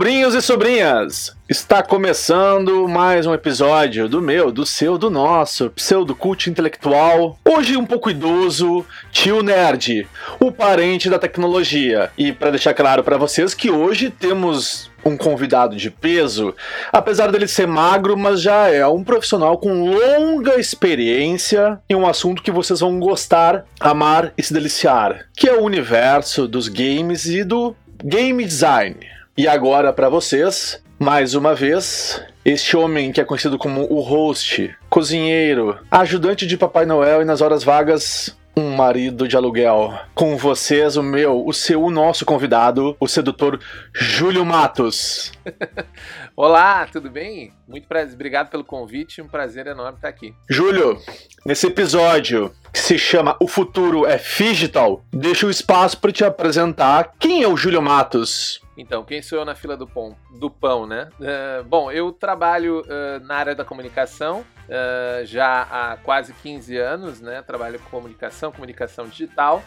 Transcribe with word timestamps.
Sobrinhos 0.00 0.34
e 0.34 0.40
sobrinhas, 0.40 1.36
está 1.46 1.82
começando 1.82 2.88
mais 2.88 3.26
um 3.26 3.34
episódio 3.34 4.08
do 4.08 4.22
meu, 4.22 4.50
do 4.50 4.64
seu, 4.64 4.96
do 4.96 5.10
nosso 5.10 5.68
pseudo 5.68 6.14
cult 6.14 6.48
intelectual. 6.48 7.38
Hoje 7.46 7.76
um 7.76 7.84
pouco 7.84 8.08
idoso, 8.08 8.82
tio 9.12 9.42
nerd, 9.42 10.08
o 10.40 10.50
parente 10.50 11.10
da 11.10 11.18
tecnologia. 11.18 12.10
E 12.16 12.32
para 12.32 12.48
deixar 12.48 12.72
claro 12.72 13.04
para 13.04 13.18
vocês 13.18 13.52
que 13.52 13.70
hoje 13.70 14.08
temos 14.08 14.90
um 15.04 15.18
convidado 15.18 15.76
de 15.76 15.90
peso, 15.90 16.54
apesar 16.90 17.30
dele 17.30 17.46
ser 17.46 17.66
magro, 17.66 18.16
mas 18.16 18.40
já 18.40 18.68
é 18.70 18.86
um 18.86 19.04
profissional 19.04 19.58
com 19.58 19.84
longa 19.84 20.58
experiência 20.58 21.78
em 21.90 21.94
um 21.94 22.06
assunto 22.06 22.42
que 22.42 22.50
vocês 22.50 22.80
vão 22.80 22.98
gostar, 22.98 23.66
amar 23.78 24.32
e 24.38 24.42
se 24.42 24.54
deliciar, 24.54 25.26
que 25.36 25.46
é 25.46 25.52
o 25.52 25.62
universo 25.62 26.48
dos 26.48 26.68
games 26.68 27.26
e 27.26 27.44
do 27.44 27.76
game 28.02 28.42
design. 28.46 29.19
E 29.40 29.48
agora 29.48 29.90
para 29.90 30.10
vocês, 30.10 30.84
mais 30.98 31.34
uma 31.34 31.54
vez, 31.54 32.22
este 32.44 32.76
homem 32.76 33.10
que 33.10 33.22
é 33.22 33.24
conhecido 33.24 33.56
como 33.56 33.90
o 33.90 33.98
host, 34.02 34.76
cozinheiro, 34.90 35.78
ajudante 35.90 36.46
de 36.46 36.58
Papai 36.58 36.84
Noel 36.84 37.22
e 37.22 37.24
nas 37.24 37.40
horas 37.40 37.64
vagas 37.64 38.38
um 38.54 38.76
marido 38.76 39.26
de 39.26 39.38
aluguel. 39.38 39.98
Com 40.14 40.36
vocês, 40.36 40.98
o 40.98 41.02
meu, 41.02 41.42
o 41.46 41.54
seu, 41.54 41.82
o 41.82 41.90
nosso 41.90 42.26
convidado, 42.26 42.94
o 43.00 43.08
sedutor 43.08 43.58
Júlio 43.94 44.44
Matos. 44.44 45.32
Olá, 46.36 46.86
tudo 46.92 47.08
bem? 47.08 47.54
Muito 47.66 47.88
prazer, 47.88 48.12
obrigado 48.12 48.50
pelo 48.50 48.62
convite, 48.62 49.22
um 49.22 49.28
prazer 49.28 49.66
enorme 49.66 49.96
estar 49.96 50.08
aqui. 50.08 50.34
Júlio, 50.50 50.98
nesse 51.46 51.66
episódio 51.66 52.52
que 52.72 52.78
se 52.78 52.98
chama 52.98 53.36
O 53.40 53.48
Futuro 53.48 54.06
é 54.06 54.16
Digital, 54.16 55.04
deixo 55.12 55.46
o 55.46 55.50
espaço 55.50 55.98
para 55.98 56.12
te 56.12 56.24
apresentar 56.24 57.14
quem 57.18 57.42
é 57.42 57.48
o 57.48 57.56
Júlio 57.56 57.82
Matos. 57.82 58.60
Então, 58.76 59.04
quem 59.04 59.20
sou 59.20 59.38
eu 59.38 59.44
na 59.44 59.54
fila 59.54 59.76
do 59.76 59.86
pão, 59.86 60.16
do 60.38 60.50
pão 60.50 60.86
né? 60.86 61.10
Uh, 61.20 61.62
bom, 61.64 61.92
eu 61.92 62.10
trabalho 62.12 62.80
uh, 62.80 63.24
na 63.26 63.34
área 63.34 63.54
da 63.54 63.64
comunicação 63.64 64.40
uh, 64.40 65.26
já 65.26 65.62
há 65.62 65.96
quase 65.98 66.32
15 66.32 66.76
anos, 66.78 67.20
né? 67.20 67.42
Trabalho 67.42 67.78
com 67.78 67.90
comunicação, 67.90 68.50
comunicação 68.50 69.06
digital. 69.06 69.62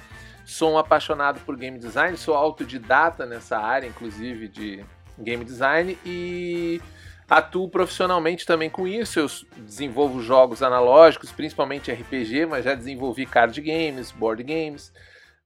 Sou 0.45 0.73
um 0.73 0.77
apaixonado 0.77 1.39
por 1.41 1.55
game 1.55 1.77
design, 1.77 2.17
sou 2.17 2.35
autodidata 2.35 3.25
nessa 3.25 3.57
área, 3.57 3.87
inclusive 3.87 4.47
de 4.47 4.83
game 5.17 5.45
design, 5.45 5.97
e 6.05 6.81
atuo 7.29 7.69
profissionalmente 7.69 8.45
também 8.45 8.69
com 8.69 8.87
isso. 8.87 9.19
Eu 9.19 9.27
desenvolvo 9.57 10.21
jogos 10.21 10.61
analógicos, 10.61 11.31
principalmente 11.31 11.91
RPG, 11.91 12.45
mas 12.45 12.65
já 12.65 12.75
desenvolvi 12.75 13.25
card 13.25 13.59
games, 13.61 14.11
board 14.11 14.43
games. 14.43 14.91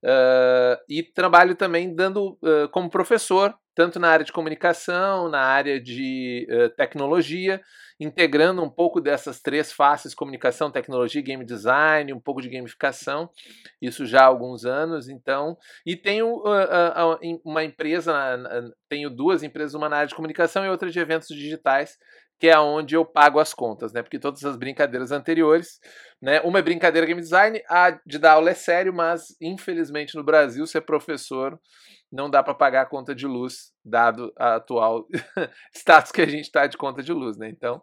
Uh, 0.03 0.77
e 0.87 1.01
trabalho 1.01 1.55
também 1.55 1.93
dando 1.93 2.37
uh, 2.41 2.69
como 2.71 2.89
professor, 2.89 3.53
tanto 3.73 3.99
na 3.99 4.09
área 4.09 4.25
de 4.25 4.31
comunicação, 4.31 5.27
na 5.29 5.41
área 5.41 5.81
de 5.81 6.47
uh, 6.49 6.69
tecnologia, 6.75 7.61
integrando 7.99 8.61
um 8.61 8.69
pouco 8.69 9.01
dessas 9.01 9.39
três 9.41 9.71
faces: 9.71 10.13
comunicação, 10.13 10.71
tecnologia, 10.71 11.21
game 11.21 11.45
design, 11.45 12.13
um 12.13 12.19
pouco 12.19 12.41
de 12.41 12.49
gamificação. 12.49 13.29
Isso 13.81 14.05
já 14.05 14.21
há 14.21 14.25
alguns 14.25 14.65
anos, 14.65 15.09
então. 15.09 15.57
E 15.85 15.95
tenho 15.95 16.43
uma 17.43 17.63
empresa, 17.63 18.13
tenho 18.89 19.09
duas 19.09 19.43
empresas, 19.43 19.73
uma 19.73 19.89
na 19.89 19.97
área 19.97 20.07
de 20.07 20.15
comunicação 20.15 20.65
e 20.65 20.69
outra 20.69 20.89
de 20.89 20.99
eventos 20.99 21.27
digitais, 21.29 21.97
que 22.39 22.47
é 22.47 22.59
onde 22.59 22.95
eu 22.95 23.03
pago 23.03 23.39
as 23.39 23.53
contas, 23.53 23.91
né? 23.91 24.03
Porque 24.03 24.19
todas 24.19 24.43
as 24.45 24.55
brincadeiras 24.55 25.11
anteriores, 25.11 25.79
né? 26.21 26.39
Uma 26.41 26.59
é 26.59 26.61
brincadeira 26.61 27.07
game 27.07 27.19
design, 27.19 27.61
a 27.67 27.99
de 28.05 28.19
dar 28.19 28.33
aula 28.33 28.51
é 28.51 28.53
sério, 28.53 28.93
mas 28.93 29.35
infelizmente 29.41 30.15
no 30.15 30.23
Brasil 30.23 30.65
ser 30.67 30.81
professor 30.81 31.59
não 32.11 32.29
dá 32.29 32.41
para 32.41 32.53
pagar 32.53 32.81
a 32.81 32.85
conta 32.85 33.13
de 33.13 33.27
luz, 33.27 33.73
dado 33.83 34.33
a 34.37 34.55
atual 34.55 35.05
status 35.75 36.11
que 36.11 36.21
a 36.21 36.27
gente 36.27 36.45
está 36.45 36.67
de 36.67 36.77
conta 36.77 37.03
de 37.03 37.11
luz, 37.11 37.37
né? 37.37 37.49
Então 37.49 37.81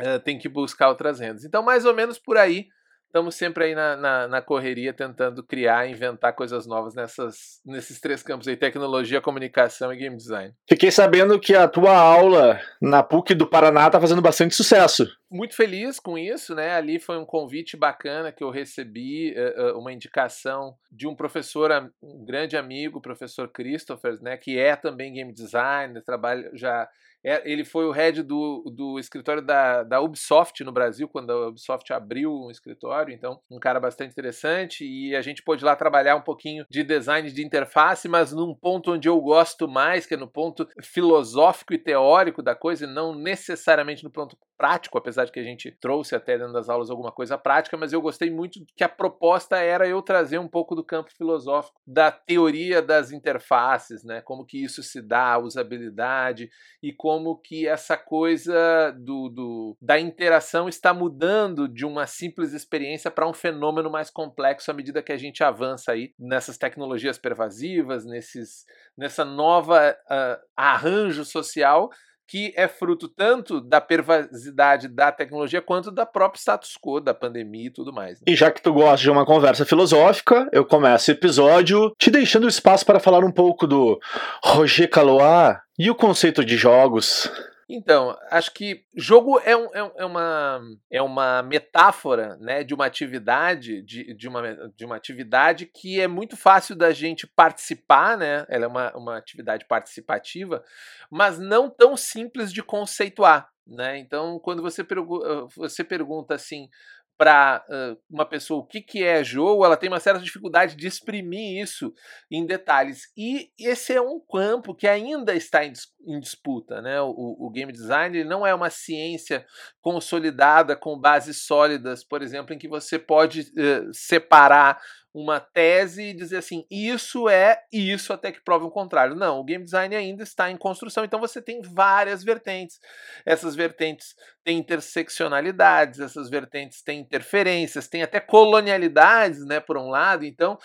uh, 0.00 0.18
tem 0.24 0.38
que 0.38 0.48
buscar 0.48 0.88
outras 0.88 1.20
rendas. 1.20 1.44
Então 1.44 1.62
mais 1.62 1.84
ou 1.84 1.94
menos 1.94 2.18
por 2.18 2.36
aí 2.36 2.66
estamos 3.14 3.36
sempre 3.36 3.66
aí 3.66 3.74
na, 3.76 3.96
na, 3.96 4.26
na, 4.26 4.42
correria 4.42 4.92
tentando 4.92 5.40
criar, 5.44 5.88
inventar 5.88 6.34
coisas 6.34 6.66
novas 6.66 6.96
nessas, 6.96 7.60
nesses 7.64 8.00
três 8.00 8.24
campos 8.24 8.48
aí, 8.48 8.56
tecnologia, 8.56 9.20
comunicação 9.20 9.92
e 9.92 9.96
game 9.96 10.16
design. 10.16 10.52
Fiquei 10.68 10.90
sabendo 10.90 11.38
que 11.38 11.54
a 11.54 11.68
tua 11.68 11.96
aula 11.96 12.60
na 12.82 13.04
PUC 13.04 13.32
do 13.36 13.46
Paraná 13.46 13.86
está 13.86 14.00
fazendo 14.00 14.20
bastante 14.20 14.56
sucesso. 14.56 15.06
Muito 15.30 15.54
feliz 15.54 16.00
com 16.00 16.18
isso, 16.18 16.56
né? 16.56 16.74
Ali 16.74 16.98
foi 16.98 17.16
um 17.16 17.24
convite 17.24 17.76
bacana 17.76 18.32
que 18.32 18.42
eu 18.42 18.50
recebi, 18.50 19.32
uh, 19.32 19.78
uma 19.78 19.92
indicação 19.92 20.74
de 20.90 21.06
um 21.06 21.14
professor, 21.14 21.70
um 22.02 22.24
grande 22.24 22.56
amigo, 22.56 22.98
o 22.98 23.02
professor 23.02 23.48
Christopher, 23.48 24.20
né? 24.22 24.36
Que 24.36 24.58
é 24.58 24.74
também 24.74 25.12
game 25.12 25.32
designer, 25.32 26.02
trabalha 26.02 26.50
já 26.52 26.88
ele 27.24 27.64
foi 27.64 27.86
o 27.86 27.90
head 27.90 28.22
do, 28.22 28.62
do 28.74 28.98
escritório 28.98 29.40
da, 29.40 29.82
da 29.82 30.00
Ubisoft 30.00 30.62
no 30.62 30.70
Brasil, 30.70 31.08
quando 31.08 31.30
a 31.30 31.48
Ubisoft 31.48 31.90
abriu 31.92 32.30
um 32.30 32.50
escritório, 32.50 33.14
então 33.14 33.40
um 33.50 33.58
cara 33.58 33.80
bastante 33.80 34.12
interessante 34.12 34.84
e 34.84 35.16
a 35.16 35.22
gente 35.22 35.42
pôde 35.42 35.64
lá 35.64 35.74
trabalhar 35.74 36.16
um 36.16 36.20
pouquinho 36.20 36.66
de 36.70 36.82
design 36.82 37.30
de 37.30 37.44
interface, 37.44 38.08
mas 38.08 38.32
num 38.32 38.54
ponto 38.54 38.92
onde 38.92 39.08
eu 39.08 39.18
gosto 39.20 39.66
mais, 39.66 40.04
que 40.04 40.14
é 40.14 40.16
no 40.16 40.28
ponto 40.28 40.68
filosófico 40.82 41.72
e 41.72 41.78
teórico 41.78 42.42
da 42.42 42.54
coisa, 42.54 42.84
e 42.84 42.88
não 42.88 43.14
necessariamente 43.14 44.04
no 44.04 44.10
ponto 44.10 44.36
prático, 44.56 44.98
apesar 44.98 45.24
de 45.24 45.32
que 45.32 45.40
a 45.40 45.44
gente 45.44 45.70
trouxe 45.80 46.14
até 46.14 46.38
dentro 46.38 46.52
das 46.52 46.68
aulas 46.68 46.90
alguma 46.90 47.10
coisa 47.10 47.36
prática, 47.36 47.76
mas 47.76 47.92
eu 47.92 48.00
gostei 48.00 48.30
muito 48.30 48.60
que 48.76 48.84
a 48.84 48.88
proposta 48.88 49.56
era 49.56 49.86
eu 49.88 50.00
trazer 50.00 50.38
um 50.38 50.48
pouco 50.48 50.74
do 50.74 50.84
campo 50.84 51.10
filosófico 51.12 51.80
da 51.86 52.10
teoria 52.10 52.80
das 52.80 53.12
interfaces, 53.12 54.04
né? 54.04 54.20
Como 54.20 54.44
que 54.44 54.62
isso 54.62 54.82
se 54.82 55.02
dá, 55.02 55.32
a 55.32 55.38
usabilidade 55.38 56.50
e 56.82 56.92
como 56.92 57.13
que 57.36 57.66
essa 57.66 57.96
coisa 57.96 58.90
do, 58.92 59.28
do 59.28 59.76
da 59.80 59.98
interação 59.98 60.68
está 60.68 60.94
mudando 60.94 61.68
de 61.68 61.84
uma 61.84 62.06
simples 62.06 62.52
experiência 62.52 63.10
para 63.10 63.28
um 63.28 63.32
fenômeno 63.32 63.90
mais 63.90 64.10
complexo 64.10 64.70
à 64.70 64.74
medida 64.74 65.02
que 65.02 65.12
a 65.12 65.16
gente 65.16 65.44
avança 65.44 65.92
aí 65.92 66.14
nessas 66.18 66.56
tecnologias 66.56 67.18
pervasivas, 67.18 68.04
nesses 68.04 68.64
nessa 68.96 69.24
nova 69.24 69.96
uh, 70.10 70.44
arranjo 70.56 71.24
social 71.24 71.90
que 72.26 72.52
é 72.56 72.66
fruto 72.66 73.08
tanto 73.08 73.60
da 73.60 73.80
pervasidade 73.80 74.88
da 74.88 75.12
tecnologia 75.12 75.60
quanto 75.60 75.90
da 75.90 76.06
própria 76.06 76.40
status 76.40 76.76
quo 76.80 77.00
da 77.00 77.14
pandemia 77.14 77.66
e 77.66 77.70
tudo 77.70 77.92
mais. 77.92 78.20
Né? 78.20 78.24
E 78.28 78.36
já 78.36 78.50
que 78.50 78.62
tu 78.62 78.72
gosta 78.72 79.02
de 79.02 79.10
uma 79.10 79.26
conversa 79.26 79.64
filosófica, 79.64 80.48
eu 80.52 80.64
começo 80.64 81.10
o 81.10 81.14
episódio 81.14 81.92
te 81.98 82.10
deixando 82.10 82.48
espaço 82.48 82.84
para 82.84 83.00
falar 83.00 83.24
um 83.24 83.32
pouco 83.32 83.66
do 83.66 83.98
Roger 84.42 84.88
Calois 84.88 85.58
e 85.78 85.90
o 85.90 85.94
conceito 85.94 86.44
de 86.44 86.56
jogos. 86.56 87.30
Então, 87.68 88.16
acho 88.30 88.52
que 88.52 88.84
jogo 88.94 89.40
é, 89.40 89.56
um, 89.56 89.66
é, 89.74 89.92
é, 89.96 90.04
uma, 90.04 90.60
é 90.90 91.02
uma 91.02 91.42
metáfora 91.42 92.36
né, 92.36 92.62
de 92.62 92.74
uma 92.74 92.86
atividade, 92.86 93.82
de, 93.82 94.14
de, 94.14 94.28
uma, 94.28 94.70
de 94.76 94.84
uma 94.84 94.96
atividade 94.96 95.66
que 95.66 96.00
é 96.00 96.06
muito 96.06 96.36
fácil 96.36 96.76
da 96.76 96.92
gente 96.92 97.26
participar, 97.26 98.18
né? 98.18 98.44
Ela 98.48 98.64
é 98.64 98.68
uma, 98.68 98.96
uma 98.96 99.16
atividade 99.16 99.64
participativa, 99.66 100.62
mas 101.10 101.38
não 101.38 101.70
tão 101.70 101.96
simples 101.96 102.52
de 102.52 102.62
conceituar. 102.62 103.50
Né? 103.66 103.98
Então, 103.98 104.38
quando 104.40 104.62
você, 104.62 104.84
pergu 104.84 105.48
você 105.56 105.82
pergunta 105.82 106.34
assim, 106.34 106.68
para 107.16 107.64
uh, 107.68 107.98
uma 108.10 108.26
pessoa 108.26 108.60
o 108.60 108.66
que, 108.66 108.80
que 108.80 109.04
é 109.04 109.22
jogo, 109.22 109.64
ela 109.64 109.76
tem 109.76 109.88
uma 109.88 110.00
certa 110.00 110.20
dificuldade 110.20 110.76
de 110.76 110.86
exprimir 110.86 111.62
isso 111.62 111.92
em 112.30 112.44
detalhes. 112.44 113.12
E 113.16 113.50
esse 113.58 113.92
é 113.92 114.00
um 114.00 114.20
campo 114.20 114.74
que 114.74 114.86
ainda 114.86 115.34
está 115.34 115.64
em, 115.64 115.72
em 116.06 116.18
disputa. 116.18 116.82
Né? 116.82 117.00
O, 117.00 117.36
o, 117.38 117.50
game 117.50 117.72
design 117.72 118.24
não 118.24 118.46
é 118.46 118.54
uma 118.54 118.70
ciência 118.70 119.46
consolidada 119.80 120.74
com 120.74 120.98
bases 120.98 121.44
sólidas, 121.46 122.02
por 122.02 122.22
exemplo, 122.22 122.54
em 122.54 122.58
que 122.58 122.68
você 122.68 122.98
pode 122.98 123.42
uh, 123.42 123.92
separar 123.92 124.80
uma 125.14 125.38
tese 125.38 126.02
e 126.02 126.12
dizer 126.12 126.38
assim, 126.38 126.66
isso 126.68 127.28
é 127.28 127.62
isso 127.72 128.12
até 128.12 128.32
que 128.32 128.42
prove 128.42 128.64
o 128.64 128.70
contrário. 128.70 129.14
Não, 129.14 129.38
o 129.38 129.44
game 129.44 129.64
design 129.64 129.94
ainda 129.94 130.24
está 130.24 130.50
em 130.50 130.56
construção, 130.56 131.04
então 131.04 131.20
você 131.20 131.40
tem 131.40 131.62
várias 131.62 132.24
vertentes. 132.24 132.80
Essas 133.24 133.54
vertentes 133.54 134.16
têm 134.42 134.58
interseccionalidades, 134.58 136.00
essas 136.00 136.28
vertentes 136.28 136.82
têm 136.82 136.98
interferências, 136.98 137.86
têm 137.86 138.02
até 138.02 138.18
colonialidades, 138.18 139.46
né, 139.46 139.60
por 139.60 139.78
um 139.78 139.88
lado. 139.88 140.24
Então, 140.24 140.58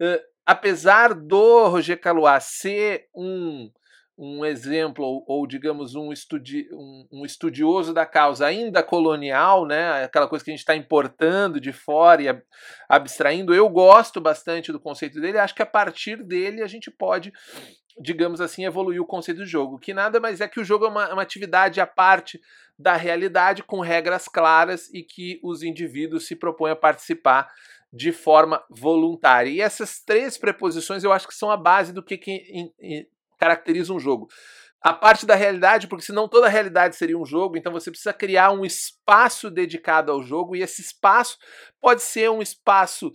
uh, 0.00 0.20
apesar 0.46 1.12
do 1.12 1.66
Roger 1.66 2.00
Calois 2.00 2.44
ser 2.44 3.08
um 3.12 3.68
um 4.18 4.44
exemplo, 4.44 5.04
ou, 5.04 5.24
ou 5.26 5.46
digamos, 5.46 5.94
um, 5.94 6.10
estudi 6.10 6.68
um, 6.72 7.06
um, 7.12 7.26
estudioso 7.26 7.92
da 7.92 8.06
causa 8.06 8.46
ainda 8.46 8.82
colonial, 8.82 9.66
né, 9.66 10.04
aquela 10.04 10.26
coisa 10.26 10.44
que 10.44 10.50
a 10.50 10.54
gente 10.54 10.60
está 10.60 10.74
importando 10.74 11.60
de 11.60 11.72
fora 11.72 12.22
e 12.22 12.28
ab 12.28 12.42
abstraindo, 12.88 13.54
eu 13.54 13.68
gosto 13.68 14.20
bastante 14.20 14.72
do 14.72 14.80
conceito 14.80 15.20
dele, 15.20 15.38
acho 15.38 15.54
que 15.54 15.62
a 15.62 15.66
partir 15.66 16.22
dele 16.22 16.62
a 16.62 16.66
gente 16.66 16.90
pode, 16.90 17.30
digamos 18.00 18.40
assim, 18.40 18.64
evoluir 18.64 19.02
o 19.02 19.06
conceito 19.06 19.38
do 19.38 19.46
jogo, 19.46 19.78
que 19.78 19.92
nada 19.92 20.18
mais 20.18 20.40
é 20.40 20.48
que 20.48 20.60
o 20.60 20.64
jogo 20.64 20.86
é 20.86 20.88
uma, 20.88 21.12
uma 21.12 21.22
atividade 21.22 21.80
à 21.80 21.86
parte 21.86 22.40
da 22.78 22.94
realidade, 22.94 23.62
com 23.62 23.80
regras 23.80 24.28
claras 24.28 24.88
e 24.92 25.02
que 25.02 25.40
os 25.42 25.62
indivíduos 25.62 26.26
se 26.26 26.36
propõem 26.36 26.72
a 26.72 26.76
participar 26.76 27.48
de 27.92 28.12
forma 28.12 28.62
voluntária. 28.70 29.48
E 29.48 29.60
essas 29.60 30.02
três 30.02 30.36
preposições 30.36 31.02
eu 31.02 31.12
acho 31.12 31.26
que 31.26 31.34
são 31.34 31.50
a 31.50 31.56
base 31.56 31.92
do 31.92 32.02
que, 32.02 32.18
que 32.18 32.42
caracteriza 33.38 33.92
um 33.92 34.00
jogo. 34.00 34.28
A 34.82 34.92
parte 34.92 35.26
da 35.26 35.34
realidade, 35.34 35.88
porque 35.88 36.04
senão 36.04 36.28
toda 36.28 36.46
a 36.46 36.50
realidade 36.50 36.96
seria 36.96 37.18
um 37.18 37.24
jogo, 37.24 37.56
então 37.56 37.72
você 37.72 37.90
precisa 37.90 38.12
criar 38.12 38.52
um 38.52 38.64
espaço 38.64 39.50
dedicado 39.50 40.12
ao 40.12 40.22
jogo, 40.22 40.54
e 40.54 40.62
esse 40.62 40.80
espaço 40.80 41.38
pode 41.80 42.02
ser 42.02 42.30
um 42.30 42.42
espaço 42.42 43.10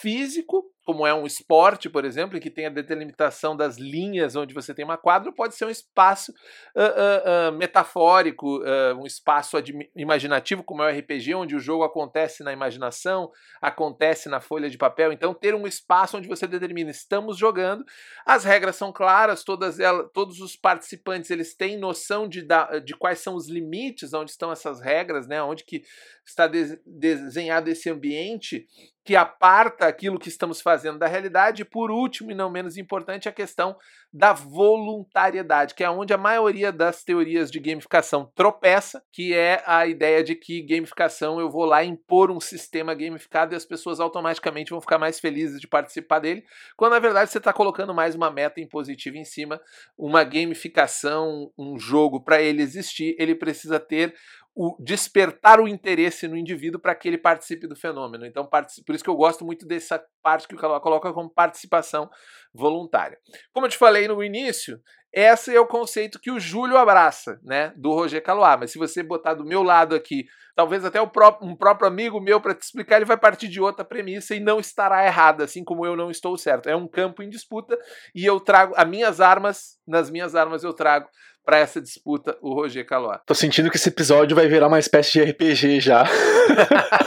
físico, 0.00 0.64
como 0.88 1.06
é 1.06 1.12
um 1.12 1.26
esporte, 1.26 1.90
por 1.90 2.02
exemplo, 2.06 2.38
em 2.38 2.40
que 2.40 2.48
tem 2.48 2.64
a 2.64 2.70
delimitação 2.70 3.54
das 3.54 3.76
linhas 3.76 4.34
onde 4.34 4.54
você 4.54 4.72
tem 4.72 4.86
uma 4.86 4.96
quadra, 4.96 5.30
pode 5.30 5.54
ser 5.54 5.66
um 5.66 5.70
espaço 5.70 6.32
uh, 6.74 6.80
uh, 6.80 7.50
uh, 7.50 7.58
metafórico, 7.58 8.62
um 8.98 9.04
espaço 9.04 9.58
imaginativo, 9.94 10.64
como 10.64 10.82
é 10.82 10.90
o 10.90 10.98
RPG, 10.98 11.34
onde 11.34 11.54
o 11.54 11.60
jogo 11.60 11.84
acontece 11.84 12.42
na 12.42 12.54
imaginação, 12.54 13.30
acontece 13.60 14.30
na 14.30 14.40
folha 14.40 14.70
de 14.70 14.78
papel. 14.78 15.12
Então, 15.12 15.34
ter 15.34 15.54
um 15.54 15.66
espaço 15.66 16.16
onde 16.16 16.26
você 16.26 16.46
determina, 16.46 16.90
estamos 16.90 17.36
jogando, 17.36 17.84
as 18.24 18.44
regras 18.44 18.76
são 18.76 18.90
claras, 18.90 19.44
todas 19.44 19.78
elas, 19.78 20.08
todos 20.14 20.40
os 20.40 20.56
participantes 20.56 21.30
eles 21.30 21.54
têm 21.54 21.76
noção 21.76 22.26
de, 22.26 22.46
de 22.82 22.96
quais 22.96 23.18
são 23.18 23.34
os 23.34 23.46
limites, 23.46 24.14
onde 24.14 24.30
estão 24.30 24.50
essas 24.50 24.80
regras, 24.80 25.28
né, 25.28 25.42
onde 25.42 25.64
que 25.64 25.82
está 26.24 26.46
de, 26.46 26.80
desenhado 26.86 27.68
esse 27.68 27.90
ambiente 27.90 28.66
que 29.08 29.16
aparta 29.16 29.86
aquilo 29.86 30.18
que 30.18 30.28
estamos 30.28 30.60
fazendo 30.60 30.98
da 30.98 31.06
realidade. 31.06 31.62
E 31.62 31.64
por 31.64 31.90
último, 31.90 32.30
e 32.30 32.34
não 32.34 32.50
menos 32.50 32.76
importante, 32.76 33.26
a 33.26 33.32
questão 33.32 33.74
da 34.12 34.34
voluntariedade, 34.34 35.74
que 35.74 35.82
é 35.82 35.88
onde 35.88 36.12
a 36.12 36.18
maioria 36.18 36.70
das 36.70 37.02
teorias 37.04 37.50
de 37.50 37.58
gamificação 37.58 38.30
tropeça, 38.34 39.02
que 39.10 39.32
é 39.32 39.62
a 39.64 39.86
ideia 39.86 40.22
de 40.22 40.34
que 40.34 40.60
gamificação 40.60 41.40
eu 41.40 41.48
vou 41.48 41.64
lá 41.64 41.82
impor 41.82 42.30
um 42.30 42.38
sistema 42.38 42.94
gamificado 42.94 43.54
e 43.54 43.56
as 43.56 43.64
pessoas 43.64 43.98
automaticamente 43.98 44.72
vão 44.72 44.80
ficar 44.80 44.98
mais 44.98 45.18
felizes 45.18 45.58
de 45.58 45.66
participar 45.66 46.18
dele, 46.18 46.44
quando 46.76 46.92
na 46.92 46.98
verdade 46.98 47.30
você 47.30 47.38
está 47.38 47.50
colocando 47.50 47.94
mais 47.94 48.14
uma 48.14 48.30
meta 48.30 48.60
impositiva 48.60 49.16
em 49.16 49.24
cima, 49.24 49.58
uma 49.96 50.22
gamificação, 50.22 51.50
um 51.56 51.78
jogo 51.78 52.20
para 52.20 52.42
ele 52.42 52.60
existir, 52.60 53.16
ele 53.18 53.34
precisa 53.34 53.80
ter 53.80 54.14
o 54.54 54.76
despertar 54.82 55.60
o 55.60 55.68
interesse 55.68 56.26
no 56.26 56.36
indivíduo 56.36 56.80
para 56.80 56.94
que 56.94 57.06
ele 57.06 57.18
participe 57.18 57.66
do 57.66 57.76
fenômeno. 57.76 58.26
Então, 58.26 58.48
por 58.84 58.94
isso 58.94 59.04
que 59.04 59.10
eu 59.10 59.16
gosto 59.16 59.44
muito 59.44 59.66
dessa 59.66 60.02
parte 60.22 60.48
que 60.48 60.54
o 60.54 60.58
Caló 60.58 60.80
coloca 60.80 61.12
como 61.12 61.30
participação 61.30 62.10
voluntária. 62.52 63.18
Como 63.52 63.66
eu 63.66 63.70
te 63.70 63.78
falei 63.78 64.08
no 64.08 64.22
início, 64.22 64.80
esse 65.12 65.54
é 65.54 65.60
o 65.60 65.66
conceito 65.66 66.18
que 66.20 66.30
o 66.30 66.40
Júlio 66.40 66.76
abraça, 66.76 67.38
né, 67.42 67.72
do 67.76 67.92
Roger 67.92 68.22
Caloá. 68.22 68.56
Mas 68.56 68.72
se 68.72 68.78
você 68.78 69.02
botar 69.02 69.34
do 69.34 69.44
meu 69.44 69.62
lado 69.62 69.94
aqui, 69.94 70.26
talvez 70.56 70.84
até 70.84 71.00
um 71.00 71.08
próprio 71.08 71.86
amigo 71.86 72.20
meu 72.20 72.40
para 72.40 72.54
te 72.54 72.62
explicar, 72.62 72.96
ele 72.96 73.04
vai 73.04 73.16
partir 73.16 73.46
de 73.46 73.60
outra 73.60 73.84
premissa 73.84 74.34
e 74.34 74.40
não 74.40 74.58
estará 74.58 75.06
errado, 75.06 75.42
assim 75.42 75.62
como 75.62 75.86
eu 75.86 75.94
não 75.94 76.10
estou 76.10 76.36
certo. 76.36 76.68
É 76.68 76.74
um 76.74 76.88
campo 76.88 77.22
em 77.22 77.30
disputa 77.30 77.78
e 78.12 78.24
eu 78.24 78.40
trago 78.40 78.74
as 78.76 78.88
minhas 78.88 79.20
armas, 79.20 79.78
nas 79.86 80.10
minhas 80.10 80.34
armas 80.34 80.64
eu 80.64 80.74
trago 80.74 81.08
para 81.48 81.60
essa 81.60 81.80
disputa 81.80 82.36
o 82.42 82.52
Roger 82.52 82.84
Caloá. 82.84 83.22
Tô 83.24 83.34
sentindo 83.34 83.70
que 83.70 83.78
esse 83.78 83.88
episódio 83.88 84.36
vai 84.36 84.46
virar 84.46 84.66
uma 84.66 84.78
espécie 84.78 85.12
de 85.12 85.22
RPG 85.22 85.80
já. 85.80 86.04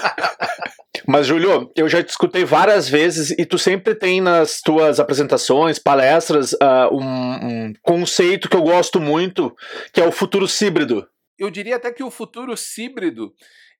Mas, 1.07 1.27
Júlio, 1.27 1.71
eu 1.75 1.87
já 1.87 2.01
te 2.01 2.09
escutei 2.09 2.43
várias 2.43 2.89
vezes 2.89 3.29
e 3.37 3.45
tu 3.45 3.59
sempre 3.59 3.93
tem 3.93 4.19
nas 4.19 4.59
tuas 4.59 4.99
apresentações, 4.99 5.77
palestras, 5.77 6.53
uh, 6.53 6.91
um, 6.91 7.05
um, 7.67 7.73
conceito 7.83 8.49
que 8.49 8.55
eu 8.55 8.63
gosto 8.63 8.99
muito, 8.99 9.55
que 9.93 10.01
é 10.01 10.07
o 10.07 10.11
futuro 10.11 10.47
híbrido. 10.59 11.07
Eu 11.37 11.51
diria 11.51 11.75
até 11.75 11.91
que 11.91 12.03
o 12.03 12.09
futuro 12.09 12.55
híbrido 12.79 13.35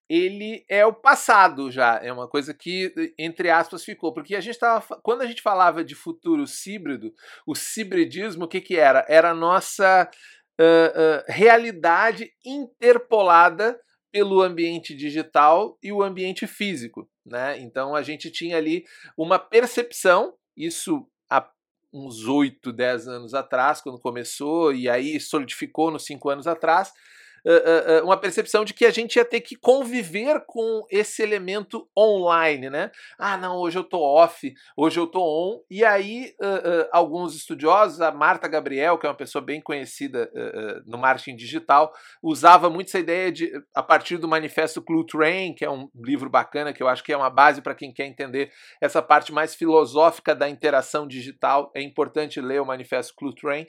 ele 0.08 0.66
é 0.70 0.86
o 0.86 0.94
passado 0.94 1.72
já, 1.72 1.98
é 2.04 2.12
uma 2.12 2.28
coisa 2.28 2.54
que, 2.54 2.94
entre 3.18 3.50
aspas, 3.50 3.86
ficou. 3.86 4.14
Porque 4.14 4.36
a 4.36 4.42
gente 4.42 4.60
tava. 4.60 5.00
Quando 5.02 5.22
a 5.22 5.26
gente 5.26 5.42
falava 5.42 5.86
de 5.86 5.96
futuro 5.96 6.44
híbrido, 6.68 7.14
o 7.48 7.54
hibridismo, 7.78 8.44
o 8.44 8.48
que, 8.48 8.60
que 8.60 8.76
era? 8.76 9.06
Era 9.08 9.32
a 9.32 9.34
nossa 9.34 10.10
uh, 10.60 11.24
realidade 11.28 12.32
interpolada 12.46 13.80
pelo 14.12 14.42
ambiente 14.42 14.96
digital 14.96 15.78
e 15.82 15.92
o 15.92 16.04
ambiente 16.04 16.46
físico. 16.46 17.10
Né? 17.26 17.60
Então 17.60 17.96
a 17.96 18.02
gente 18.02 18.30
tinha 18.30 18.58
ali 18.58 18.84
uma 19.18 19.40
percepção, 19.40 20.34
isso 20.56 21.08
há 21.30 21.50
uns 21.94 22.26
8, 22.28 22.72
10 22.72 23.08
anos 23.08 23.34
atrás, 23.34 23.82
quando 23.82 24.00
começou, 24.00 24.74
e 24.74 24.90
aí 24.90 25.20
solidificou 25.20 25.92
nos 25.92 26.06
5 26.06 26.30
anos 26.30 26.48
atrás, 26.48 26.92
uh, 27.46 28.02
uh, 28.02 28.06
uma 28.06 28.18
percepção 28.18 28.64
de 28.64 28.74
que 28.74 28.86
a 28.86 28.92
gente 28.92 29.16
ia 29.16 29.26
ter 29.26 29.42
que 29.42 29.56
conviver 29.56 30.44
com 30.46 30.86
esse 30.90 31.22
elemento 31.22 31.88
online, 31.98 32.70
né? 32.70 32.92
Ah, 33.18 33.38
não, 33.38 33.58
hoje 33.58 33.78
eu 33.78 33.84
tô 33.84 34.00
off, 34.00 34.54
hoje 34.76 35.00
eu 35.00 35.08
tô 35.08 35.22
on. 35.22 35.62
E 35.70 35.84
aí, 35.84 36.34
uh, 36.42 36.88
alguns 36.92 37.36
estudiosos, 37.36 38.02
a 38.02 38.12
Marta 38.12 38.48
Gabriel, 38.48 38.98
que 38.98 39.06
é 39.06 39.10
uma 39.10 39.16
pessoa 39.16 39.44
bem 39.44 39.62
conhecida 39.62 40.32
no 40.86 40.98
marketing 40.98 41.36
digital, 41.36 41.94
usava 42.22 42.70
muito 42.70 42.88
essa 42.88 43.00
ideia 43.00 43.32
de, 43.32 43.52
a 43.74 43.84
partir 43.84 44.18
do 44.18 44.28
manifesto 44.28 44.82
Clue 44.82 45.06
Train, 45.06 45.54
que 45.54 45.66
é 45.66 45.70
um 45.70 45.90
livro 45.96 46.30
bacana, 46.30 46.74
que 46.74 46.82
eu 46.82 46.88
acho 46.88 47.04
que 47.04 47.14
é 47.14 47.18
uma 47.18 47.30
base 47.30 47.62
para 47.62 47.76
quem 47.76 47.94
quer 47.94 48.06
entender 48.06 48.52
essa 48.80 49.02
parte 49.02 49.32
mais 49.32 49.56
filosófica 49.56 50.36
da 50.36 50.50
interação 50.50 51.08
digital. 51.08 51.72
É 51.76 51.82
importante 51.82 52.40
ler 52.42 52.62
o 52.62 52.66
manifesto 52.66 53.14
Clue 53.16 53.36
Train 53.36 53.66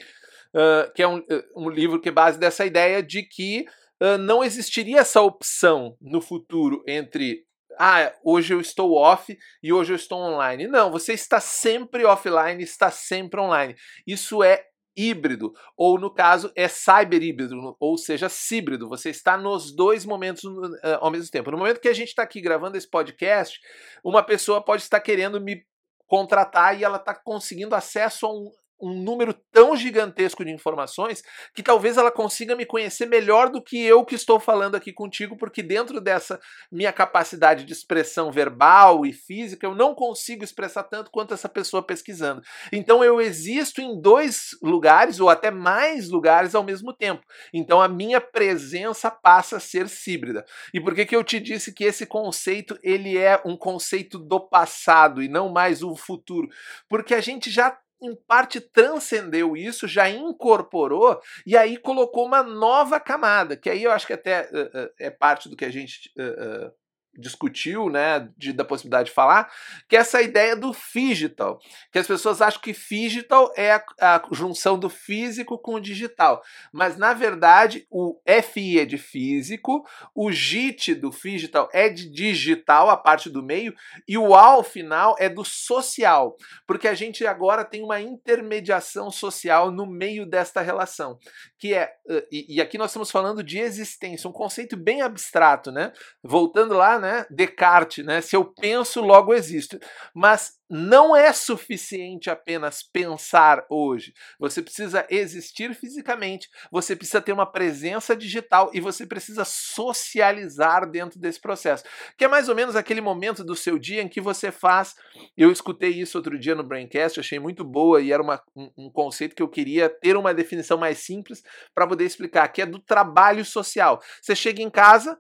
que 0.95 1.03
é 1.03 1.09
um, 1.09 1.23
um, 1.57 1.69
livro 1.69 2.01
que 2.01 2.09
é 2.09 2.13
base 2.13 2.39
dessa 2.39 2.67
ideia 2.67 3.03
de 3.03 3.23
que 3.23 3.65
uh, 4.03 4.19
não 4.19 4.45
existiria 4.45 5.01
essa 5.01 5.23
opção 5.23 5.97
no 6.01 6.21
futuro 6.21 6.83
entre 6.87 7.45
ah, 7.79 8.13
hoje 8.23 8.53
eu 8.53 8.61
estou 8.61 8.95
off 8.95 9.37
e 9.63 9.73
hoje 9.73 9.93
eu 9.93 9.97
estou 9.97 10.19
online. 10.19 10.67
Não, 10.67 10.91
você 10.91 11.15
está 11.15 11.41
sempre 11.41 12.05
offline, 12.05 12.63
está 12.63 12.91
sempre 12.91 13.41
online. 13.41 13.75
Isso 14.07 14.43
é 14.43 14.63
híbrido, 14.95 15.55
ou 15.77 15.99
no 15.99 16.13
caso 16.13 16.53
é 16.55 16.69
cyber 16.69 17.23
híbrido, 17.23 17.77
ou 17.81 17.97
seja, 17.97 18.29
híbrido. 18.51 18.89
Você 18.89 19.11
está 19.11 19.37
nos 19.37 19.75
dois 19.75 20.05
momentos 20.05 20.45
uh, 20.45 20.99
ao 21.01 21.11
mesmo 21.11 21.31
tempo. 21.31 21.51
No 21.51 21.59
momento 21.59 21.81
que 21.81 21.89
a 21.89 21.95
gente 21.95 22.09
está 22.09 22.23
aqui 22.23 22.41
gravando 22.41 22.77
esse 22.77 22.89
podcast, 22.89 23.59
uma 24.05 24.23
pessoa 24.23 24.63
pode 24.63 24.83
estar 24.83 25.01
querendo 25.01 25.41
me 25.41 25.65
contratar 26.07 26.79
e 26.79 26.85
ela 26.85 26.99
está 26.99 27.15
conseguindo 27.15 27.75
acesso 27.75 28.27
a 28.27 28.33
um 28.33 28.51
um 28.83 28.93
número 28.93 29.33
tão 29.53 29.77
gigantesco 29.77 30.45
de 30.45 30.51
informações 30.51 31.23
que 31.55 31.63
talvez 31.63 31.97
ela 31.97 32.11
consiga 32.11 32.57
me 32.57 32.67
conhecer 32.67 33.07
melhor 33.07 33.49
do 33.49 33.63
que 33.63 33.81
eu 33.83 34.05
que 34.05 34.17
estou 34.17 34.41
falando 34.41 34.75
aqui 34.75 34.93
contigo, 34.93 35.37
porque 35.37 35.63
dentro 35.63 36.01
dessa 36.01 36.41
minha 36.71 36.93
capacidade 36.93 37.65
de 37.65 37.73
expressão 37.73 38.33
verbal 38.33 39.07
e 39.07 39.13
física, 39.13 39.67
eu 39.67 39.75
não 39.75 39.95
consigo 39.95 40.43
expressar 40.43 40.83
tanto 40.83 41.11
quanto 41.11 41.33
essa 41.33 41.49
pessoa 41.49 41.83
pesquisando. 41.83 42.43
Então 42.73 43.05
eu 43.05 43.21
existo 43.21 43.81
em 43.81 44.01
dois 44.01 44.51
lugares 44.63 45.21
ou 45.21 45.29
até 45.29 45.51
mais 45.51 46.09
lugares 46.09 46.55
ao 46.55 46.65
mesmo 46.65 46.93
tempo. 46.93 47.23
Então 47.55 47.81
a 47.81 47.89
minha 47.89 48.21
presença 48.21 49.11
passa 49.11 49.59
a 49.59 49.61
ser 49.61 49.87
híbrida. 50.07 50.45
E 50.75 50.81
por 50.81 50.95
que 50.95 51.07
que 51.07 51.15
eu 51.15 51.23
te 51.23 51.39
disse 51.39 51.73
que 51.73 51.85
esse 51.85 52.07
conceito 52.07 52.79
ele 52.83 53.17
é 53.17 53.41
um 53.45 53.57
conceito 53.57 54.19
do 54.19 54.41
passado 54.41 55.23
e 55.23 55.29
não 55.29 55.49
mais 55.49 55.83
o 55.83 55.95
futuro? 55.95 56.49
Porque 56.89 57.15
a 57.15 57.21
gente 57.21 57.51
já 57.51 57.79
em 58.03 58.15
parte 58.15 58.61
transcendeu 58.61 59.57
isso, 59.57 59.87
já 59.87 60.11
incorporou 60.11 61.21
e 61.47 61.57
aí 61.57 61.77
colocou 61.77 62.27
uma 62.27 62.43
nova 62.43 62.99
camada, 62.99 63.57
que 63.57 63.71
aí 63.71 63.85
eu 63.85 63.93
acho 63.93 64.07
que 64.07 64.13
até 64.13 64.51
uh, 64.51 64.87
uh, 64.87 64.91
é 64.99 65.11
parte 65.11 65.49
do 65.49 65.57
que 65.57 65.65
a 65.65 65.71
gente 65.71 66.13
uh, 66.19 66.73
discutiu, 67.17 67.91
né, 67.91 68.29
de, 68.37 68.53
da 68.53 68.65
possibilidade 68.65 69.09
de 69.09 69.15
falar, 69.15 69.51
que 69.89 69.97
é 69.97 70.01
essa 70.01 70.23
ideia 70.23 70.57
do 70.57 70.75
digital, 70.95 71.59
que 71.91 71.99
as 71.99 72.07
pessoas 72.07 72.41
acham 72.41 72.61
que 72.61 72.73
digital 72.73 73.53
é 73.57 73.73
a, 73.73 73.85
a, 74.01 74.23
junção 74.33 74.79
do 74.79 74.89
físico 74.89 75.59
com 75.59 75.75
o 75.75 75.81
digital, 75.81 76.43
mas 76.73 76.97
na 76.97 77.13
verdade 77.13 77.87
o 77.91 78.19
FI 78.43 78.81
é 78.81 78.85
de 78.85 78.99
físico, 78.99 79.87
o 80.15 80.31
JIT 80.33 80.95
do 80.95 81.11
digital 81.11 81.69
é 81.73 81.89
de 81.89 82.11
digital, 82.11 82.89
a 82.89 82.97
parte 82.97 83.29
do 83.29 83.43
meio, 83.43 83.75
e 84.09 84.17
o 84.17 84.35
ao 84.35 84.63
final 84.63 85.15
é 85.19 85.29
do 85.29 85.45
social, 85.45 86.37
porque 86.67 86.89
a 86.89 86.95
gente 86.95 87.27
agora 87.27 87.65
tem 87.65 87.83
uma 87.83 88.01
intermediação 88.01 89.11
social 89.11 89.71
no 89.71 89.87
meio 89.87 90.25
desta 90.25 90.61
relação, 90.61 91.19
que 91.59 91.75
é, 91.75 91.93
e, 92.31 92.57
e 92.57 92.61
aqui 92.61 92.79
nós 92.79 92.91
estamos 92.91 93.11
falando 93.11 93.43
de 93.43 93.59
existência, 93.59 94.29
um 94.29 94.33
conceito 94.33 94.77
bem 94.77 95.03
abstrato, 95.03 95.71
né, 95.71 95.93
voltando 96.23 96.75
lá 96.75 96.99
né, 97.03 97.27
Descartes, 97.29 98.05
né? 98.05 98.21
Se 98.21 98.37
eu 98.37 98.45
penso, 98.45 99.01
logo 99.01 99.35
existo. 99.35 99.79
Mas 100.15 100.53
não 100.71 101.15
é 101.15 101.33
suficiente 101.35 102.31
apenas 102.31 102.83
pensar 102.83 103.67
hoje. 103.69 104.15
Você 104.39 104.63
precisa 104.63 105.07
existir 105.11 105.75
fisicamente, 105.75 106.49
você 106.71 106.97
precisa 106.97 107.21
ter 107.21 107.33
uma 107.33 107.45
presença 107.45 108.17
digital 108.17 108.71
e 108.73 108.81
você 108.81 109.07
precisa 109.07 109.45
socializar 109.45 110.91
dentro 110.91 111.21
desse 111.21 111.39
processo. 111.39 111.85
Que 112.17 112.25
é 112.25 112.29
mais 112.29 112.49
ou 112.49 112.55
menos 112.55 112.75
aquele 112.75 113.03
momento 113.03 113.45
do 113.45 113.55
seu 113.55 113.79
dia 113.79 114.01
em 114.01 114.09
que 114.09 114.21
você 114.21 114.51
faz. 114.51 114.95
Eu 115.37 115.53
escutei 115.53 115.91
isso 115.91 116.17
outro 116.17 116.39
dia 116.39 116.55
no 116.55 116.65
Braincast, 116.65 117.21
achei 117.21 117.39
muito 117.39 117.65
boa 117.65 118.01
e 118.01 118.11
era 118.11 118.23
uma, 118.23 118.43
um, 118.57 118.71
um 118.79 118.91
conceito 118.91 119.35
que 119.35 119.43
eu 119.43 119.49
queria 119.49 119.91
ter 119.91 120.17
uma 120.17 120.33
definição 120.33 120.79
mais 120.79 120.99
simples 120.99 121.43
para 121.75 121.87
poder 121.87 122.05
explicar, 122.05 122.49
que 122.49 122.63
é 122.63 122.67
do 122.67 122.79
trabalho 122.79 123.45
social. 123.45 124.01
Você 124.23 124.35
chega 124.35 124.63
em 124.63 124.71
casa 124.71 125.19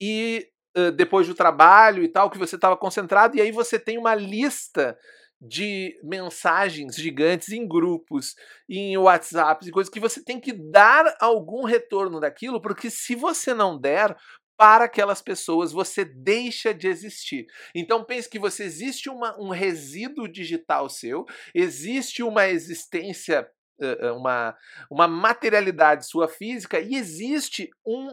e 0.00 0.48
depois 0.96 1.26
do 1.26 1.34
trabalho 1.34 2.02
e 2.02 2.08
tal, 2.08 2.30
que 2.30 2.38
você 2.38 2.56
estava 2.56 2.76
concentrado, 2.76 3.36
e 3.36 3.40
aí 3.40 3.50
você 3.50 3.78
tem 3.78 3.98
uma 3.98 4.14
lista 4.14 4.96
de 5.40 5.98
mensagens 6.02 6.96
gigantes 6.96 7.50
em 7.50 7.66
grupos, 7.66 8.34
em 8.68 8.96
WhatsApp 8.98 9.66
e 9.66 9.70
coisas 9.70 9.92
que 9.92 10.00
você 10.00 10.22
tem 10.22 10.40
que 10.40 10.52
dar 10.52 11.16
algum 11.20 11.64
retorno 11.64 12.18
daquilo, 12.20 12.60
porque 12.60 12.90
se 12.90 13.14
você 13.14 13.54
não 13.54 13.78
der, 13.78 14.16
para 14.58 14.86
aquelas 14.86 15.22
pessoas, 15.22 15.70
você 15.70 16.04
deixa 16.04 16.74
de 16.74 16.88
existir. 16.88 17.46
Então 17.72 18.02
pense 18.02 18.28
que 18.28 18.40
você 18.40 18.64
existe 18.64 19.08
uma, 19.08 19.40
um 19.40 19.50
resíduo 19.50 20.26
digital 20.26 20.88
seu, 20.90 21.24
existe 21.54 22.24
uma 22.24 22.48
existência, 22.48 23.48
uma, 24.16 24.56
uma 24.90 25.06
materialidade 25.06 26.08
sua 26.08 26.26
física 26.26 26.80
e 26.80 26.96
existe 26.96 27.70
um 27.86 28.08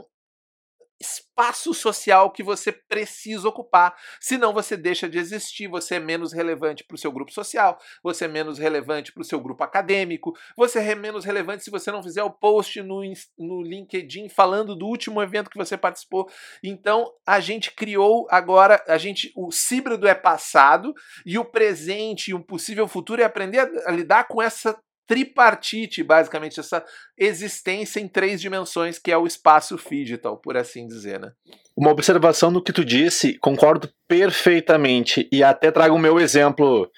espaço 0.99 1.73
social 1.73 2.31
que 2.31 2.41
você 2.41 2.71
precisa 2.71 3.47
ocupar. 3.47 3.95
Senão 4.19 4.53
você 4.53 4.77
deixa 4.77 5.09
de 5.09 5.17
existir, 5.17 5.67
você 5.67 5.95
é 5.95 5.99
menos 5.99 6.31
relevante 6.31 6.83
para 6.83 6.95
o 6.95 6.97
seu 6.97 7.11
grupo 7.11 7.31
social, 7.31 7.77
você 8.01 8.25
é 8.25 8.27
menos 8.27 8.57
relevante 8.57 9.11
para 9.11 9.21
o 9.21 9.25
seu 9.25 9.39
grupo 9.39 9.63
acadêmico, 9.63 10.33
você 10.55 10.79
é 10.79 10.95
menos 10.95 11.25
relevante 11.25 11.63
se 11.63 11.71
você 11.71 11.91
não 11.91 12.01
fizer 12.01 12.23
o 12.23 12.31
post 12.31 12.81
no, 12.81 13.01
no 13.37 13.61
LinkedIn 13.61 14.29
falando 14.29 14.75
do 14.75 14.85
último 14.85 15.21
evento 15.21 15.49
que 15.49 15.57
você 15.57 15.77
participou. 15.77 16.29
Então 16.63 17.11
a 17.25 17.39
gente 17.39 17.71
criou 17.71 18.27
agora, 18.29 18.83
a 18.87 18.97
gente, 18.97 19.31
o 19.35 19.49
híbrido 19.71 20.07
é 20.07 20.15
passado 20.15 20.93
e 21.25 21.37
o 21.37 21.45
presente 21.45 22.31
e 22.31 22.33
um 22.33 22.41
possível 22.41 22.87
futuro 22.87 23.21
é 23.21 23.25
aprender 23.25 23.59
a, 23.59 23.89
a 23.89 23.91
lidar 23.91 24.27
com 24.27 24.41
essa 24.41 24.77
tripartite, 25.07 26.03
basicamente, 26.03 26.59
essa 26.59 26.83
existência 27.17 27.99
em 27.99 28.07
três 28.07 28.41
dimensões, 28.41 28.99
que 28.99 29.11
é 29.11 29.17
o 29.17 29.27
espaço 29.27 29.79
digital, 29.89 30.37
por 30.37 30.57
assim 30.57 30.87
dizer, 30.87 31.19
né? 31.19 31.31
Uma 31.75 31.91
observação 31.91 32.51
do 32.51 32.61
que 32.61 32.71
tu 32.71 32.85
disse, 32.85 33.37
concordo 33.39 33.89
perfeitamente, 34.07 35.27
e 35.31 35.43
até 35.43 35.71
trago 35.71 35.95
o 35.95 35.99
meu 35.99 36.19
exemplo. 36.19 36.89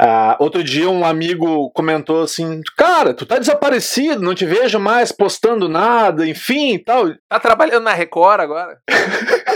Uh, 0.00 0.34
outro 0.40 0.62
dia 0.62 0.90
um 0.90 1.04
amigo 1.04 1.70
comentou 1.70 2.22
assim, 2.22 2.60
cara, 2.76 3.14
tu 3.14 3.24
tá 3.24 3.38
desaparecido, 3.38 4.20
não 4.20 4.34
te 4.34 4.44
vejo 4.44 4.78
mais 4.78 5.12
postando 5.12 5.68
nada, 5.68 6.26
enfim 6.26 6.78
tal. 6.78 7.14
Tá 7.28 7.38
trabalhando 7.38 7.84
na 7.84 7.94
Record 7.94 8.40
agora? 8.40 8.80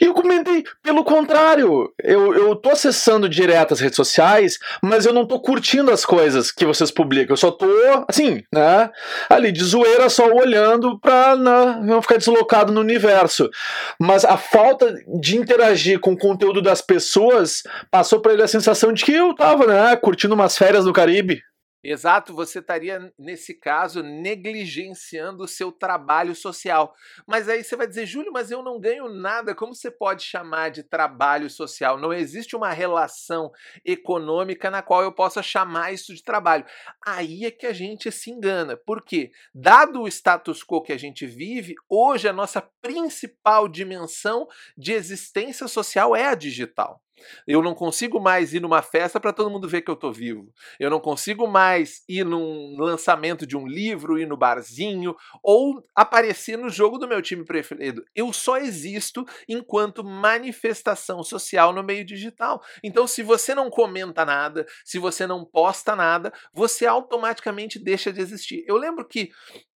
E 0.00 0.04
eu 0.04 0.14
comentei, 0.14 0.64
pelo 0.82 1.04
contrário, 1.04 1.92
eu, 2.02 2.34
eu 2.34 2.56
tô 2.56 2.70
acessando 2.70 3.28
direto 3.28 3.74
as 3.74 3.80
redes 3.80 3.96
sociais, 3.96 4.58
mas 4.82 5.04
eu 5.04 5.12
não 5.12 5.26
tô 5.26 5.40
curtindo 5.40 5.90
as 5.90 6.04
coisas 6.04 6.52
que 6.52 6.64
vocês 6.64 6.90
publicam. 6.90 7.32
Eu 7.32 7.36
só 7.36 7.50
tô, 7.50 7.66
assim, 8.06 8.42
né, 8.52 8.90
ali 9.28 9.50
de 9.50 9.64
zoeira, 9.64 10.08
só 10.08 10.26
olhando 10.30 10.98
pra 11.00 11.36
né, 11.36 11.80
não 11.82 12.00
ficar 12.00 12.16
deslocado 12.16 12.72
no 12.72 12.80
universo. 12.80 13.50
Mas 13.98 14.24
a 14.24 14.36
falta 14.36 14.94
de 15.20 15.36
interagir 15.36 15.98
com 15.98 16.12
o 16.12 16.18
conteúdo 16.18 16.62
das 16.62 16.80
pessoas 16.80 17.62
passou 17.90 18.20
para 18.20 18.32
ele 18.32 18.42
a 18.42 18.48
sensação 18.48 18.92
de 18.92 19.04
que 19.04 19.12
eu 19.12 19.34
tava, 19.34 19.66
né, 19.66 19.96
curtindo 19.96 20.34
umas 20.34 20.56
férias 20.56 20.84
no 20.84 20.92
Caribe. 20.92 21.42
Exato, 21.82 22.34
você 22.34 22.58
estaria, 22.58 23.12
nesse 23.16 23.54
caso, 23.54 24.02
negligenciando 24.02 25.44
o 25.44 25.48
seu 25.48 25.70
trabalho 25.70 26.34
social. 26.34 26.92
Mas 27.24 27.48
aí 27.48 27.62
você 27.62 27.76
vai 27.76 27.86
dizer, 27.86 28.04
Júlio, 28.04 28.32
mas 28.32 28.50
eu 28.50 28.64
não 28.64 28.80
ganho 28.80 29.08
nada. 29.08 29.54
Como 29.54 29.72
você 29.72 29.88
pode 29.88 30.24
chamar 30.24 30.70
de 30.70 30.82
trabalho 30.82 31.48
social? 31.48 31.96
Não 31.96 32.12
existe 32.12 32.56
uma 32.56 32.70
relação 32.70 33.52
econômica 33.84 34.70
na 34.72 34.82
qual 34.82 35.02
eu 35.02 35.12
possa 35.12 35.40
chamar 35.40 35.92
isso 35.92 36.12
de 36.12 36.22
trabalho. 36.22 36.66
Aí 37.06 37.44
é 37.44 37.50
que 37.50 37.66
a 37.66 37.72
gente 37.72 38.10
se 38.10 38.28
engana. 38.30 38.76
Por 38.76 39.00
quê? 39.04 39.30
Dado 39.54 40.02
o 40.02 40.08
status 40.08 40.64
quo 40.64 40.82
que 40.82 40.92
a 40.92 40.98
gente 40.98 41.26
vive, 41.26 41.76
hoje 41.88 42.26
a 42.28 42.32
nossa 42.32 42.60
principal 42.82 43.68
dimensão 43.68 44.48
de 44.76 44.92
existência 44.92 45.68
social 45.68 46.16
é 46.16 46.26
a 46.26 46.34
digital. 46.34 47.00
Eu 47.46 47.62
não 47.62 47.74
consigo 47.74 48.20
mais 48.20 48.52
ir 48.54 48.60
numa 48.60 48.82
festa 48.82 49.18
para 49.18 49.32
todo 49.32 49.50
mundo 49.50 49.68
ver 49.68 49.82
que 49.82 49.90
eu 49.90 49.96
tô 49.96 50.12
vivo. 50.12 50.52
Eu 50.78 50.90
não 50.90 51.00
consigo 51.00 51.46
mais 51.46 52.02
ir 52.08 52.24
num 52.24 52.76
lançamento 52.78 53.46
de 53.46 53.56
um 53.56 53.66
livro, 53.66 54.18
ir 54.18 54.26
no 54.26 54.36
barzinho 54.36 55.14
ou 55.42 55.84
aparecer 55.94 56.56
no 56.56 56.68
jogo 56.68 56.98
do 56.98 57.08
meu 57.08 57.22
time 57.22 57.44
preferido. 57.44 58.04
Eu 58.14 58.32
só 58.32 58.58
existo 58.58 59.24
enquanto 59.48 60.04
manifestação 60.04 61.22
social 61.22 61.72
no 61.72 61.82
meio 61.82 62.04
digital. 62.04 62.62
Então, 62.82 63.06
se 63.06 63.22
você 63.22 63.54
não 63.54 63.70
comenta 63.70 64.24
nada, 64.24 64.66
se 64.84 64.98
você 64.98 65.26
não 65.26 65.44
posta 65.44 65.94
nada, 65.94 66.32
você 66.52 66.86
automaticamente 66.86 67.78
deixa 67.78 68.12
de 68.12 68.20
existir. 68.20 68.64
Eu 68.66 68.76
lembro 68.76 69.06
que 69.06 69.30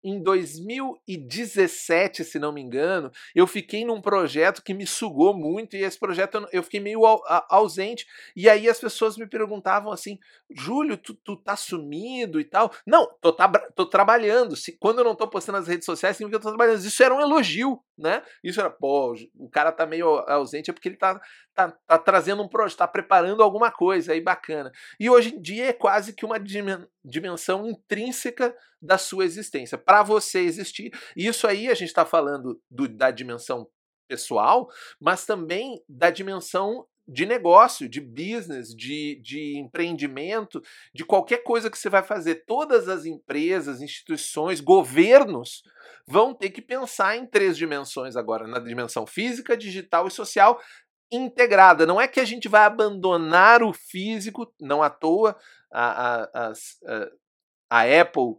em 0.04 0.22
2017, 0.22 2.24
se 2.24 2.38
não 2.38 2.52
me 2.52 2.60
engano, 2.60 3.10
eu 3.34 3.46
fiquei 3.46 3.84
num 3.84 4.00
projeto 4.00 4.62
que 4.62 4.74
me 4.74 4.86
sugou 4.86 5.34
muito 5.34 5.76
e 5.76 5.82
esse 5.82 5.98
projeto 5.98 6.46
eu 6.52 6.62
fiquei 6.62 6.80
meio 6.80 7.00
ausente. 7.48 8.06
E 8.34 8.48
aí 8.48 8.68
as 8.68 8.80
pessoas 8.80 9.16
me 9.16 9.26
perguntavam 9.26 9.92
assim: 9.92 10.18
Júlio, 10.50 10.96
tu, 10.96 11.14
tu 11.14 11.36
tá 11.36 11.56
sumido 11.56 12.40
e 12.40 12.44
tal? 12.44 12.72
Não, 12.86 13.08
tô, 13.20 13.32
tá, 13.32 13.48
tô 13.74 13.86
trabalhando. 13.86 14.56
Se, 14.56 14.72
quando 14.72 14.98
eu 14.98 15.04
não 15.04 15.14
tô 15.14 15.28
postando 15.28 15.58
nas 15.58 15.68
redes 15.68 15.86
sociais, 15.86 16.16
significa 16.16 16.40
que 16.40 16.46
eu 16.46 16.50
tô 16.50 16.56
trabalhando. 16.56 16.84
Isso 16.84 17.02
era 17.02 17.14
um 17.14 17.20
elogio, 17.20 17.80
né? 18.02 18.22
Isso 18.42 18.60
era, 18.60 18.68
pô, 18.68 19.14
o 19.36 19.48
cara 19.48 19.70
tá 19.70 19.86
meio 19.86 20.08
ausente 20.28 20.70
é 20.70 20.72
porque 20.72 20.88
ele 20.88 20.96
tá, 20.96 21.20
tá, 21.54 21.70
tá 21.86 21.98
trazendo 21.98 22.42
um 22.42 22.48
projeto, 22.48 22.78
tá 22.78 22.88
preparando 22.88 23.42
alguma 23.42 23.70
coisa 23.70 24.12
aí 24.12 24.20
bacana. 24.20 24.72
E 24.98 25.08
hoje 25.08 25.34
em 25.34 25.40
dia 25.40 25.66
é 25.66 25.72
quase 25.72 26.12
que 26.12 26.24
uma 26.24 26.38
dimensão 27.04 27.66
intrínseca 27.68 28.54
da 28.80 28.98
sua 28.98 29.24
existência. 29.24 29.78
Para 29.78 30.02
você 30.02 30.40
existir, 30.40 30.92
isso 31.16 31.46
aí 31.46 31.68
a 31.68 31.74
gente 31.74 31.88
está 31.88 32.04
falando 32.04 32.60
do, 32.68 32.88
da 32.88 33.10
dimensão 33.10 33.68
pessoal, 34.08 34.68
mas 35.00 35.24
também 35.24 35.82
da 35.88 36.10
dimensão 36.10 36.86
de 37.06 37.26
negócio, 37.26 37.88
de 37.88 38.00
business, 38.00 38.74
de, 38.74 39.20
de 39.22 39.58
empreendimento, 39.58 40.62
de 40.94 41.04
qualquer 41.04 41.42
coisa 41.42 41.70
que 41.70 41.78
você 41.78 41.88
vai 41.88 42.02
fazer. 42.02 42.44
Todas 42.46 42.88
as 42.88 43.04
empresas, 43.04 43.82
instituições, 43.82 44.60
governos 44.60 45.62
vão 46.06 46.34
ter 46.34 46.50
que 46.50 46.62
pensar 46.62 47.16
em 47.16 47.26
três 47.26 47.56
dimensões 47.56 48.16
agora: 48.16 48.46
na 48.46 48.58
dimensão 48.58 49.06
física, 49.06 49.56
digital 49.56 50.06
e 50.06 50.10
social, 50.10 50.60
integrada. 51.10 51.86
Não 51.86 52.00
é 52.00 52.08
que 52.08 52.20
a 52.20 52.24
gente 52.24 52.48
vai 52.48 52.64
abandonar 52.64 53.62
o 53.62 53.72
físico, 53.72 54.52
não 54.60 54.82
à 54.82 54.88
toa 54.88 55.36
a, 55.70 56.22
a, 56.22 56.48
a, 56.48 56.52
a 57.70 58.00
Apple 58.00 58.36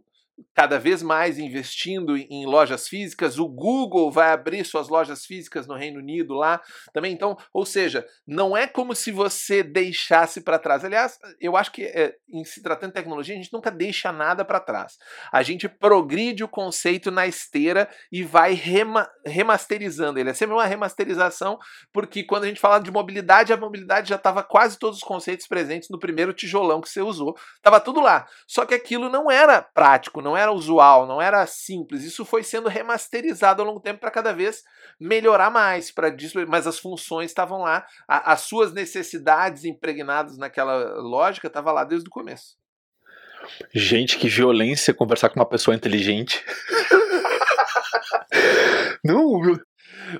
cada 0.54 0.78
vez 0.78 1.02
mais 1.02 1.38
investindo 1.38 2.16
em 2.16 2.46
lojas 2.46 2.88
físicas. 2.88 3.38
O 3.38 3.48
Google 3.48 4.10
vai 4.10 4.32
abrir 4.32 4.64
suas 4.64 4.88
lojas 4.88 5.24
físicas 5.24 5.66
no 5.66 5.74
Reino 5.74 5.98
Unido 5.98 6.34
lá 6.34 6.60
também. 6.92 7.12
Então, 7.12 7.36
ou 7.52 7.64
seja, 7.64 8.06
não 8.26 8.56
é 8.56 8.66
como 8.66 8.94
se 8.94 9.10
você 9.10 9.62
deixasse 9.62 10.40
para 10.40 10.58
trás. 10.58 10.84
Aliás, 10.84 11.18
eu 11.40 11.56
acho 11.56 11.72
que 11.72 11.84
é, 11.84 12.16
em 12.28 12.44
se 12.44 12.62
tratando 12.62 12.90
de 12.90 12.94
tecnologia, 12.94 13.34
a 13.34 13.38
gente 13.38 13.52
nunca 13.52 13.70
deixa 13.70 14.12
nada 14.12 14.44
para 14.44 14.60
trás. 14.60 14.96
A 15.32 15.42
gente 15.42 15.68
progride 15.68 16.44
o 16.44 16.48
conceito 16.48 17.10
na 17.10 17.26
esteira 17.26 17.88
e 18.10 18.22
vai 18.22 18.54
rema 18.54 19.08
remasterizando 19.24 20.18
ele. 20.18 20.30
É 20.30 20.34
sempre 20.34 20.54
uma 20.54 20.66
remasterização, 20.66 21.58
porque 21.92 22.24
quando 22.24 22.44
a 22.44 22.48
gente 22.48 22.60
fala 22.60 22.78
de 22.78 22.90
mobilidade, 22.90 23.52
a 23.52 23.56
mobilidade 23.56 24.08
já 24.08 24.16
estava 24.16 24.42
quase 24.42 24.78
todos 24.78 24.98
os 24.98 25.04
conceitos 25.04 25.46
presentes 25.46 25.88
no 25.90 25.98
primeiro 25.98 26.32
tijolão 26.32 26.80
que 26.80 26.88
você 26.88 27.00
usou. 27.00 27.36
Estava 27.56 27.80
tudo 27.80 28.00
lá. 28.00 28.26
Só 28.46 28.64
que 28.64 28.74
aquilo 28.74 29.08
não 29.08 29.30
era 29.30 29.62
prático 29.62 30.23
não 30.24 30.36
era 30.36 30.50
usual, 30.50 31.06
não 31.06 31.20
era 31.20 31.46
simples. 31.46 32.02
Isso 32.02 32.24
foi 32.24 32.42
sendo 32.42 32.68
remasterizado 32.68 33.60
ao 33.60 33.68
longo 33.68 33.78
do 33.78 33.82
tempo 33.82 34.00
para 34.00 34.10
cada 34.10 34.32
vez 34.32 34.64
melhorar 34.98 35.50
mais, 35.50 35.92
para 35.92 36.16
mas 36.48 36.66
as 36.66 36.78
funções 36.78 37.30
estavam 37.30 37.60
lá, 37.60 37.86
a, 38.08 38.32
as 38.32 38.40
suas 38.40 38.72
necessidades 38.72 39.64
impregnadas 39.64 40.38
naquela 40.38 40.98
lógica 41.00 41.46
estavam 41.46 41.74
lá 41.74 41.84
desde 41.84 42.08
o 42.08 42.10
começo. 42.10 42.56
Gente, 43.74 44.16
que 44.16 44.26
violência 44.26 44.94
conversar 44.94 45.28
com 45.28 45.38
uma 45.38 45.48
pessoa 45.48 45.76
inteligente. 45.76 46.42
Não, 49.04 49.38
meu 49.38 49.60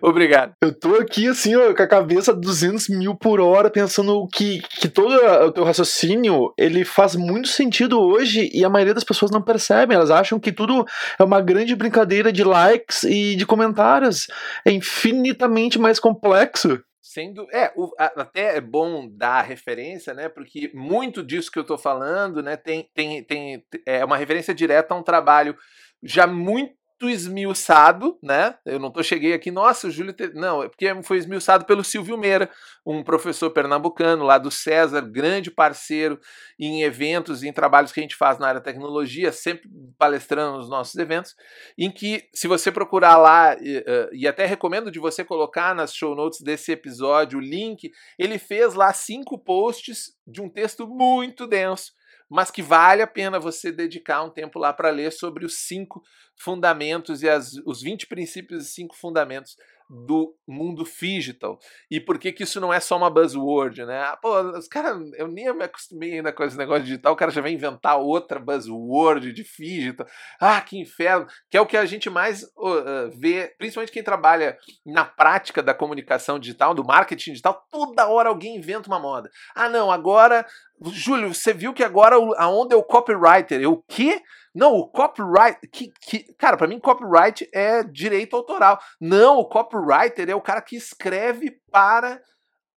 Obrigado. 0.07 0.53
Eu 0.61 0.71
tô 0.71 0.97
aqui, 0.97 1.29
assim, 1.29 1.57
ó, 1.57 1.75
com 1.75 1.83
a 1.83 1.89
cabeça 1.89 2.31
a 2.31 2.35
200 2.35 2.91
mil 2.91 3.15
por 3.15 3.41
hora, 3.41 3.71
pensando 3.71 4.29
que, 4.29 4.61
que 4.79 4.87
todo 4.87 5.15
o 5.15 5.51
teu 5.51 5.65
raciocínio, 5.65 6.53
ele 6.59 6.85
faz 6.85 7.17
muito 7.17 7.49
sentido 7.49 7.99
hoje 7.99 8.51
e 8.53 8.63
a 8.67 8.69
maioria 8.69 8.93
das 8.93 9.03
pessoas 9.03 9.31
não 9.31 9.41
percebem. 9.41 9.97
Elas 9.97 10.11
acham 10.11 10.39
que 10.39 10.53
tudo 10.53 10.85
é 11.19 11.25
uma 11.25 11.41
grande 11.41 11.75
brincadeira 11.75 12.31
de 12.31 12.45
likes 12.45 13.05
e 13.05 13.35
de 13.35 13.47
comentários. 13.47 14.27
É 14.63 14.71
infinitamente 14.71 15.79
mais 15.79 15.99
complexo. 15.99 16.79
Sendo, 17.01 17.47
é, 17.51 17.73
o, 17.75 17.91
até 17.99 18.59
é 18.59 18.61
bom 18.61 19.09
dar 19.11 19.41
referência, 19.41 20.13
né? 20.13 20.29
Porque 20.29 20.71
muito 20.75 21.23
disso 21.23 21.51
que 21.51 21.59
eu 21.59 21.65
tô 21.65 21.79
falando, 21.79 22.43
né, 22.43 22.59
tem, 22.59 22.91
tem, 22.95 23.25
tem 23.25 23.65
é 23.87 24.05
uma 24.05 24.19
referência 24.19 24.55
direta 24.55 24.93
a 24.93 24.99
um 24.99 25.03
trabalho 25.03 25.57
já 26.03 26.27
muito 26.27 26.75
muito 27.05 27.11
esmiuçado, 27.11 28.19
né? 28.23 28.57
Eu 28.65 28.79
não 28.79 28.91
tô 28.91 29.03
cheguei 29.03 29.35
aqui, 29.35 29.51
nossa, 29.51 29.89
o 29.89 29.91
Júlio. 29.91 30.15
Não, 30.35 30.63
é 30.63 30.69
porque 30.69 30.87
foi 31.03 31.19
esmiuçado 31.19 31.65
pelo 31.65 31.85
Silvio 31.85 32.17
Meira, 32.17 32.51
um 32.85 33.03
professor 33.03 33.51
pernambucano 33.51 34.25
lá 34.25 34.39
do 34.39 34.51
César, 34.51 35.03
grande 35.03 35.51
parceiro 35.51 36.19
em 36.59 36.83
eventos 36.83 37.43
e 37.43 37.49
em 37.49 37.53
trabalhos 37.53 37.93
que 37.93 38.01
a 38.01 38.03
gente 38.03 38.17
faz 38.17 38.39
na 38.39 38.49
área 38.49 38.61
tecnologia, 38.61 39.31
sempre 39.33 39.69
palestrando 39.99 40.59
nos 40.59 40.69
nossos 40.69 40.95
eventos, 40.97 41.35
em 41.79 41.91
que, 41.91 42.29
se 42.35 42.49
você 42.49 42.73
procurar 42.73 43.17
lá, 43.17 43.55
e, 43.61 43.85
e 44.13 44.27
até 44.27 44.47
recomendo 44.47 44.91
de 44.91 44.99
você 44.99 45.25
colocar 45.25 45.75
nas 45.75 45.95
show 45.95 46.15
notes 46.15 46.41
desse 46.41 46.73
episódio 46.73 47.39
o 47.39 47.43
link, 47.43 47.91
ele 48.19 48.39
fez 48.39 48.75
lá 48.75 48.93
cinco 48.93 49.39
posts 49.39 50.15
de 50.27 50.41
um 50.41 50.49
texto 50.49 50.87
muito 50.87 51.47
denso 51.47 51.93
mas 52.29 52.51
que 52.51 52.63
vale 52.63 53.03
a 53.03 53.07
pena 53.07 53.39
você 53.39 53.71
dedicar 53.71 54.23
um 54.23 54.31
tempo 54.31 54.59
lá 54.59 54.73
para 54.73 54.91
ler 54.91 55.13
sobre 55.13 55.45
os 55.45 55.59
cinco 55.67 56.03
fundamentos 56.37 57.23
e 57.23 57.29
as, 57.29 57.53
os 57.67 57.83
20 57.83 58.07
princípios 58.07 58.67
e 58.67 58.71
cinco 58.71 58.97
fundamentos 58.97 59.57
do 59.95 60.35
mundo 60.47 60.85
digital. 60.85 61.59
E 61.91 62.01
por 62.01 62.19
que 62.19 62.33
que 62.33 62.43
isso 62.43 62.61
não 62.61 62.73
é 62.73 62.81
só 62.81 62.97
uma 62.97 63.09
buzzword, 63.09 63.85
né? 63.85 64.01
Ah, 64.01 64.19
pô, 64.21 64.41
os 64.41 64.67
caras, 64.67 64.99
eu 65.17 65.29
nem 65.29 65.53
me 65.55 65.65
acostumei 65.65 66.15
ainda 66.15 66.33
com 66.33 66.43
esse 66.43 66.57
negócio 66.57 66.85
digital, 66.85 67.13
o 67.13 67.17
cara 67.17 67.31
já 67.31 67.41
vem 67.41 67.55
inventar 67.55 67.99
outra 67.99 68.41
buzzword 68.41 69.33
de 69.33 69.45
digital. 69.45 70.07
Ah, 70.41 70.61
que 70.61 70.79
inferno! 70.79 71.27
Que 71.51 71.57
é 71.57 71.61
o 71.61 71.67
que 71.67 71.77
a 71.77 71.85
gente 71.85 72.11
mais 72.11 72.43
uh, 72.43 73.11
vê, 73.19 73.55
principalmente 73.57 73.93
quem 73.93 74.03
trabalha 74.03 74.59
na 74.85 75.05
prática 75.05 75.63
da 75.63 75.75
comunicação 75.75 76.39
digital, 76.39 76.75
do 76.75 76.85
marketing 76.85 77.33
digital, 77.33 77.67
toda 77.71 78.09
hora 78.09 78.29
alguém 78.29 78.57
inventa 78.57 78.89
uma 78.89 78.99
moda. 78.99 79.31
Ah, 79.55 79.69
não, 79.69 79.91
agora 79.91 80.45
Júlio, 80.93 81.33
você 81.33 81.53
viu 81.53 81.73
que 81.73 81.85
agora 81.85 82.17
a 82.17 82.49
onda 82.49 82.75
é 82.75 82.79
o 82.79 82.83
copywriter. 82.83 83.61
Eu, 83.61 83.73
o 83.73 83.83
quê? 83.89 84.21
Não, 84.55 84.75
o 84.75 84.89
copyright. 84.89 85.59
Que, 85.73 85.93
que, 86.01 86.33
cara, 86.35 86.57
para 86.57 86.69
mim, 86.69 86.79
copyright 86.79 87.49
é 87.53 87.83
direito 87.83 88.37
autoral. 88.37 88.79
Não, 89.01 89.39
o 89.39 89.49
copywriter 89.49 90.31
é 90.31 90.35
o 90.35 90.41
cara 90.41 90.63
que 90.63 90.77
escreve 90.77 91.61
para 91.71 92.21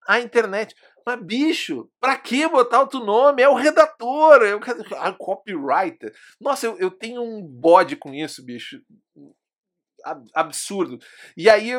a 0.07 0.19
internet. 0.19 0.75
Mas, 1.05 1.21
bicho, 1.21 1.89
pra 2.01 2.17
que 2.17 2.47
botar 2.49 2.81
outro 2.81 2.99
nome? 2.99 3.41
É 3.41 3.47
o 3.47 3.53
redator, 3.53 4.41
é 4.41 4.55
o 4.55 4.59
ah, 4.97 5.13
copywriter. 5.13 6.13
Nossa, 6.41 6.65
eu, 6.65 6.77
eu 6.79 6.91
tenho 6.91 7.21
um 7.21 7.41
bode 7.41 7.95
com 7.95 8.13
isso, 8.13 8.43
bicho. 8.43 8.81
Absurdo. 10.33 10.99
E 11.35 11.49
aí 11.49 11.71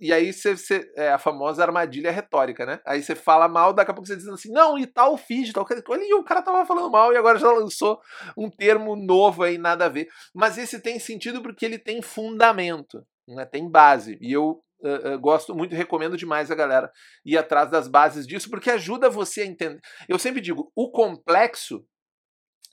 e 0.00 0.12
aí 0.12 0.32
você, 0.32 0.56
você, 0.56 0.90
é 0.96 1.10
a 1.10 1.18
famosa 1.18 1.62
armadilha 1.62 2.10
retórica, 2.10 2.64
né? 2.64 2.80
Aí 2.86 3.02
você 3.02 3.14
fala 3.14 3.48
mal, 3.48 3.72
daqui 3.72 3.90
a 3.90 3.94
pouco 3.94 4.06
você 4.06 4.16
diz 4.16 4.26
assim, 4.28 4.50
não, 4.50 4.78
e 4.78 4.86
tal 4.86 5.16
feed, 5.16 5.52
tal. 5.52 5.66
Olha, 5.88 6.16
o 6.16 6.24
cara 6.24 6.42
tava 6.42 6.66
falando 6.66 6.90
mal 6.90 7.12
e 7.12 7.16
agora 7.16 7.38
já 7.38 7.50
lançou 7.50 8.00
um 8.36 8.50
termo 8.50 8.96
novo 8.96 9.42
aí, 9.42 9.58
nada 9.58 9.86
a 9.86 9.88
ver. 9.88 10.08
Mas 10.34 10.58
esse 10.58 10.80
tem 10.80 10.98
sentido 10.98 11.42
porque 11.42 11.64
ele 11.64 11.78
tem 11.78 12.02
fundamento, 12.02 13.04
né? 13.28 13.44
tem 13.44 13.70
base. 13.70 14.18
E 14.20 14.32
eu 14.32 14.60
Uh, 14.78 15.14
uh, 15.14 15.18
gosto 15.18 15.54
muito, 15.54 15.74
recomendo 15.74 16.18
demais 16.18 16.50
a 16.50 16.54
galera 16.54 16.92
ir 17.24 17.38
atrás 17.38 17.70
das 17.70 17.88
bases 17.88 18.26
disso, 18.26 18.50
porque 18.50 18.70
ajuda 18.70 19.08
você 19.08 19.40
a 19.40 19.46
entender. 19.46 19.80
Eu 20.06 20.18
sempre 20.18 20.38
digo, 20.38 20.70
o 20.76 20.90
complexo 20.90 21.82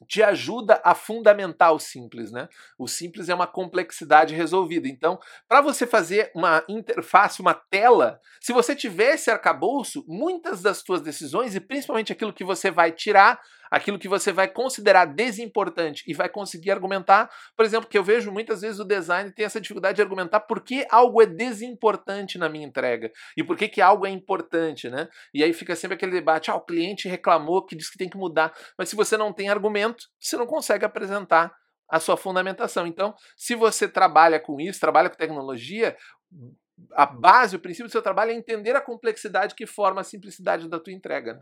te 0.07 0.21
ajuda 0.21 0.81
a 0.83 0.93
fundamentar 0.95 1.73
o 1.73 1.79
simples, 1.79 2.31
né? 2.31 2.47
O 2.77 2.87
simples 2.87 3.29
é 3.29 3.35
uma 3.35 3.47
complexidade 3.47 4.35
resolvida. 4.35 4.87
Então, 4.87 5.19
para 5.47 5.61
você 5.61 5.85
fazer 5.85 6.31
uma 6.35 6.63
interface, 6.67 7.41
uma 7.41 7.53
tela, 7.53 8.19
se 8.41 8.53
você 8.53 8.75
tiver 8.75 9.15
esse 9.15 9.29
arcabouço, 9.29 10.03
muitas 10.07 10.61
das 10.61 10.79
suas 10.79 11.01
decisões 11.01 11.55
e 11.55 11.59
principalmente 11.59 12.11
aquilo 12.11 12.33
que 12.33 12.43
você 12.43 12.69
vai 12.71 12.91
tirar 12.91 13.39
aquilo 13.73 13.97
que 13.97 14.07
você 14.07 14.31
vai 14.31 14.47
considerar 14.47 15.05
desimportante 15.05 16.03
e 16.07 16.13
vai 16.13 16.29
conseguir 16.29 16.69
argumentar. 16.69 17.27
Por 17.57 17.65
exemplo, 17.65 17.89
que 17.89 17.97
eu 17.97 18.03
vejo 18.03 18.31
muitas 18.31 18.61
vezes 18.61 18.79
o 18.79 18.85
design 18.85 19.31
tem 19.31 19.47
essa 19.47 19.59
dificuldade 19.59 19.95
de 19.95 20.01
argumentar 20.03 20.41
por 20.41 20.61
que 20.61 20.85
algo 20.91 21.19
é 21.23 21.25
desimportante 21.25 22.37
na 22.37 22.47
minha 22.47 22.67
entrega 22.67 23.11
e 23.35 23.43
por 23.43 23.57
que, 23.57 23.67
que 23.67 23.81
algo 23.81 24.05
é 24.05 24.11
importante, 24.11 24.91
né? 24.91 25.09
E 25.33 25.43
aí 25.43 25.51
fica 25.53 25.75
sempre 25.75 25.95
aquele 25.95 26.11
debate: 26.11 26.51
ah, 26.51 26.55
o 26.55 26.61
cliente 26.61 27.07
reclamou 27.07 27.65
que 27.65 27.75
disse 27.75 27.91
que 27.91 27.97
tem 27.97 28.07
que 28.07 28.15
mudar. 28.15 28.53
Mas 28.77 28.89
se 28.89 28.95
você 28.95 29.17
não 29.17 29.33
tem 29.33 29.49
argumento, 29.49 30.05
você 30.19 30.37
não 30.37 30.45
consegue 30.45 30.85
apresentar 30.85 31.51
a 31.89 31.99
sua 31.99 32.15
fundamentação. 32.15 32.85
Então, 32.85 33.15
se 33.35 33.55
você 33.55 33.87
trabalha 33.87 34.39
com 34.39 34.61
isso, 34.61 34.79
trabalha 34.79 35.09
com 35.09 35.17
tecnologia, 35.17 35.97
a 36.93 37.05
base, 37.05 37.55
o 37.55 37.59
princípio 37.59 37.87
do 37.87 37.91
seu 37.91 38.01
trabalho 38.01 38.31
é 38.31 38.33
entender 38.33 38.75
a 38.75 38.81
complexidade 38.81 39.55
que 39.55 39.65
forma 39.65 40.01
a 40.01 40.03
simplicidade 40.03 40.67
da 40.67 40.79
tua 40.79 40.93
entrega. 40.93 41.35
Né? 41.35 41.41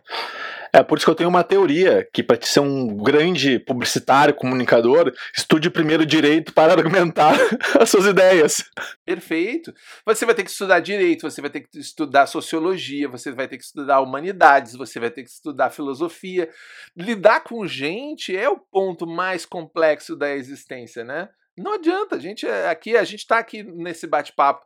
É 0.73 0.81
por 0.81 0.97
isso 0.97 1.05
que 1.05 1.11
eu 1.11 1.15
tenho 1.15 1.29
uma 1.29 1.43
teoria 1.43 2.07
que 2.13 2.23
para 2.23 2.41
ser 2.41 2.61
um 2.61 2.95
grande 2.95 3.59
publicitário, 3.59 4.33
comunicador, 4.33 5.11
estude 5.35 5.69
primeiro 5.69 6.05
direito 6.05 6.53
para 6.53 6.71
argumentar 6.71 7.33
as 7.79 7.89
suas 7.89 8.05
ideias. 8.05 8.63
Perfeito. 9.05 9.73
Você 10.05 10.25
vai 10.25 10.33
ter 10.33 10.43
que 10.43 10.51
estudar 10.51 10.79
direito, 10.79 11.29
você 11.29 11.41
vai 11.41 11.49
ter 11.49 11.61
que 11.61 11.77
estudar 11.77 12.25
sociologia, 12.25 13.09
você 13.09 13.31
vai 13.31 13.47
ter 13.47 13.57
que 13.57 13.63
estudar 13.63 13.99
humanidades, 13.99 14.73
você 14.73 14.99
vai 14.99 15.11
ter 15.11 15.23
que 15.23 15.29
estudar 15.29 15.71
filosofia. 15.71 16.49
Lidar 16.95 17.41
com 17.41 17.67
gente 17.67 18.35
é 18.35 18.49
o 18.49 18.57
ponto 18.57 19.05
mais 19.05 19.45
complexo 19.45 20.15
da 20.15 20.33
existência, 20.33 21.03
né? 21.03 21.29
Não 21.57 21.73
adianta, 21.73 22.15
a 22.15 22.19
gente 22.19 22.47
é, 22.47 22.69
aqui, 22.69 22.95
a 22.95 23.03
gente 23.03 23.19
está 23.19 23.37
aqui 23.37 23.61
nesse 23.61 24.07
bate-papo 24.07 24.65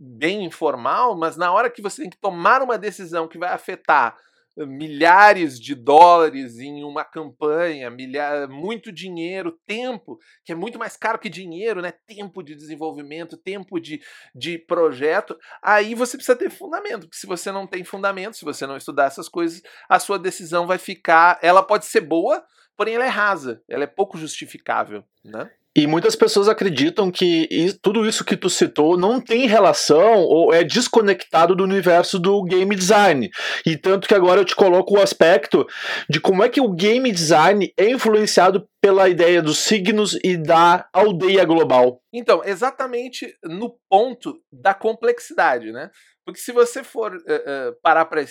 bem 0.00 0.44
informal, 0.46 1.16
mas 1.16 1.36
na 1.36 1.52
hora 1.52 1.70
que 1.70 1.82
você 1.82 2.02
tem 2.02 2.10
que 2.10 2.20
tomar 2.20 2.62
uma 2.62 2.78
decisão 2.78 3.28
que 3.28 3.38
vai 3.38 3.52
afetar 3.52 4.16
milhares 4.56 5.58
de 5.58 5.74
dólares 5.74 6.58
em 6.58 6.82
uma 6.84 7.04
campanha, 7.04 7.90
milhar, 7.90 8.48
muito 8.48 8.90
dinheiro, 8.90 9.58
tempo, 9.66 10.18
que 10.44 10.52
é 10.52 10.54
muito 10.54 10.78
mais 10.78 10.96
caro 10.96 11.18
que 11.18 11.28
dinheiro, 11.28 11.80
né? 11.80 11.92
Tempo 12.06 12.42
de 12.42 12.54
desenvolvimento, 12.54 13.36
tempo 13.36 13.78
de, 13.80 14.00
de 14.34 14.58
projeto. 14.58 15.38
Aí 15.62 15.94
você 15.94 16.16
precisa 16.16 16.36
ter 16.36 16.50
fundamento, 16.50 17.02
porque 17.02 17.16
se 17.16 17.26
você 17.26 17.52
não 17.52 17.66
tem 17.66 17.84
fundamento, 17.84 18.36
se 18.36 18.44
você 18.44 18.66
não 18.66 18.76
estudar 18.76 19.04
essas 19.04 19.28
coisas, 19.28 19.62
a 19.88 19.98
sua 19.98 20.18
decisão 20.18 20.66
vai 20.66 20.78
ficar. 20.78 21.38
Ela 21.42 21.62
pode 21.62 21.86
ser 21.86 22.00
boa, 22.00 22.44
porém 22.76 22.94
ela 22.94 23.06
é 23.06 23.08
rasa, 23.08 23.62
ela 23.68 23.84
é 23.84 23.88
pouco 23.88 24.18
justificável, 24.18 25.04
né? 25.24 25.50
E 25.76 25.86
muitas 25.86 26.16
pessoas 26.16 26.48
acreditam 26.48 27.12
que 27.12 27.48
tudo 27.80 28.04
isso 28.04 28.24
que 28.24 28.36
tu 28.36 28.50
citou 28.50 28.96
não 28.96 29.20
tem 29.20 29.46
relação 29.46 30.22
ou 30.22 30.52
é 30.52 30.64
desconectado 30.64 31.54
do 31.54 31.62
universo 31.62 32.18
do 32.18 32.42
game 32.42 32.74
design. 32.74 33.30
E 33.64 33.76
tanto 33.76 34.08
que 34.08 34.14
agora 34.14 34.40
eu 34.40 34.44
te 34.44 34.56
coloco 34.56 34.94
o 34.94 35.02
aspecto 35.02 35.64
de 36.08 36.20
como 36.20 36.42
é 36.42 36.48
que 36.48 36.60
o 36.60 36.72
game 36.72 37.12
design 37.12 37.72
é 37.78 37.88
influenciado 37.88 38.66
pela 38.80 39.08
ideia 39.08 39.40
dos 39.40 39.58
signos 39.58 40.18
e 40.24 40.36
da 40.36 40.88
aldeia 40.92 41.44
global. 41.44 42.00
Então, 42.12 42.42
exatamente 42.44 43.32
no 43.44 43.76
ponto 43.88 44.40
da 44.50 44.74
complexidade, 44.74 45.70
né? 45.70 45.90
Porque 46.24 46.40
se 46.40 46.52
você 46.52 46.84
for 46.84 47.14
uh, 47.14 47.18
uh, 47.18 47.80
parar 47.82 48.04
para 48.04 48.22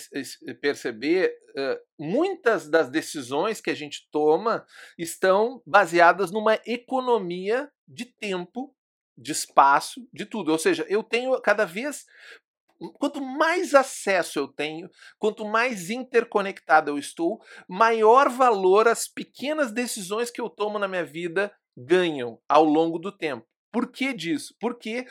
perceber, 0.60 1.34
uh, 1.50 1.78
muitas 1.98 2.68
das 2.68 2.88
decisões 2.88 3.60
que 3.60 3.70
a 3.70 3.74
gente 3.74 4.08
toma 4.10 4.64
estão 4.96 5.62
baseadas 5.66 6.30
numa 6.30 6.58
economia 6.66 7.70
de 7.86 8.04
tempo, 8.04 8.74
de 9.18 9.32
espaço, 9.32 10.06
de 10.12 10.24
tudo. 10.24 10.52
Ou 10.52 10.58
seja, 10.58 10.86
eu 10.88 11.02
tenho 11.02 11.38
cada 11.42 11.64
vez. 11.64 12.06
Quanto 12.94 13.20
mais 13.20 13.74
acesso 13.74 14.38
eu 14.38 14.48
tenho, 14.48 14.88
quanto 15.18 15.44
mais 15.44 15.90
interconectado 15.90 16.90
eu 16.90 16.96
estou, 16.96 17.38
maior 17.68 18.30
valor 18.30 18.88
as 18.88 19.06
pequenas 19.06 19.70
decisões 19.70 20.30
que 20.30 20.40
eu 20.40 20.48
tomo 20.48 20.78
na 20.78 20.88
minha 20.88 21.04
vida 21.04 21.52
ganham 21.76 22.40
ao 22.48 22.64
longo 22.64 22.98
do 22.98 23.12
tempo. 23.12 23.46
Por 23.70 23.92
que 23.92 24.14
disso? 24.14 24.54
Porque 24.58 25.06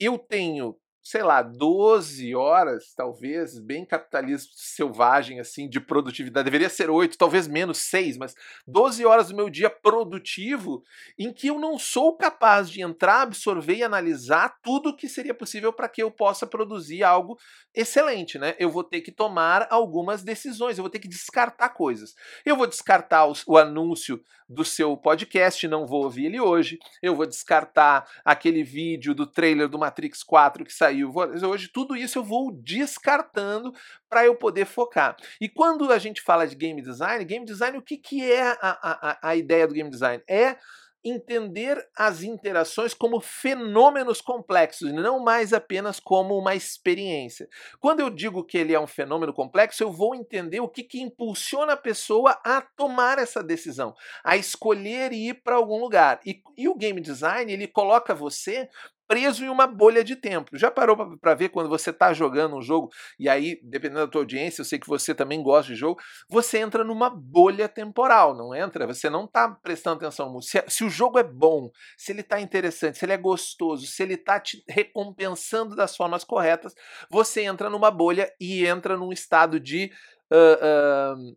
eu 0.00 0.18
tenho 0.18 0.76
sei 1.08 1.22
lá, 1.22 1.40
12 1.40 2.34
horas, 2.34 2.92
talvez, 2.94 3.58
bem 3.58 3.82
capitalismo 3.82 4.50
selvagem, 4.54 5.40
assim, 5.40 5.66
de 5.66 5.80
produtividade. 5.80 6.44
Deveria 6.44 6.68
ser 6.68 6.90
8, 6.90 7.16
talvez 7.16 7.48
menos 7.48 7.78
6, 7.78 8.18
mas 8.18 8.34
12 8.66 9.06
horas 9.06 9.28
do 9.28 9.34
meu 9.34 9.48
dia 9.48 9.70
produtivo 9.70 10.82
em 11.18 11.32
que 11.32 11.46
eu 11.46 11.58
não 11.58 11.78
sou 11.78 12.14
capaz 12.14 12.68
de 12.68 12.82
entrar, 12.82 13.22
absorver 13.22 13.76
e 13.76 13.82
analisar 13.82 14.58
tudo 14.62 14.90
o 14.90 14.96
que 14.96 15.08
seria 15.08 15.32
possível 15.32 15.72
para 15.72 15.88
que 15.88 16.02
eu 16.02 16.10
possa 16.10 16.46
produzir 16.46 17.02
algo 17.02 17.38
excelente, 17.74 18.38
né? 18.38 18.54
Eu 18.58 18.68
vou 18.68 18.84
ter 18.84 19.00
que 19.00 19.10
tomar 19.10 19.66
algumas 19.70 20.22
decisões, 20.22 20.76
eu 20.76 20.82
vou 20.82 20.90
ter 20.90 20.98
que 20.98 21.08
descartar 21.08 21.70
coisas. 21.70 22.14
Eu 22.44 22.54
vou 22.54 22.66
descartar 22.66 23.24
os, 23.24 23.42
o 23.46 23.56
anúncio 23.56 24.22
do 24.48 24.64
seu 24.64 24.96
podcast, 24.96 25.68
não 25.68 25.86
vou 25.86 26.04
ouvir 26.04 26.26
ele 26.26 26.40
hoje. 26.40 26.78
Eu 27.02 27.14
vou 27.14 27.26
descartar 27.26 28.08
aquele 28.24 28.64
vídeo 28.64 29.14
do 29.14 29.26
trailer 29.26 29.68
do 29.68 29.78
Matrix 29.78 30.22
4 30.22 30.64
que 30.64 30.72
saiu 30.72 30.97
saiu. 30.98 31.12
Hoje, 31.48 31.68
tudo 31.68 31.96
isso 31.96 32.18
eu 32.18 32.24
vou 32.24 32.52
descartando 32.52 33.72
para 34.08 34.24
eu 34.24 34.34
poder 34.34 34.66
focar. 34.66 35.16
E 35.40 35.48
quando 35.48 35.90
a 35.92 35.98
gente 35.98 36.20
fala 36.22 36.46
de 36.46 36.56
game 36.56 36.82
design, 36.82 37.24
game 37.24 37.44
design, 37.44 37.78
o 37.78 37.82
que, 37.82 37.96
que 37.96 38.30
é 38.30 38.50
a, 38.50 38.58
a, 38.62 39.30
a 39.30 39.36
ideia 39.36 39.66
do 39.66 39.74
game 39.74 39.90
design? 39.90 40.22
É 40.28 40.56
entender 41.04 41.78
as 41.96 42.22
interações 42.22 42.92
como 42.92 43.20
fenômenos 43.20 44.20
complexos, 44.20 44.92
não 44.92 45.22
mais 45.22 45.52
apenas 45.52 46.00
como 46.00 46.36
uma 46.36 46.56
experiência. 46.56 47.48
Quando 47.78 48.00
eu 48.00 48.10
digo 48.10 48.44
que 48.44 48.58
ele 48.58 48.74
é 48.74 48.80
um 48.80 48.86
fenômeno 48.86 49.32
complexo, 49.32 49.82
eu 49.82 49.92
vou 49.92 50.14
entender 50.14 50.60
o 50.60 50.68
que, 50.68 50.82
que 50.82 51.00
impulsiona 51.00 51.74
a 51.74 51.76
pessoa 51.76 52.38
a 52.44 52.60
tomar 52.60 53.18
essa 53.18 53.42
decisão, 53.44 53.94
a 54.24 54.36
escolher 54.36 55.12
ir 55.12 55.40
para 55.42 55.54
algum 55.54 55.78
lugar. 55.78 56.20
E, 56.26 56.42
e 56.56 56.68
o 56.68 56.74
game 56.74 57.00
design 57.00 57.50
ele 57.50 57.68
coloca 57.68 58.12
você 58.12 58.68
preso 59.08 59.42
em 59.42 59.48
uma 59.48 59.66
bolha 59.66 60.04
de 60.04 60.14
tempo. 60.14 60.56
Já 60.56 60.70
parou 60.70 61.16
para 61.18 61.34
ver 61.34 61.48
quando 61.48 61.68
você 61.68 61.88
está 61.88 62.12
jogando 62.12 62.56
um 62.56 62.62
jogo, 62.62 62.90
e 63.18 63.28
aí, 63.28 63.58
dependendo 63.62 64.00
da 64.00 64.06
tua 64.06 64.20
audiência, 64.20 64.60
eu 64.60 64.64
sei 64.66 64.78
que 64.78 64.86
você 64.86 65.14
também 65.14 65.42
gosta 65.42 65.72
de 65.72 65.78
jogo, 65.78 65.98
você 66.28 66.58
entra 66.58 66.84
numa 66.84 67.08
bolha 67.08 67.68
temporal, 67.68 68.36
não 68.36 68.54
entra? 68.54 68.86
Você 68.86 69.08
não 69.08 69.24
está 69.24 69.48
prestando 69.48 69.96
atenção. 69.96 70.40
Se, 70.42 70.62
se, 70.68 70.84
o 70.84 70.90
jogo 70.90 71.18
é 71.18 71.24
bom, 71.24 71.70
se 71.96 72.12
ele 72.12 72.20
está 72.20 72.38
interessante, 72.38 72.98
se 72.98 73.04
ele 73.06 73.14
é 73.14 73.16
gostoso, 73.16 73.86
se 73.86 74.02
ele 74.02 74.14
está 74.14 74.38
te 74.38 74.62
recompensando 74.68 75.74
das 75.74 75.96
formas 75.96 76.22
corretas, 76.22 76.74
você 77.10 77.42
entra 77.42 77.70
numa 77.70 77.90
bolha 77.90 78.30
e 78.38 78.66
entra 78.66 78.96
num 78.96 79.10
estado 79.10 79.58
de. 79.58 79.90
Uh, 80.30 81.16
uh, 81.16 81.30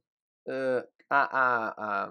uh, 0.52 0.88
a, 1.10 1.40
a, 1.40 1.74
a, 1.78 2.10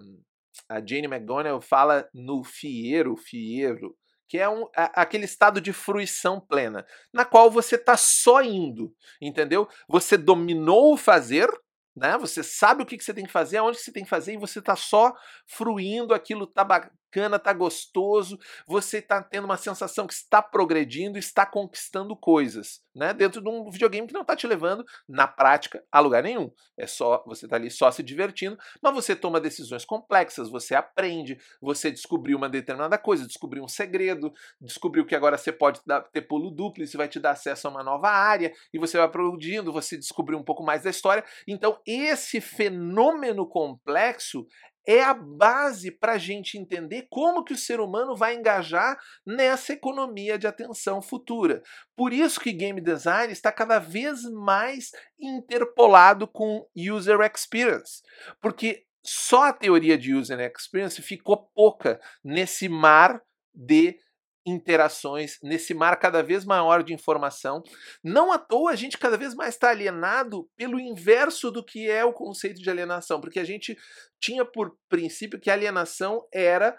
a 0.68 0.86
Jane 0.86 1.06
McGonigal 1.06 1.60
fala 1.60 2.08
no 2.14 2.42
Fieiro, 2.42 3.16
Fieiro, 3.16 3.96
que 4.30 4.38
é 4.38 4.48
um, 4.48 4.64
a, 4.76 5.02
aquele 5.02 5.24
estado 5.24 5.60
de 5.60 5.72
fruição 5.72 6.40
plena, 6.40 6.86
na 7.12 7.24
qual 7.24 7.50
você 7.50 7.74
está 7.74 7.96
só 7.96 8.40
indo, 8.40 8.94
entendeu? 9.20 9.68
Você 9.88 10.16
dominou 10.16 10.94
o 10.94 10.96
fazer, 10.96 11.50
né? 11.96 12.16
Você 12.16 12.40
sabe 12.44 12.84
o 12.84 12.86
que, 12.86 12.96
que 12.96 13.02
você 13.02 13.12
tem 13.12 13.26
que 13.26 13.32
fazer, 13.32 13.56
aonde 13.56 13.78
você 13.78 13.90
tem 13.90 14.04
que 14.04 14.08
fazer, 14.08 14.34
e 14.34 14.38
você 14.38 14.60
está 14.60 14.76
só 14.76 15.12
fruindo, 15.48 16.14
aquilo 16.14 16.46
tá 16.46 16.62
bacana, 17.10 17.38
tá 17.38 17.52
gostoso, 17.52 18.38
você 18.66 18.98
está 18.98 19.20
tendo 19.20 19.44
uma 19.44 19.56
sensação 19.56 20.06
que 20.06 20.14
está 20.14 20.40
progredindo, 20.40 21.18
está 21.18 21.44
conquistando 21.44 22.16
coisas, 22.16 22.80
né? 22.94 23.12
Dentro 23.12 23.42
de 23.42 23.48
um 23.48 23.68
videogame 23.68 24.06
que 24.06 24.14
não 24.14 24.22
está 24.22 24.36
te 24.36 24.46
levando, 24.46 24.84
na 25.08 25.26
prática, 25.26 25.84
a 25.90 25.98
lugar 25.98 26.22
nenhum. 26.22 26.50
É 26.78 26.86
só, 26.86 27.22
você 27.26 27.46
está 27.46 27.56
ali 27.56 27.70
só 27.70 27.90
se 27.90 28.02
divertindo, 28.02 28.56
mas 28.80 28.94
você 28.94 29.16
toma 29.16 29.40
decisões 29.40 29.84
complexas, 29.84 30.48
você 30.48 30.74
aprende, 30.74 31.36
você 31.60 31.90
descobriu 31.90 32.38
uma 32.38 32.48
determinada 32.48 32.96
coisa, 32.96 33.26
descobriu 33.26 33.64
um 33.64 33.68
segredo, 33.68 34.32
descobriu 34.60 35.04
que 35.04 35.16
agora 35.16 35.36
você 35.36 35.50
pode 35.50 35.80
dar, 35.84 36.02
ter 36.02 36.22
pulo 36.22 36.50
duplo, 36.50 36.84
isso 36.84 36.96
vai 36.96 37.08
te 37.08 37.18
dar 37.18 37.32
acesso 37.32 37.66
a 37.66 37.70
uma 37.70 37.82
nova 37.82 38.08
área, 38.08 38.52
e 38.72 38.78
você 38.78 38.96
vai 38.96 39.08
progredindo, 39.10 39.72
você 39.72 39.96
descobriu 39.96 40.38
um 40.38 40.44
pouco 40.44 40.62
mais 40.62 40.84
da 40.84 40.90
história. 40.90 41.24
Então, 41.46 41.80
esse 41.84 42.40
fenômeno 42.40 43.46
complexo 43.48 44.46
é 44.86 45.02
a 45.02 45.14
base 45.14 45.90
para 45.90 46.12
a 46.12 46.18
gente 46.18 46.58
entender 46.58 47.06
como 47.10 47.44
que 47.44 47.52
o 47.52 47.58
ser 47.58 47.80
humano 47.80 48.16
vai 48.16 48.34
engajar 48.34 48.98
nessa 49.26 49.72
economia 49.72 50.38
de 50.38 50.46
atenção 50.46 51.02
futura. 51.02 51.62
Por 51.96 52.12
isso 52.12 52.40
que 52.40 52.52
game 52.52 52.80
design 52.80 53.32
está 53.32 53.52
cada 53.52 53.78
vez 53.78 54.22
mais 54.24 54.90
interpolado 55.18 56.26
com 56.26 56.66
user 56.76 57.20
experience, 57.20 58.02
porque 58.40 58.84
só 59.04 59.44
a 59.44 59.52
teoria 59.52 59.96
de 59.96 60.14
user 60.14 60.38
experience 60.40 61.00
ficou 61.02 61.50
pouca 61.54 62.00
nesse 62.22 62.68
mar 62.68 63.22
de 63.54 63.98
interações, 64.46 65.38
nesse 65.42 65.74
mar 65.74 65.96
cada 65.96 66.22
vez 66.22 66.44
maior 66.44 66.82
de 66.82 66.94
informação. 66.94 67.62
Não 68.02 68.32
à 68.32 68.38
toa 68.38 68.70
a 68.70 68.76
gente 68.76 68.98
cada 68.98 69.16
vez 69.16 69.34
mais 69.34 69.54
está 69.54 69.70
alienado 69.70 70.48
pelo 70.56 70.80
inverso 70.80 71.50
do 71.50 71.64
que 71.64 71.88
é 71.90 72.04
o 72.04 72.12
conceito 72.12 72.60
de 72.60 72.70
alienação, 72.70 73.20
porque 73.20 73.38
a 73.38 73.44
gente 73.44 73.76
tinha 74.20 74.44
por 74.44 74.76
princípio 74.88 75.40
que 75.40 75.50
alienação 75.50 76.26
era 76.32 76.76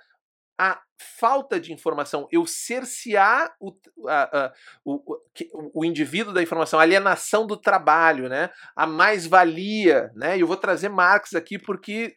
a 0.60 0.80
falta 1.20 1.60
de 1.60 1.74
informação, 1.74 2.28
eu 2.32 2.46
cercear 2.46 3.52
o, 3.60 3.74
a, 4.08 4.46
a, 4.46 4.54
o, 4.86 5.02
o, 5.74 5.84
indivíduo 5.84 6.32
da 6.32 6.44
informação, 6.44 6.80
a 6.80 6.84
alienação 6.84 7.48
do 7.48 7.58
trabalho, 7.58 8.30
né? 8.30 8.52
a 8.76 8.86
mais-valia. 8.86 10.12
Né? 10.14 10.38
Eu 10.38 10.46
vou 10.46 10.56
trazer 10.56 10.90
Marx 10.90 11.34
aqui 11.34 11.58
porque 11.58 12.16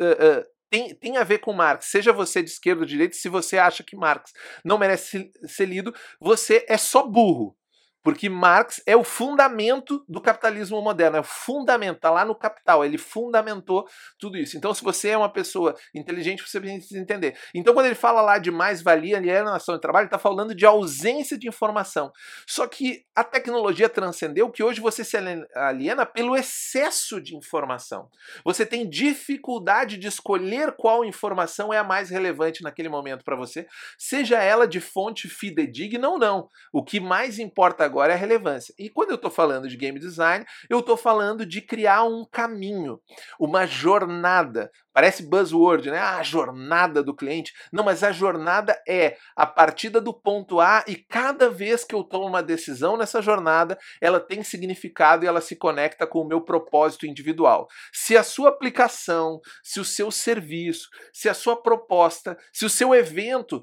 uh, 0.00 0.40
uh, 0.40 0.44
tem, 0.70 0.94
tem 0.94 1.16
a 1.16 1.24
ver 1.24 1.38
com 1.38 1.52
Marx. 1.52 1.86
Seja 1.86 2.12
você 2.12 2.42
de 2.42 2.50
esquerda 2.50 2.80
ou 2.82 2.86
de 2.86 2.92
direita, 2.92 3.16
se 3.16 3.28
você 3.28 3.58
acha 3.58 3.82
que 3.82 3.96
Marx 3.96 4.32
não 4.64 4.78
merece 4.78 5.30
ser 5.46 5.66
lido, 5.66 5.94
você 6.20 6.64
é 6.68 6.78
só 6.78 7.06
burro. 7.06 7.56
Porque 8.02 8.28
Marx 8.28 8.82
é 8.86 8.96
o 8.96 9.04
fundamento 9.04 10.04
do 10.08 10.20
capitalismo 10.20 10.80
moderno, 10.80 11.18
é 11.18 11.20
o 11.20 11.24
fundamento, 11.24 11.96
está 11.96 12.10
lá 12.10 12.24
no 12.24 12.34
Capital, 12.34 12.84
ele 12.84 12.96
fundamentou 12.96 13.86
tudo 14.18 14.38
isso. 14.38 14.56
Então, 14.56 14.72
se 14.72 14.82
você 14.82 15.10
é 15.10 15.18
uma 15.18 15.28
pessoa 15.28 15.74
inteligente, 15.94 16.42
você 16.42 16.58
precisa 16.58 16.98
entender. 16.98 17.36
Então, 17.54 17.74
quando 17.74 17.86
ele 17.86 17.94
fala 17.94 18.22
lá 18.22 18.38
de 18.38 18.50
mais-valia, 18.50 19.18
alienação 19.18 19.74
de 19.74 19.80
trabalho, 19.80 20.04
ele 20.04 20.08
está 20.08 20.18
falando 20.18 20.54
de 20.54 20.64
ausência 20.64 21.38
de 21.38 21.48
informação. 21.48 22.10
Só 22.46 22.66
que 22.66 23.04
a 23.14 23.22
tecnologia 23.22 23.88
transcendeu 23.88 24.50
que 24.50 24.62
hoje 24.62 24.80
você 24.80 25.04
se 25.04 25.16
aliena 25.54 26.06
pelo 26.06 26.36
excesso 26.36 27.20
de 27.20 27.36
informação. 27.36 28.08
Você 28.44 28.64
tem 28.64 28.88
dificuldade 28.88 29.98
de 29.98 30.06
escolher 30.08 30.74
qual 30.76 31.04
informação 31.04 31.72
é 31.72 31.78
a 31.78 31.84
mais 31.84 32.08
relevante 32.08 32.62
naquele 32.62 32.88
momento 32.88 33.24
para 33.24 33.36
você, 33.36 33.66
seja 33.98 34.42
ela 34.42 34.66
de 34.66 34.80
fonte 34.80 35.28
fidedigna 35.28 36.08
ou 36.08 36.18
não. 36.18 36.48
O 36.72 36.82
que 36.82 36.98
mais 36.98 37.38
importa 37.38 37.89
agora 37.90 38.12
é 38.12 38.16
a 38.16 38.18
relevância. 38.18 38.72
E 38.78 38.88
quando 38.88 39.10
eu 39.10 39.16
estou 39.16 39.30
falando 39.30 39.68
de 39.68 39.76
game 39.76 39.98
design, 39.98 40.46
eu 40.68 40.78
estou 40.78 40.96
falando 40.96 41.44
de 41.44 41.60
criar 41.60 42.04
um 42.04 42.24
caminho, 42.24 43.00
uma 43.38 43.66
jornada. 43.66 44.70
Parece 44.92 45.22
buzzword, 45.22 45.90
né? 45.90 45.98
Ah, 45.98 46.18
a 46.18 46.22
jornada 46.22 47.02
do 47.02 47.14
cliente. 47.14 47.52
Não, 47.72 47.84
mas 47.84 48.02
a 48.02 48.12
jornada 48.12 48.80
é 48.88 49.16
a 49.36 49.46
partida 49.46 50.00
do 50.00 50.12
ponto 50.12 50.60
A 50.60 50.84
e 50.86 50.96
cada 50.96 51.48
vez 51.48 51.84
que 51.84 51.94
eu 51.94 52.02
tomo 52.02 52.26
uma 52.26 52.42
decisão 52.42 52.96
nessa 52.96 53.22
jornada, 53.22 53.78
ela 54.00 54.18
tem 54.18 54.42
significado 54.42 55.24
e 55.24 55.28
ela 55.28 55.40
se 55.40 55.56
conecta 55.56 56.06
com 56.06 56.20
o 56.20 56.26
meu 56.26 56.40
propósito 56.40 57.06
individual. 57.06 57.68
Se 57.92 58.16
a 58.16 58.22
sua 58.22 58.48
aplicação, 58.48 59.40
se 59.62 59.80
o 59.80 59.84
seu 59.84 60.10
serviço, 60.10 60.88
se 61.12 61.28
a 61.28 61.34
sua 61.34 61.60
proposta, 61.60 62.36
se 62.52 62.64
o 62.64 62.70
seu 62.70 62.94
evento 62.94 63.62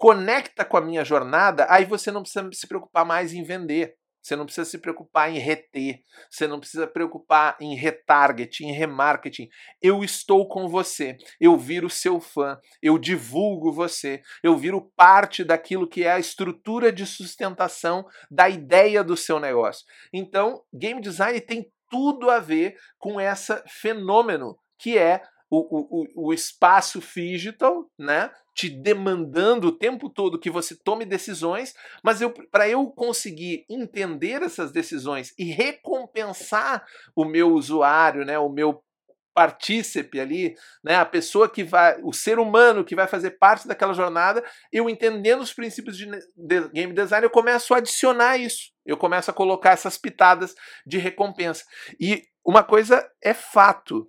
conecta 0.00 0.64
com 0.64 0.78
a 0.78 0.80
minha 0.80 1.04
jornada, 1.04 1.66
aí 1.68 1.84
você 1.84 2.10
não 2.10 2.22
precisa 2.22 2.48
se 2.54 2.66
preocupar 2.66 3.04
mais 3.04 3.34
em 3.34 3.42
vender. 3.42 3.94
Você 4.22 4.34
não 4.36 4.44
precisa 4.44 4.68
se 4.68 4.78
preocupar 4.78 5.30
em 5.30 5.38
reter, 5.38 6.02
você 6.30 6.46
não 6.46 6.60
precisa 6.60 6.84
se 6.86 6.92
preocupar 6.92 7.56
em 7.58 7.74
retargeting, 7.74 8.66
em 8.66 8.72
remarketing. 8.72 9.48
Eu 9.80 10.04
estou 10.04 10.46
com 10.46 10.68
você, 10.68 11.16
eu 11.40 11.56
viro 11.56 11.88
seu 11.88 12.20
fã, 12.20 12.58
eu 12.82 12.98
divulgo 12.98 13.72
você, 13.72 14.22
eu 14.42 14.56
viro 14.58 14.92
parte 14.94 15.42
daquilo 15.42 15.88
que 15.88 16.04
é 16.04 16.12
a 16.12 16.18
estrutura 16.18 16.92
de 16.92 17.06
sustentação 17.06 18.06
da 18.30 18.46
ideia 18.48 19.02
do 19.02 19.16
seu 19.16 19.40
negócio. 19.40 19.86
Então, 20.12 20.62
game 20.72 21.00
design 21.00 21.40
tem 21.40 21.72
tudo 21.90 22.30
a 22.30 22.38
ver 22.38 22.76
com 22.98 23.18
esse 23.18 23.62
fenômeno 23.66 24.58
que 24.78 24.98
é 24.98 25.22
o, 25.50 26.02
o, 26.02 26.28
o 26.28 26.32
espaço 26.32 27.00
digital, 27.00 27.90
né? 27.98 28.30
Te 28.60 28.68
demandando 28.68 29.68
o 29.68 29.72
tempo 29.72 30.10
todo 30.10 30.38
que 30.38 30.50
você 30.50 30.76
tome 30.76 31.06
decisões, 31.06 31.74
mas 32.04 32.20
para 32.50 32.68
eu 32.68 32.88
conseguir 32.88 33.64
entender 33.70 34.42
essas 34.42 34.70
decisões 34.70 35.32
e 35.38 35.44
recompensar 35.44 36.84
o 37.16 37.24
meu 37.24 37.54
usuário, 37.54 38.22
né? 38.22 38.38
O 38.38 38.50
meu 38.50 38.84
partícipe 39.32 40.20
ali, 40.20 40.54
né, 40.84 40.96
a 40.96 41.06
pessoa 41.06 41.48
que 41.48 41.64
vai, 41.64 41.98
o 42.02 42.12
ser 42.12 42.38
humano 42.38 42.84
que 42.84 42.94
vai 42.94 43.06
fazer 43.06 43.38
parte 43.38 43.66
daquela 43.66 43.94
jornada, 43.94 44.44
eu 44.70 44.90
entendendo 44.90 45.40
os 45.40 45.54
princípios 45.54 45.96
de, 45.96 46.04
de 46.36 46.68
game 46.68 46.92
design, 46.92 47.24
eu 47.24 47.30
começo 47.30 47.72
a 47.72 47.78
adicionar 47.78 48.36
isso. 48.36 48.72
Eu 48.84 48.98
começo 48.98 49.30
a 49.30 49.34
colocar 49.34 49.70
essas 49.70 49.96
pitadas 49.96 50.54
de 50.86 50.98
recompensa. 50.98 51.64
E 51.98 52.24
uma 52.44 52.62
coisa 52.62 53.10
é 53.22 53.32
fato, 53.32 54.06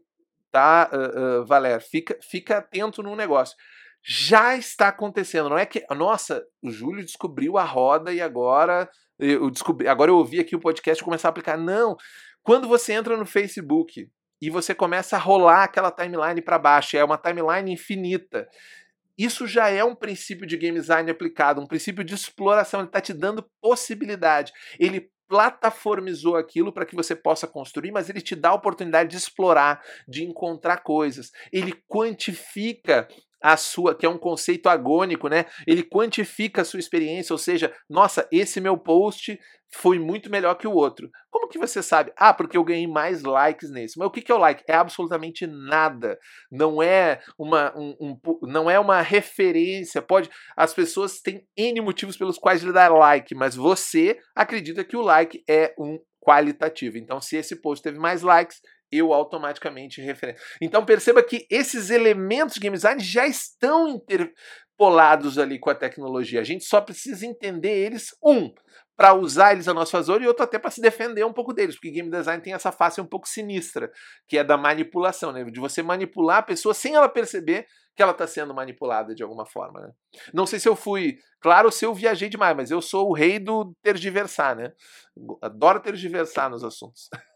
tá, 0.51 0.89
uh, 0.91 1.41
uh, 1.41 1.45
Valer? 1.45 1.79
Fica, 1.79 2.19
fica 2.21 2.57
atento 2.57 3.01
no 3.01 3.15
negócio. 3.15 3.55
Já 4.03 4.55
está 4.55 4.87
acontecendo, 4.87 5.49
não 5.49 5.57
é 5.57 5.65
que, 5.65 5.85
nossa, 5.91 6.43
o 6.61 6.71
Júlio 6.71 7.05
descobriu 7.05 7.57
a 7.57 7.63
roda 7.63 8.11
e 8.11 8.19
agora 8.19 8.89
eu 9.19 9.51
descobri, 9.51 9.87
agora 9.87 10.09
eu 10.09 10.17
ouvi 10.17 10.39
aqui 10.39 10.55
o 10.55 10.59
podcast 10.59 11.01
e 11.01 11.05
começar 11.05 11.27
a 11.27 11.31
aplicar. 11.31 11.57
Não, 11.57 11.95
quando 12.41 12.67
você 12.67 12.93
entra 12.93 13.15
no 13.15 13.25
Facebook 13.25 14.09
e 14.41 14.49
você 14.49 14.73
começa 14.73 15.15
a 15.15 15.19
rolar 15.19 15.65
aquela 15.65 15.91
timeline 15.91 16.41
para 16.41 16.57
baixo, 16.57 16.97
é 16.97 17.03
uma 17.03 17.17
timeline 17.17 17.71
infinita. 17.71 18.47
Isso 19.15 19.45
já 19.45 19.69
é 19.69 19.83
um 19.83 19.93
princípio 19.93 20.47
de 20.47 20.57
game 20.57 20.79
design 20.79 21.11
aplicado, 21.11 21.61
um 21.61 21.67
princípio 21.67 22.03
de 22.03 22.15
exploração. 22.15 22.79
Ele 22.79 22.87
está 22.87 22.99
te 22.99 23.13
dando 23.13 23.47
possibilidade. 23.61 24.51
Ele 24.79 25.11
plataformizou 25.27 26.35
aquilo 26.35 26.73
para 26.73 26.85
que 26.85 26.95
você 26.95 27.15
possa 27.15 27.45
construir, 27.45 27.91
mas 27.91 28.09
ele 28.09 28.19
te 28.19 28.35
dá 28.35 28.49
a 28.49 28.55
oportunidade 28.55 29.11
de 29.11 29.17
explorar, 29.17 29.81
de 30.07 30.23
encontrar 30.23 30.77
coisas. 30.77 31.31
Ele 31.53 31.73
quantifica 31.87 33.07
a 33.41 33.57
sua, 33.57 33.95
que 33.95 34.05
é 34.05 34.09
um 34.09 34.17
conceito 34.17 34.67
agônico, 34.67 35.27
né? 35.27 35.45
Ele 35.65 35.83
quantifica 35.83 36.61
a 36.61 36.65
sua 36.65 36.79
experiência, 36.79 37.33
ou 37.33 37.37
seja, 37.37 37.73
nossa, 37.89 38.27
esse 38.31 38.61
meu 38.61 38.77
post 38.77 39.39
foi 39.73 39.97
muito 39.97 40.29
melhor 40.29 40.55
que 40.55 40.67
o 40.67 40.73
outro. 40.73 41.09
Como 41.29 41.47
que 41.47 41.57
você 41.57 41.81
sabe? 41.81 42.11
Ah, 42.17 42.33
porque 42.33 42.57
eu 42.57 42.63
ganhei 42.63 42.87
mais 42.87 43.23
likes 43.23 43.71
nesse. 43.71 43.97
Mas 43.97 44.07
o 44.07 44.11
que 44.11 44.29
é 44.31 44.35
o 44.35 44.37
like? 44.37 44.63
É 44.67 44.73
absolutamente 44.73 45.47
nada. 45.47 46.19
Não 46.51 46.83
é 46.83 47.21
uma, 47.37 47.73
um, 47.77 47.95
um, 48.01 48.19
não 48.43 48.69
é 48.69 48.77
uma 48.77 49.01
referência. 49.01 50.01
Pode, 50.01 50.29
as 50.57 50.73
pessoas 50.73 51.21
têm 51.21 51.47
n 51.55 51.79
motivos 51.79 52.17
pelos 52.17 52.37
quais 52.37 52.61
lhe 52.63 52.73
dar 52.73 52.91
like, 52.91 53.33
mas 53.33 53.55
você 53.55 54.19
acredita 54.35 54.83
que 54.83 54.97
o 54.97 55.01
like 55.01 55.41
é 55.49 55.73
um 55.79 55.97
qualitativo. 56.21 56.97
Então, 56.97 57.19
se 57.21 57.37
esse 57.37 57.55
post 57.55 57.81
teve 57.81 57.97
mais 57.97 58.21
likes, 58.21 58.59
eu 58.91 59.13
automaticamente 59.13 60.01
referência. 60.01 60.41
Então 60.61 60.85
perceba 60.85 61.23
que 61.23 61.45
esses 61.49 61.89
elementos 61.89 62.55
de 62.55 62.59
game 62.59 62.75
design 62.75 63.01
já 63.01 63.25
estão 63.25 63.87
interpolados 63.87 65.37
ali 65.37 65.59
com 65.59 65.69
a 65.69 65.75
tecnologia. 65.75 66.41
A 66.41 66.43
gente 66.43 66.65
só 66.65 66.81
precisa 66.81 67.25
entender 67.25 67.71
eles, 67.71 68.15
um, 68.23 68.53
para 68.95 69.13
usar 69.13 69.53
eles 69.53 69.67
a 69.67 69.73
nosso 69.73 69.91
favor 69.91 70.21
e 70.21 70.27
outro 70.27 70.43
até 70.43 70.59
para 70.59 70.69
se 70.69 70.81
defender 70.81 71.25
um 71.25 71.33
pouco 71.33 71.53
deles, 71.53 71.75
porque 71.75 71.89
game 71.89 72.09
design 72.09 72.41
tem 72.43 72.53
essa 72.53 72.71
face 72.71 73.01
um 73.01 73.05
pouco 73.05 73.27
sinistra, 73.27 73.91
que 74.27 74.37
é 74.37 74.43
da 74.43 74.57
manipulação, 74.57 75.31
né? 75.31 75.43
de 75.43 75.59
você 75.59 75.81
manipular 75.81 76.37
a 76.37 76.43
pessoa 76.43 76.73
sem 76.73 76.93
ela 76.95 77.09
perceber 77.09 77.65
que 77.95 78.01
ela 78.01 78.11
está 78.11 78.27
sendo 78.27 78.53
manipulada 78.53 79.15
de 79.15 79.23
alguma 79.23 79.45
forma. 79.45 79.81
Né? 79.81 79.91
Não 80.33 80.45
sei 80.45 80.59
se 80.59 80.69
eu 80.69 80.75
fui 80.75 81.17
claro 81.41 81.71
se 81.71 81.85
eu 81.85 81.93
viajei 81.93 82.29
demais, 82.29 82.55
mas 82.55 82.71
eu 82.71 82.81
sou 82.81 83.09
o 83.09 83.13
rei 83.13 83.39
do 83.39 83.73
tergiversar, 83.81 84.55
né? 84.55 84.71
Adoro 85.41 85.81
tergiversar 85.81 86.49
nos 86.49 86.63
assuntos. 86.63 87.09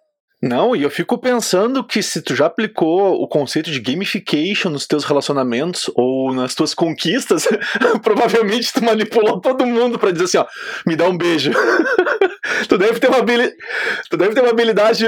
Não, 0.46 0.76
e 0.76 0.84
eu 0.84 0.92
fico 0.92 1.18
pensando 1.18 1.84
que 1.84 2.04
se 2.04 2.22
tu 2.22 2.36
já 2.36 2.46
aplicou 2.46 3.20
o 3.20 3.28
conceito 3.28 3.72
de 3.72 3.80
gamification 3.80 4.70
nos 4.70 4.86
teus 4.86 5.04
relacionamentos 5.04 5.90
ou 5.96 6.32
nas 6.36 6.54
tuas 6.54 6.76
conquistas, 6.76 7.48
provavelmente 8.04 8.72
tu 8.72 8.84
manipulou 8.84 9.42
todo 9.42 9.66
mundo 9.66 9.98
para 9.98 10.12
dizer 10.12 10.26
assim, 10.26 10.38
ó, 10.38 10.46
me 10.86 10.96
dá 10.96 11.10
um 11.10 11.18
beijo. 11.18 11.50
tu, 12.70 12.78
deve 12.78 13.00
ter 13.00 13.08
uma 13.08 13.18
habilidade, 13.18 13.58
tu 14.08 14.18
deve 14.18 14.36
ter 14.36 14.42
uma 14.42 14.52
habilidade 14.52 15.08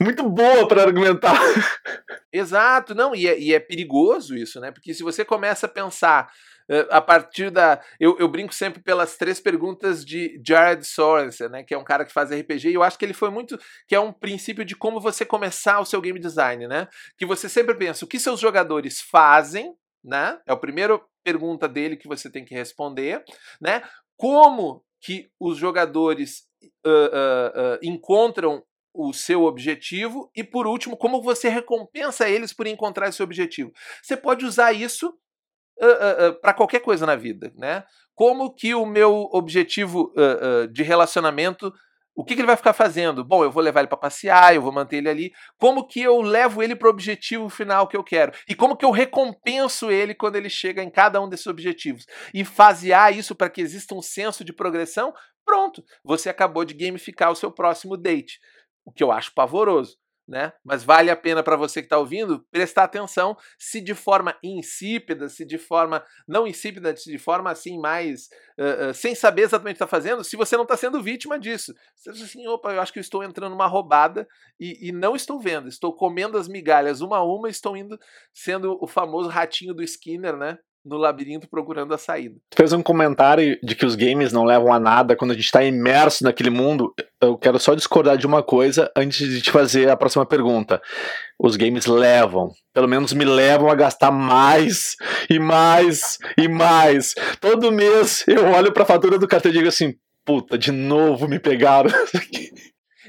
muito 0.00 0.26
boa 0.26 0.66
para 0.66 0.84
argumentar. 0.84 1.38
Exato, 2.32 2.94
não, 2.94 3.14
e 3.14 3.28
é, 3.28 3.38
e 3.38 3.52
é 3.52 3.60
perigoso 3.60 4.34
isso, 4.34 4.58
né? 4.58 4.70
Porque 4.70 4.94
se 4.94 5.02
você 5.02 5.22
começa 5.22 5.66
a 5.66 5.68
pensar 5.68 6.30
a 6.90 7.00
partir 7.00 7.50
da. 7.50 7.80
Eu, 7.98 8.18
eu, 8.18 8.28
brinco 8.28 8.54
sempre 8.54 8.82
pelas 8.82 9.16
três 9.16 9.40
perguntas 9.40 10.04
de 10.04 10.40
Jared 10.46 10.84
Sorensen, 10.84 11.48
né? 11.48 11.62
Que 11.62 11.74
é 11.74 11.78
um 11.78 11.84
cara 11.84 12.04
que 12.04 12.12
faz 12.12 12.30
RPG, 12.30 12.70
e 12.70 12.74
eu 12.74 12.82
acho 12.82 12.98
que 12.98 13.04
ele 13.04 13.14
foi 13.14 13.30
muito. 13.30 13.58
que 13.86 13.94
é 13.94 14.00
um 14.00 14.12
princípio 14.12 14.64
de 14.64 14.76
como 14.76 15.00
você 15.00 15.24
começar 15.24 15.80
o 15.80 15.86
seu 15.86 16.00
game 16.00 16.18
design, 16.18 16.66
né? 16.68 16.88
Que 17.16 17.24
você 17.24 17.48
sempre 17.48 17.74
pensa 17.74 18.04
o 18.04 18.08
que 18.08 18.18
seus 18.18 18.40
jogadores 18.40 19.00
fazem, 19.00 19.74
né? 20.04 20.38
É 20.46 20.52
a 20.52 20.56
primeira 20.56 21.00
pergunta 21.24 21.68
dele 21.68 21.96
que 21.96 22.08
você 22.08 22.30
tem 22.30 22.44
que 22.44 22.54
responder, 22.54 23.24
né? 23.60 23.82
Como 24.16 24.84
que 25.00 25.30
os 25.38 25.56
jogadores 25.56 26.42
uh, 26.84 26.88
uh, 26.88 27.74
uh, 27.74 27.78
encontram 27.82 28.62
o 28.92 29.12
seu 29.12 29.44
objetivo 29.44 30.30
e 30.34 30.42
por 30.42 30.66
último 30.66 30.96
como 30.96 31.22
você 31.22 31.48
recompensa 31.48 32.28
eles 32.28 32.52
por 32.52 32.66
encontrar 32.66 33.08
esse 33.08 33.22
objetivo. 33.22 33.72
Você 34.02 34.16
pode 34.16 34.44
usar 34.44 34.72
isso 34.72 35.16
uh, 35.80 36.28
uh, 36.28 36.40
para 36.40 36.54
qualquer 36.54 36.80
coisa 36.80 37.06
na 37.06 37.16
vida, 37.16 37.52
né? 37.56 37.84
Como 38.14 38.54
que 38.54 38.74
o 38.74 38.84
meu 38.84 39.28
objetivo 39.32 40.12
de 40.72 40.82
relacionamento 40.82 41.72
o 42.18 42.24
que, 42.24 42.34
que, 42.34 42.40
ele 42.40 42.48
vai 42.48 42.56
ficar 42.56 42.72
fazendo? 42.72 43.24
Bom, 43.24 43.44
eu 43.44 43.50
vou 43.52 43.62
levar 43.62 43.78
ele 43.78 43.86
para 43.88 43.96
passear, 43.96 44.52
eu 44.52 44.60
vou 44.60 44.72
manter 44.72 44.96
ele 44.96 45.08
ali. 45.08 45.32
Como 45.56 45.86
que 45.86 46.00
eu 46.00 46.20
levo 46.20 46.60
ele 46.64 46.74
para 46.74 46.88
o 46.88 46.90
objetivo 46.90 47.48
final 47.48 47.86
que 47.86 47.96
eu 47.96 48.02
quero? 48.02 48.32
E 48.48 48.56
como 48.56 48.76
que 48.76 48.84
eu 48.84 48.90
recompenso 48.90 49.88
ele 49.88 50.16
quando 50.16 50.34
ele 50.34 50.50
chega 50.50 50.82
em 50.82 50.90
cada 50.90 51.20
um 51.22 51.28
desses 51.28 51.46
objetivos? 51.46 52.06
E 52.34 52.44
fasear 52.44 53.16
isso 53.16 53.36
para 53.36 53.48
que 53.48 53.60
exista 53.60 53.94
um 53.94 54.02
senso 54.02 54.44
de 54.44 54.52
progressão? 54.52 55.14
Pronto, 55.44 55.80
você 56.02 56.28
acabou 56.28 56.64
de 56.64 56.74
gamificar 56.74 57.30
o 57.30 57.36
seu 57.36 57.52
próximo 57.52 57.96
date. 57.96 58.40
O 58.84 58.90
que 58.90 59.04
eu 59.04 59.12
acho 59.12 59.32
pavoroso 59.32 59.96
né? 60.28 60.52
Mas 60.62 60.84
vale 60.84 61.10
a 61.10 61.16
pena 61.16 61.42
para 61.42 61.56
você 61.56 61.80
que 61.80 61.86
está 61.86 61.98
ouvindo 61.98 62.44
prestar 62.50 62.84
atenção 62.84 63.34
se 63.58 63.80
de 63.80 63.94
forma 63.94 64.36
insípida, 64.42 65.28
se 65.28 65.44
de 65.44 65.56
forma 65.56 66.04
não 66.26 66.46
insípida, 66.46 66.94
se 66.94 67.10
de 67.10 67.18
forma 67.18 67.50
assim 67.50 67.80
mais 67.80 68.28
uh, 68.58 68.90
uh, 68.90 68.94
sem 68.94 69.14
saber 69.14 69.42
exatamente 69.42 69.76
o 69.76 69.78
que 69.78 69.84
está 69.84 69.86
fazendo, 69.86 70.22
se 70.22 70.36
você 70.36 70.56
não 70.56 70.64
está 70.64 70.76
sendo 70.76 71.02
vítima 71.02 71.38
disso. 71.38 71.72
Você 71.96 72.12
diz 72.12 72.22
assim, 72.22 72.46
opa, 72.46 72.72
eu 72.72 72.80
acho 72.80 72.92
que 72.92 72.98
eu 72.98 73.02
estou 73.02 73.24
entrando 73.24 73.52
numa 73.52 73.66
roubada 73.66 74.28
e, 74.60 74.88
e, 74.88 74.92
não 74.92 75.16
estou 75.16 75.40
vendo, 75.40 75.68
estou 75.68 75.96
comendo 75.96 76.36
as 76.36 76.46
migalhas 76.46 77.00
uma 77.00 77.18
a 77.18 77.24
uma, 77.24 77.48
estou 77.48 77.76
indo 77.76 77.98
sendo 78.34 78.76
o 78.82 78.86
famoso 78.86 79.30
ratinho 79.30 79.72
do 79.72 79.82
Skinner, 79.82 80.36
né? 80.36 80.58
No 80.88 80.96
labirinto 80.96 81.48
procurando 81.48 81.92
a 81.92 81.98
saída. 81.98 82.36
Fez 82.54 82.72
um 82.72 82.82
comentário 82.82 83.58
de 83.62 83.74
que 83.74 83.84
os 83.84 83.94
games 83.94 84.32
não 84.32 84.44
levam 84.44 84.72
a 84.72 84.80
nada 84.80 85.14
quando 85.14 85.32
a 85.32 85.34
gente 85.34 85.44
está 85.44 85.62
imerso 85.62 86.24
naquele 86.24 86.50
mundo. 86.50 86.92
Eu 87.20 87.36
quero 87.36 87.58
só 87.58 87.74
discordar 87.74 88.16
de 88.16 88.26
uma 88.26 88.42
coisa 88.42 88.90
antes 88.96 89.28
de 89.28 89.42
te 89.42 89.50
fazer 89.50 89.90
a 89.90 89.96
próxima 89.96 90.24
pergunta. 90.24 90.80
Os 91.38 91.56
games 91.56 91.86
levam, 91.86 92.50
pelo 92.72 92.88
menos 92.88 93.12
me 93.12 93.24
levam 93.24 93.70
a 93.70 93.74
gastar 93.74 94.10
mais 94.10 94.96
e 95.28 95.38
mais 95.38 96.18
e 96.36 96.48
mais. 96.48 97.14
Todo 97.40 97.70
mês 97.70 98.24
eu 98.26 98.46
olho 98.46 98.72
para 98.72 98.82
a 98.82 98.86
fatura 98.86 99.18
do 99.18 99.28
cartão 99.28 99.50
e 99.50 99.54
digo 99.54 99.68
assim: 99.68 99.94
puta, 100.24 100.58
de 100.58 100.72
novo 100.72 101.28
me 101.28 101.38
pegaram. 101.38 101.90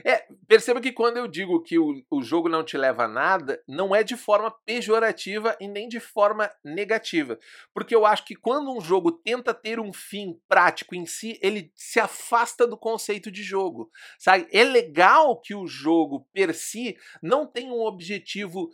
É, 0.05 0.23
perceba 0.49 0.81
que 0.81 0.91
quando 0.91 1.17
eu 1.17 1.27
digo 1.27 1.61
que 1.61 1.77
o, 1.77 2.03
o 2.09 2.23
jogo 2.23 2.49
não 2.49 2.63
te 2.63 2.75
leva 2.75 3.03
a 3.03 3.07
nada, 3.07 3.63
não 3.67 3.95
é 3.95 4.03
de 4.03 4.17
forma 4.17 4.49
pejorativa 4.65 5.55
e 5.61 5.67
nem 5.67 5.87
de 5.87 5.99
forma 5.99 6.51
negativa. 6.65 7.37
Porque 7.71 7.95
eu 7.95 8.03
acho 8.03 8.25
que 8.25 8.35
quando 8.35 8.75
um 8.75 8.81
jogo 8.81 9.11
tenta 9.11 9.53
ter 9.53 9.79
um 9.79 9.93
fim 9.93 10.41
prático 10.47 10.95
em 10.95 11.05
si, 11.05 11.37
ele 11.39 11.71
se 11.75 11.99
afasta 11.99 12.65
do 12.65 12.75
conceito 12.75 13.31
de 13.31 13.43
jogo. 13.43 13.91
Sabe? 14.17 14.47
É 14.51 14.63
legal 14.63 15.39
que 15.39 15.53
o 15.53 15.67
jogo, 15.67 16.27
per 16.33 16.55
si, 16.55 16.97
não 17.21 17.45
tenha 17.45 17.71
um 17.71 17.81
objetivo 17.81 18.71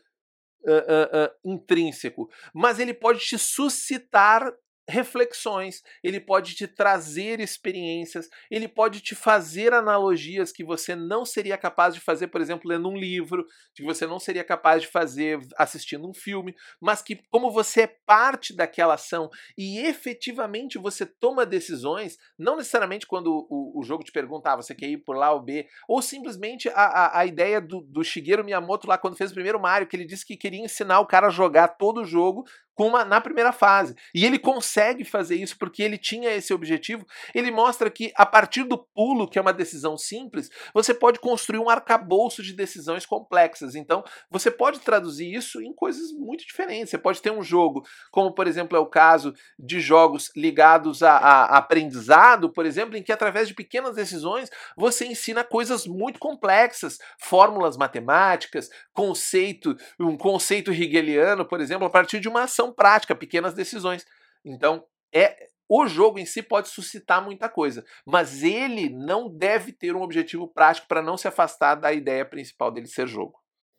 Uh, 0.68 0.72
uh, 0.72 1.26
uh, 1.28 1.54
intrínseco, 1.54 2.28
mas 2.52 2.80
ele 2.80 2.92
pode 2.92 3.20
te 3.20 3.38
suscitar 3.38 4.52
reflexões, 4.88 5.82
ele 6.04 6.20
pode 6.20 6.56
te 6.56 6.68
trazer 6.68 7.40
experiências, 7.40 8.30
ele 8.52 8.68
pode 8.68 9.02
te 9.02 9.16
fazer 9.16 9.74
analogias 9.74 10.52
que 10.52 10.64
você 10.64 10.96
não 10.96 11.26
seria 11.26 11.58
capaz 11.58 11.94
de 11.94 12.00
fazer, 12.00 12.28
por 12.28 12.40
exemplo, 12.40 12.70
lendo 12.70 12.90
um 12.90 12.98
livro, 12.98 13.46
que 13.74 13.84
você 13.84 14.06
não 14.06 14.20
seria 14.20 14.44
capaz 14.44 14.84
de 14.84 14.88
fazer 14.88 15.40
assistindo 15.58 16.08
um 16.08 16.14
filme, 16.14 16.56
mas 16.80 17.02
que 17.02 17.16
como 17.32 17.52
você 17.52 17.82
é 17.82 17.96
parte 18.06 18.56
daquela 18.56 18.94
ação 18.94 19.30
e 19.58 19.80
efetivamente 19.80 20.78
você 20.78 21.06
toma 21.06 21.46
decisões, 21.46 22.18
não 22.38 22.56
necessariamente 22.56 23.08
quando 23.08 23.48
o, 23.50 23.80
o 23.80 23.84
jogo 23.84 24.04
te 24.04 24.12
pergunta, 24.12 24.52
ah, 24.52 24.56
você 24.56 24.76
quer 24.76 24.88
ir 24.88 24.98
por 24.98 25.16
lá 25.16 25.32
ou 25.32 25.42
B, 25.42 25.68
ou 25.88 26.02
simplesmente 26.02 26.70
a, 26.70 26.74
a, 26.74 27.20
a 27.20 27.26
ideia 27.26 27.60
do, 27.60 27.82
do 27.82 28.04
Shigeru 28.04 28.44
Miyamoto 28.44 28.88
lá 28.88 28.98
quando 28.98 29.18
fez 29.18 29.32
o 29.32 29.34
primeiro 29.34 29.60
Mario, 29.60 29.88
que 29.88 29.96
ele 29.96 30.06
disse 30.06 30.26
que 30.26 30.38
queria 30.38 30.64
ensinar 30.64 31.00
o 31.00 31.08
cara 31.08 31.28
a 31.28 31.32
jogar 31.32 31.70
todo 31.70 32.02
o 32.02 32.06
jogo 32.06 32.44
uma, 32.78 33.06
na 33.06 33.22
primeira 33.22 33.52
fase. 33.52 33.96
E 34.14 34.26
ele 34.26 34.38
consegue 34.38 35.04
fazer 35.04 35.36
isso 35.36 35.58
porque 35.58 35.84
ele 35.84 35.98
tinha 35.98 36.32
esse 36.32 36.54
objetivo. 36.54 37.06
Ele 37.34 37.52
mostra 37.52 37.90
que 37.90 38.12
a 38.16 38.26
partir 38.26 38.64
do 38.64 38.78
pulo, 38.78 39.28
que 39.28 39.40
é 39.40 39.42
uma 39.42 39.54
decisão 39.54 39.98
simples, 39.98 40.50
você 40.74 40.94
pode 40.94 41.20
construir 41.20 41.60
um 41.60 41.70
arcabouço 41.70 42.44
de 42.44 42.54
decisões 42.54 43.06
complexas. 43.06 43.76
Então, 43.76 44.04
você 44.30 44.52
pode 44.52 44.80
traduzir 44.80 45.34
isso 45.34 45.62
em 45.62 45.74
coisas 45.74 46.12
muito 46.12 46.46
diferentes. 46.46 46.90
Você 46.90 46.98
pode 46.98 47.22
ter 47.22 47.32
um 47.32 47.44
jogo, 47.44 47.84
como 48.12 48.34
por 48.34 48.48
exemplo 48.48 48.78
é 48.78 48.80
o 48.80 48.86
caso 48.86 49.34
de 49.58 49.80
jogos 49.80 50.32
ligados 50.36 51.04
a, 51.04 51.18
a 51.18 51.58
aprendizado, 51.58 52.52
por 52.52 52.66
exemplo, 52.66 52.98
em 52.98 53.04
que 53.04 53.12
através 53.12 53.48
de 53.48 53.54
pequenas 53.54 53.96
decisões 53.96 54.50
você 54.76 55.06
ensina 55.06 55.44
coisas 55.44 55.86
muito 55.86 56.20
complexas, 56.20 56.98
fórmulas 57.20 57.78
matemáticas, 57.78 58.70
conceito, 58.94 59.76
um 60.00 60.18
conceito 60.18 60.72
hegeliano, 60.72 61.46
por 61.46 61.62
exemplo, 61.62 61.86
a 61.86 61.90
partir 61.90 62.20
de 62.20 62.28
uma 62.28 62.44
ação 62.44 62.65
ação 62.66 62.74
prática, 62.74 63.16
pequenas 63.16 63.54
decisões. 63.54 64.06
Então, 64.44 64.84
é 65.14 65.36
o 65.68 65.88
jogo 65.88 66.20
em 66.20 66.26
si 66.26 66.44
pode 66.44 66.70
suscitar 66.70 67.24
muita 67.24 67.50
coisa, 67.50 67.84
mas 68.06 68.44
ele 68.44 68.90
não 68.90 69.36
deve 69.36 69.72
ter 69.72 69.96
um 69.96 70.02
objetivo 70.02 70.48
prático 70.48 70.88
para 70.88 71.02
não 71.02 71.18
se 71.18 71.28
afastar 71.28 71.76
da 71.76 71.92
ideia 71.92 72.24
principal 72.24 72.72
dele 72.72 72.88
ser 72.88 73.08
jogo. 73.08 73.34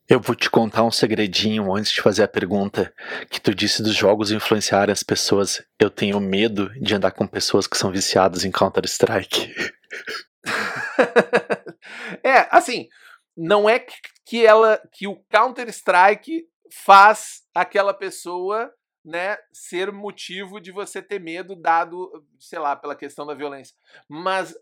Eu 0.09 0.19
vou 0.21 0.35
te 0.35 0.49
contar 0.49 0.83
um 0.83 0.91
segredinho 0.91 1.73
antes 1.73 1.91
de 1.91 2.01
fazer 2.01 2.23
a 2.23 2.27
pergunta 2.27 2.93
que 3.29 3.41
tu 3.41 3.53
disse 3.53 3.83
dos 3.83 3.93
jogos 3.93 4.31
influenciarem 4.31 4.91
as 4.91 5.03
pessoas. 5.03 5.61
Eu 5.79 5.89
tenho 5.89 6.19
medo 6.19 6.69
de 6.79 6.95
andar 6.95 7.11
com 7.11 7.27
pessoas 7.27 7.67
que 7.67 7.77
são 7.77 7.91
viciadas 7.91 8.45
em 8.45 8.51
Counter-Strike. 8.51 9.53
é, 12.23 12.47
assim, 12.51 12.87
não 13.35 13.69
é 13.69 13.85
que 14.25 14.45
ela 14.45 14.81
que 14.93 15.07
o 15.07 15.21
Counter-Strike 15.29 16.45
faz 16.71 17.41
aquela 17.53 17.93
pessoa 17.93 18.71
né, 19.07 19.37
ser 19.53 19.89
motivo 19.89 20.59
de 20.59 20.69
você 20.69 21.01
ter 21.01 21.17
medo, 21.17 21.55
dado, 21.55 22.11
sei 22.37 22.59
lá, 22.59 22.75
pela 22.75 22.93
questão 22.93 23.25
da 23.25 23.33
violência. 23.33 23.73
Mas 24.09 24.53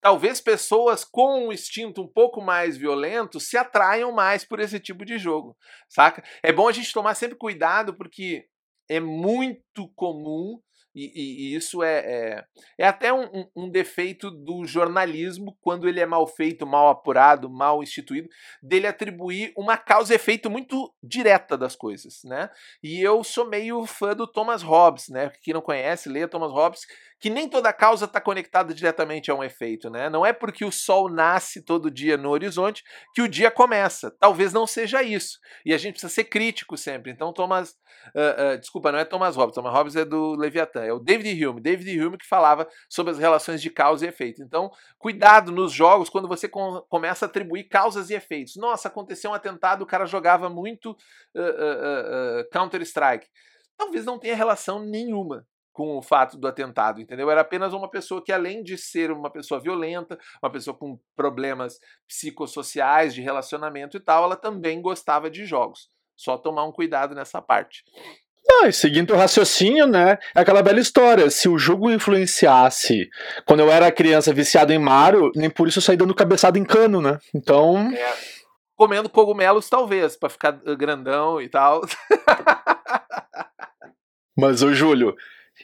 talvez 0.00 0.40
pessoas 0.40 1.04
com 1.04 1.46
um 1.46 1.52
instinto 1.52 2.02
um 2.02 2.08
pouco 2.08 2.40
mais 2.40 2.76
violento 2.76 3.38
se 3.38 3.56
atraiam 3.56 4.10
mais 4.10 4.44
por 4.44 4.58
esse 4.58 4.80
tipo 4.80 5.04
de 5.04 5.18
jogo, 5.18 5.56
saca? 5.88 6.24
É 6.42 6.52
bom 6.52 6.66
a 6.66 6.72
gente 6.72 6.92
tomar 6.92 7.14
sempre 7.14 7.38
cuidado 7.38 7.94
porque 7.94 8.48
é 8.88 8.98
muito 8.98 9.86
comum 9.94 10.60
e, 10.94 11.04
e, 11.04 11.52
e, 11.52 11.54
isso 11.54 11.82
é, 11.82 11.98
é, 11.98 12.44
é 12.78 12.86
até 12.86 13.12
um, 13.12 13.48
um, 13.54 13.70
defeito 13.70 14.30
do 14.30 14.64
jornalismo, 14.64 15.56
quando 15.60 15.88
ele 15.88 16.00
é 16.00 16.06
mal 16.06 16.26
feito, 16.26 16.66
mal 16.66 16.88
apurado, 16.88 17.48
mal 17.48 17.82
instituído, 17.82 18.28
dele 18.62 18.86
atribuir 18.86 19.52
uma 19.56 19.76
causa 19.76 20.12
e 20.12 20.16
efeito 20.16 20.50
muito 20.50 20.92
direta 21.02 21.56
das 21.56 21.76
coisas, 21.76 22.22
né? 22.24 22.50
E 22.82 23.00
eu 23.00 23.22
sou 23.22 23.48
meio 23.48 23.86
fã 23.86 24.14
do 24.14 24.26
Thomas 24.26 24.62
Hobbes, 24.62 25.08
né? 25.08 25.30
Quem 25.42 25.54
não 25.54 25.60
conhece, 25.60 26.08
leia 26.08 26.26
Thomas 26.26 26.50
Hobbes, 26.50 26.86
que 27.20 27.28
nem 27.28 27.48
toda 27.48 27.70
causa 27.72 28.06
está 28.06 28.18
conectada 28.18 28.72
diretamente 28.72 29.30
a 29.30 29.34
um 29.34 29.44
efeito, 29.44 29.90
né? 29.90 30.08
Não 30.08 30.24
é 30.24 30.32
porque 30.32 30.64
o 30.64 30.72
sol 30.72 31.10
nasce 31.10 31.62
todo 31.62 31.90
dia 31.90 32.16
no 32.16 32.30
horizonte 32.30 32.82
que 33.14 33.20
o 33.20 33.28
dia 33.28 33.50
começa. 33.50 34.10
Talvez 34.18 34.54
não 34.54 34.66
seja 34.66 35.02
isso. 35.02 35.38
E 35.64 35.74
a 35.74 35.78
gente 35.78 35.92
precisa 35.92 36.12
ser 36.12 36.24
crítico 36.24 36.78
sempre. 36.78 37.12
Então, 37.12 37.32
Thomas. 37.32 37.78
Uh, 38.14 38.54
uh, 38.54 38.58
desculpa, 38.58 38.90
não 38.90 38.98
é 38.98 39.04
Thomas 39.04 39.36
Hobbes. 39.36 39.54
Thomas 39.54 39.74
Hobbes 39.74 39.96
é 39.96 40.04
do 40.04 40.34
Leviatã. 40.34 40.82
É 40.82 40.92
o 40.92 40.98
David 40.98 41.46
Hume. 41.46 41.60
David 41.60 42.02
Hume 42.02 42.16
que 42.16 42.26
falava 42.26 42.66
sobre 42.88 43.12
as 43.12 43.18
relações 43.18 43.60
de 43.60 43.68
causa 43.68 44.06
e 44.06 44.08
efeito. 44.08 44.42
Então, 44.42 44.70
cuidado 44.98 45.52
nos 45.52 45.72
jogos 45.72 46.08
quando 46.08 46.26
você 46.26 46.48
com, 46.48 46.80
começa 46.88 47.26
a 47.26 47.28
atribuir 47.28 47.64
causas 47.64 48.08
e 48.08 48.14
efeitos. 48.14 48.56
Nossa, 48.56 48.88
aconteceu 48.88 49.30
um 49.30 49.34
atentado, 49.34 49.82
o 49.82 49.86
cara 49.86 50.06
jogava 50.06 50.48
muito 50.48 50.92
uh, 50.92 52.50
Counter-Strike. 52.50 53.26
Talvez 53.76 54.06
não 54.06 54.18
tenha 54.18 54.34
relação 54.34 54.82
nenhuma 54.82 55.46
com 55.72 55.96
o 55.96 56.02
fato 56.02 56.36
do 56.36 56.48
atentado, 56.48 57.00
entendeu? 57.00 57.30
Era 57.30 57.40
apenas 57.40 57.72
uma 57.72 57.88
pessoa 57.88 58.22
que, 58.22 58.32
além 58.32 58.62
de 58.62 58.76
ser 58.76 59.10
uma 59.10 59.30
pessoa 59.30 59.60
violenta, 59.60 60.18
uma 60.42 60.50
pessoa 60.50 60.76
com 60.76 60.98
problemas 61.16 61.78
psicossociais, 62.08 63.14
de 63.14 63.20
relacionamento 63.20 63.96
e 63.96 64.00
tal, 64.00 64.24
ela 64.24 64.36
também 64.36 64.82
gostava 64.82 65.30
de 65.30 65.44
jogos. 65.44 65.88
Só 66.16 66.36
tomar 66.36 66.64
um 66.64 66.72
cuidado 66.72 67.14
nessa 67.14 67.40
parte. 67.40 67.84
Não, 68.46 68.66
e 68.66 68.72
seguindo 68.72 69.12
o 69.12 69.16
raciocínio, 69.16 69.86
né? 69.86 70.18
É 70.34 70.40
aquela 70.40 70.62
bela 70.62 70.80
história. 70.80 71.30
Se 71.30 71.48
o 71.48 71.58
jogo 71.58 71.90
influenciasse 71.90 73.08
quando 73.46 73.60
eu 73.60 73.70
era 73.70 73.92
criança 73.92 74.32
viciado 74.32 74.72
em 74.72 74.78
Mario, 74.78 75.30
nem 75.36 75.48
por 75.48 75.68
isso 75.68 75.78
eu 75.78 75.82
saí 75.82 75.96
dando 75.96 76.14
cabeçada 76.14 76.58
em 76.58 76.64
cano, 76.64 77.00
né? 77.00 77.18
Então. 77.34 77.90
É. 77.92 78.40
Comendo 78.74 79.10
cogumelos, 79.10 79.68
talvez, 79.68 80.16
para 80.16 80.30
ficar 80.30 80.52
grandão 80.52 81.40
e 81.40 81.50
tal. 81.50 81.82
Mas, 84.36 84.62
ô 84.62 84.72
Júlio, 84.72 85.14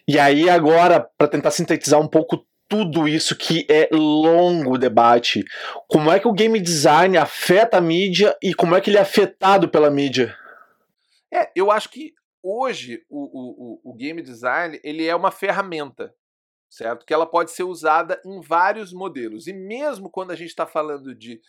e 0.08 0.18
aí, 0.18 0.48
agora, 0.48 1.00
para 1.00 1.28
tentar 1.28 1.50
sintetizar 1.50 2.00
um 2.00 2.08
pouco 2.08 2.46
tudo 2.68 3.06
isso 3.08 3.36
que 3.36 3.66
é 3.68 3.88
longo 3.92 4.78
debate, 4.78 5.44
como 5.88 6.10
é 6.10 6.18
que 6.18 6.28
o 6.28 6.32
game 6.32 6.60
design 6.60 7.16
afeta 7.16 7.78
a 7.78 7.80
mídia 7.80 8.36
e 8.42 8.54
como 8.54 8.74
é 8.74 8.80
que 8.80 8.90
ele 8.90 8.98
é 8.98 9.00
afetado 9.00 9.68
pela 9.68 9.90
mídia? 9.90 10.36
É, 11.32 11.50
eu 11.54 11.70
acho 11.70 11.90
que 11.90 12.12
hoje 12.42 13.04
o, 13.08 13.80
o, 13.84 13.92
o 13.92 13.94
game 13.94 14.22
design 14.22 14.80
ele 14.84 15.06
é 15.06 15.14
uma 15.14 15.30
ferramenta, 15.30 16.14
certo? 16.70 17.04
Que 17.04 17.14
ela 17.14 17.26
pode 17.26 17.50
ser 17.50 17.64
usada 17.64 18.20
em 18.24 18.40
vários 18.40 18.92
modelos. 18.92 19.46
E 19.46 19.52
mesmo 19.52 20.10
quando 20.10 20.30
a 20.30 20.36
gente 20.36 20.48
está 20.48 20.66
falando 20.66 21.14
de, 21.14 21.40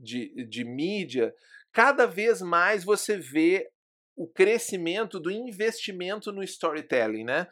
de, 0.00 0.46
de 0.46 0.64
mídia, 0.64 1.34
cada 1.72 2.06
vez 2.06 2.40
mais 2.40 2.84
você 2.84 3.16
vê 3.16 3.68
o 4.16 4.26
crescimento 4.26 5.20
do 5.20 5.30
investimento 5.30 6.32
no 6.32 6.42
storytelling, 6.42 7.24
né? 7.24 7.46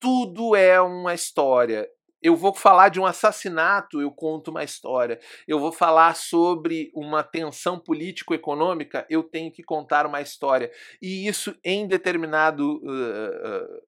Tudo 0.00 0.56
é 0.56 0.80
uma 0.80 1.14
história. 1.14 1.88
Eu 2.22 2.36
vou 2.36 2.54
falar 2.54 2.90
de 2.90 3.00
um 3.00 3.06
assassinato, 3.06 4.00
eu 4.00 4.10
conto 4.10 4.50
uma 4.50 4.62
história. 4.62 5.18
Eu 5.48 5.58
vou 5.58 5.72
falar 5.72 6.14
sobre 6.16 6.90
uma 6.94 7.22
tensão 7.22 7.78
político-econômica, 7.78 9.06
eu 9.08 9.22
tenho 9.22 9.50
que 9.50 9.62
contar 9.62 10.06
uma 10.06 10.20
história. 10.20 10.70
E 11.00 11.26
isso 11.26 11.56
em 11.64 11.86
determinado 11.86 12.76
uh, 12.82 12.84
uh, 12.84 13.82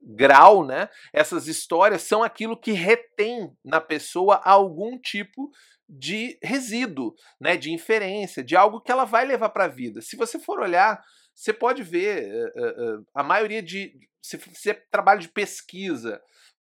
grau, 0.00 0.64
né? 0.64 0.88
Essas 1.12 1.48
histórias 1.48 2.02
são 2.02 2.22
aquilo 2.22 2.56
que 2.56 2.72
retém 2.72 3.50
na 3.64 3.80
pessoa 3.80 4.36
algum 4.44 4.96
tipo 4.98 5.50
de 5.88 6.38
resíduo, 6.42 7.14
né? 7.40 7.56
De 7.56 7.72
inferência, 7.72 8.44
de 8.44 8.54
algo 8.54 8.80
que 8.80 8.92
ela 8.92 9.04
vai 9.04 9.24
levar 9.24 9.48
para 9.48 9.64
a 9.64 9.68
vida. 9.68 10.00
Se 10.00 10.16
você 10.16 10.38
for 10.38 10.60
olhar, 10.60 11.02
você 11.34 11.52
pode 11.52 11.82
ver 11.82 12.46
uh, 12.56 13.06
a 13.14 13.22
maioria 13.22 13.62
de 13.62 13.92
se 14.22 14.38
você 14.38 14.72
trabalha 14.90 15.20
de 15.20 15.28
pesquisa, 15.28 16.20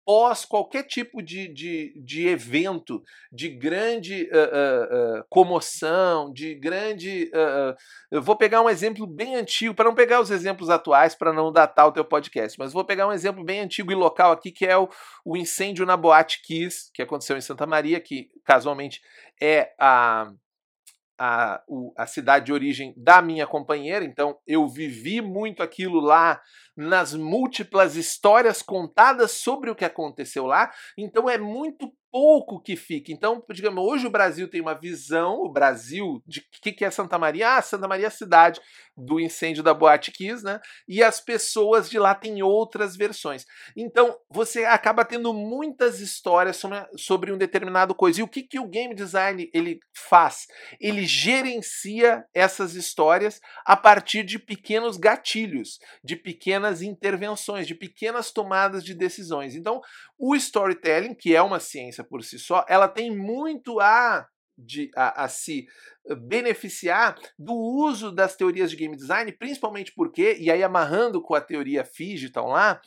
pós 0.05 0.44
qualquer 0.44 0.85
tipo 0.85 1.22
de, 1.22 1.48
de, 1.48 1.92
de 2.03 2.27
evento 2.27 3.03
de 3.31 3.48
grande 3.48 4.29
uh, 4.33 5.18
uh, 5.18 5.20
uh, 5.20 5.25
comoção, 5.29 6.33
de 6.33 6.55
grande. 6.55 7.31
eu 8.11 8.22
vou 8.22 8.37
pegar 8.37 8.62
um 8.62 8.68
exemplo 8.68 9.07
bem 9.07 9.37
antigo, 9.37 9.75
para 9.75 9.85
não 9.85 9.94
pegar 9.94 10.20
os 10.20 10.31
exemplos 10.31 10.70
atuais, 10.70 11.14
para 11.14 11.33
não 11.33 11.53
datar 11.53 11.87
o 11.87 11.92
teu 11.92 12.05
podcast, 12.05 12.59
mas 12.59 12.72
vou 12.72 12.85
pegar 12.85 13.07
um 13.07 13.12
exemplo 13.12 13.44
bem 13.44 13.61
antigo 13.61 13.92
e 13.92 13.94
local 13.94 14.33
aqui, 14.33 14.51
que 14.51 14.66
é 14.66 14.77
o, 14.77 14.88
o 15.25 15.37
incêndio 15.37 15.87
na 15.87 15.96
Boate 15.96 16.42
Kiss, 16.42 16.90
que 16.92 17.03
aconteceu 17.03 17.37
em 17.37 17.42
Santa 17.42 17.66
Maria, 17.66 18.01
que 18.01 18.31
casualmente 18.44 19.01
é 19.40 19.72
a 19.79 20.33
a, 21.25 21.63
o, 21.69 21.95
a 21.97 22.05
cidade 22.05 22.47
de 22.47 22.53
origem 22.53 22.93
da 22.97 23.23
minha 23.23 23.47
companheira, 23.47 24.05
então 24.05 24.37
eu 24.45 24.67
vivi 24.67 25.21
muito 25.21 25.63
aquilo 25.63 26.01
lá 26.01 26.43
nas 26.77 27.15
múltiplas 27.15 27.95
histórias 27.95 28.61
contadas 28.61 29.31
sobre 29.31 29.71
o 29.71 29.75
que 29.77 29.85
aconteceu 29.85 30.47
lá, 30.47 30.73
então 30.99 31.31
é 31.31 31.39
muito 31.39 31.93
pouco 32.12 32.61
que 32.61 32.77
fica. 32.77 33.11
Então, 33.11 33.42
digamos, 33.51 33.83
hoje 33.83 34.07
o 34.07 34.11
Brasil 34.11 34.46
tem 34.46 34.61
uma 34.61 34.75
visão, 34.75 35.40
o 35.40 35.51
Brasil, 35.51 36.22
de 36.27 36.42
que, 36.61 36.70
que 36.70 36.85
é 36.85 36.90
Santa 36.90 37.18
Maria? 37.18 37.57
Ah, 37.57 37.62
Santa 37.62 37.88
Maria 37.88 38.05
é 38.05 38.09
a 38.09 38.11
cidade 38.11 38.61
do 38.94 39.18
incêndio 39.18 39.62
da 39.62 39.72
Boate 39.72 40.12
Kiss, 40.12 40.44
né? 40.44 40.61
E 40.87 41.03
as 41.03 41.20
pessoas 41.20 41.88
de 41.88 41.98
lá 41.98 42.14
têm 42.14 42.42
outras 42.42 42.94
versões. 42.94 43.46
Então, 43.75 44.14
você 44.31 44.64
acaba 44.64 45.05
tendo 45.05 45.33
muitas 45.33 46.01
histórias 46.01 46.57
sobre, 46.57 46.79
sobre 46.98 47.33
um 47.33 47.38
determinado 47.38 47.94
coisa. 47.94 48.20
E 48.20 48.22
o 48.22 48.29
que, 48.29 48.42
que 48.42 48.61
o 48.61 48.68
game 48.68 48.94
design 48.94 49.51
ele 49.55 49.81
faz? 49.94 50.46
Ele 50.79 51.07
gerencia 51.07 52.25
essas 52.35 52.75
histórias 52.75 53.40
a 53.64 53.77
partir 53.77 54.22
de 54.22 54.38
pequenos 54.38 54.98
gatilhos, 54.98 55.79
de 56.05 56.14
pequenas 56.14 56.83
intervenções, 56.83 57.66
de 57.66 57.75
pequenas 57.75 58.31
tomadas 58.31 58.85
de 58.85 58.94
decisões. 58.94 59.55
Então, 59.55 59.81
o 60.18 60.37
storytelling, 60.37 61.14
que 61.14 61.35
é 61.35 61.40
uma 61.40 61.59
ciência 61.59 62.02
por 62.03 62.23
si 62.23 62.38
só, 62.38 62.65
ela 62.69 62.88
tem 62.88 63.17
muito 63.17 63.81
a, 63.81 64.27
de, 64.57 64.91
a, 64.95 65.25
a 65.25 65.29
se 65.29 65.67
beneficiar 66.27 67.17
do 67.38 67.55
uso 67.55 68.11
das 68.11 68.37
teorias 68.37 68.71
de 68.71 68.77
game 68.77 68.97
design, 68.97 69.31
principalmente 69.33 69.93
porque, 69.95 70.37
e 70.38 70.51
aí 70.51 70.62
amarrando 70.62 71.23
com 71.23 71.35
a 71.35 71.41
teoria 71.41 71.85
Figital 71.85 72.49
lá, 72.49 72.81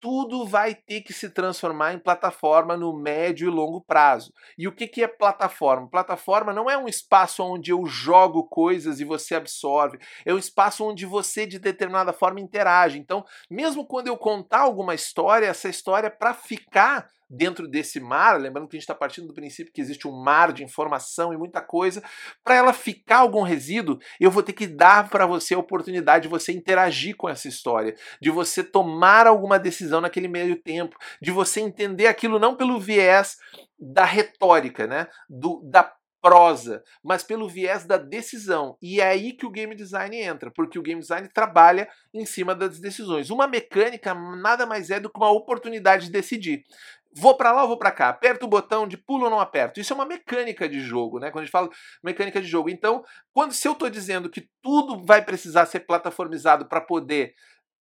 tudo 0.00 0.46
vai 0.46 0.74
ter 0.74 1.02
que 1.02 1.12
se 1.12 1.28
transformar 1.28 1.92
em 1.92 1.98
plataforma 1.98 2.76
no 2.76 2.96
médio 2.96 3.46
e 3.46 3.50
longo 3.50 3.82
prazo. 3.82 4.32
E 4.56 4.66
o 4.66 4.72
que, 4.72 4.88
que 4.88 5.02
é 5.02 5.06
plataforma? 5.06 5.90
Plataforma 5.90 6.52
não 6.52 6.70
é 6.70 6.76
um 6.76 6.88
espaço 6.88 7.42
onde 7.44 7.70
eu 7.70 7.84
jogo 7.84 8.44
coisas 8.44 8.98
e 8.98 9.04
você 9.04 9.34
absorve, 9.34 9.98
é 10.24 10.32
um 10.32 10.38
espaço 10.38 10.84
onde 10.84 11.04
você, 11.04 11.46
de 11.46 11.58
determinada 11.58 12.12
forma, 12.12 12.40
interage. 12.40 12.98
Então, 12.98 13.24
mesmo 13.50 13.86
quando 13.86 14.06
eu 14.06 14.16
contar 14.16 14.60
alguma 14.60 14.94
história, 14.94 15.46
essa 15.46 15.68
história, 15.68 16.10
para 16.10 16.32
ficar 16.32 17.06
dentro 17.30 17.68
desse 17.68 18.00
mar, 18.00 18.40
lembrando 18.40 18.66
que 18.66 18.76
a 18.76 18.78
gente 18.78 18.82
está 18.82 18.94
partindo 18.94 19.28
do 19.28 19.34
princípio 19.34 19.72
que 19.72 19.80
existe 19.80 20.08
um 20.08 20.12
mar 20.12 20.52
de 20.52 20.64
informação 20.64 21.32
e 21.32 21.36
muita 21.36 21.60
coisa, 21.60 22.02
para 22.42 22.56
ela 22.56 22.72
ficar 22.72 23.18
algum 23.18 23.42
resíduo, 23.42 23.98
eu 24.18 24.30
vou 24.30 24.42
ter 24.42 24.52
que 24.52 24.66
dar 24.66 25.08
para 25.08 25.26
você 25.26 25.54
a 25.54 25.58
oportunidade 25.58 26.24
de 26.24 26.28
você 26.28 26.52
interagir 26.52 27.16
com 27.16 27.28
essa 27.28 27.46
história, 27.46 27.94
de 28.20 28.30
você 28.30 28.64
tomar 28.64 29.28
alguma 29.28 29.58
decisão 29.58 30.00
naquele 30.00 30.26
meio 30.26 30.60
tempo, 30.60 30.96
de 31.22 31.30
você 31.30 31.60
entender 31.60 32.08
aquilo 32.08 32.40
não 32.40 32.56
pelo 32.56 32.80
viés 32.80 33.36
da 33.78 34.04
retórica, 34.04 34.86
né, 34.86 35.06
do, 35.28 35.62
da 35.64 35.94
prosa, 36.20 36.82
mas 37.02 37.22
pelo 37.22 37.48
viés 37.48 37.84
da 37.84 37.96
decisão. 37.96 38.76
E 38.82 39.00
é 39.00 39.08
aí 39.08 39.32
que 39.32 39.46
o 39.46 39.50
game 39.50 39.74
design 39.74 40.16
entra, 40.16 40.50
porque 40.50 40.78
o 40.78 40.82
game 40.82 41.00
design 41.00 41.28
trabalha 41.32 41.88
em 42.12 42.26
cima 42.26 42.54
das 42.54 42.78
decisões. 42.78 43.30
Uma 43.30 43.46
mecânica 43.46 44.14
nada 44.14 44.66
mais 44.66 44.90
é 44.90 45.00
do 45.00 45.10
que 45.10 45.18
uma 45.18 45.30
oportunidade 45.30 46.06
de 46.06 46.12
decidir. 46.12 46.64
Vou 47.12 47.36
para 47.36 47.52
lá 47.52 47.62
ou 47.62 47.68
vou 47.68 47.78
para 47.78 47.90
cá? 47.90 48.08
Aperto 48.08 48.46
o 48.46 48.48
botão 48.48 48.86
de 48.86 48.96
pulo 48.96 49.24
ou 49.24 49.30
não 49.30 49.40
aperto? 49.40 49.80
Isso 49.80 49.92
é 49.92 49.96
uma 49.96 50.06
mecânica 50.06 50.68
de 50.68 50.80
jogo, 50.80 51.18
né? 51.18 51.30
Quando 51.30 51.42
a 51.42 51.44
gente 51.44 51.52
fala 51.52 51.68
mecânica 52.02 52.40
de 52.40 52.46
jogo. 52.46 52.70
Então, 52.70 53.04
quando 53.32 53.52
se 53.52 53.66
eu 53.66 53.72
estou 53.72 53.90
dizendo 53.90 54.30
que 54.30 54.48
tudo 54.62 55.04
vai 55.04 55.24
precisar 55.24 55.66
ser 55.66 55.80
plataformizado 55.80 56.68
para 56.68 56.80
poder 56.80 57.34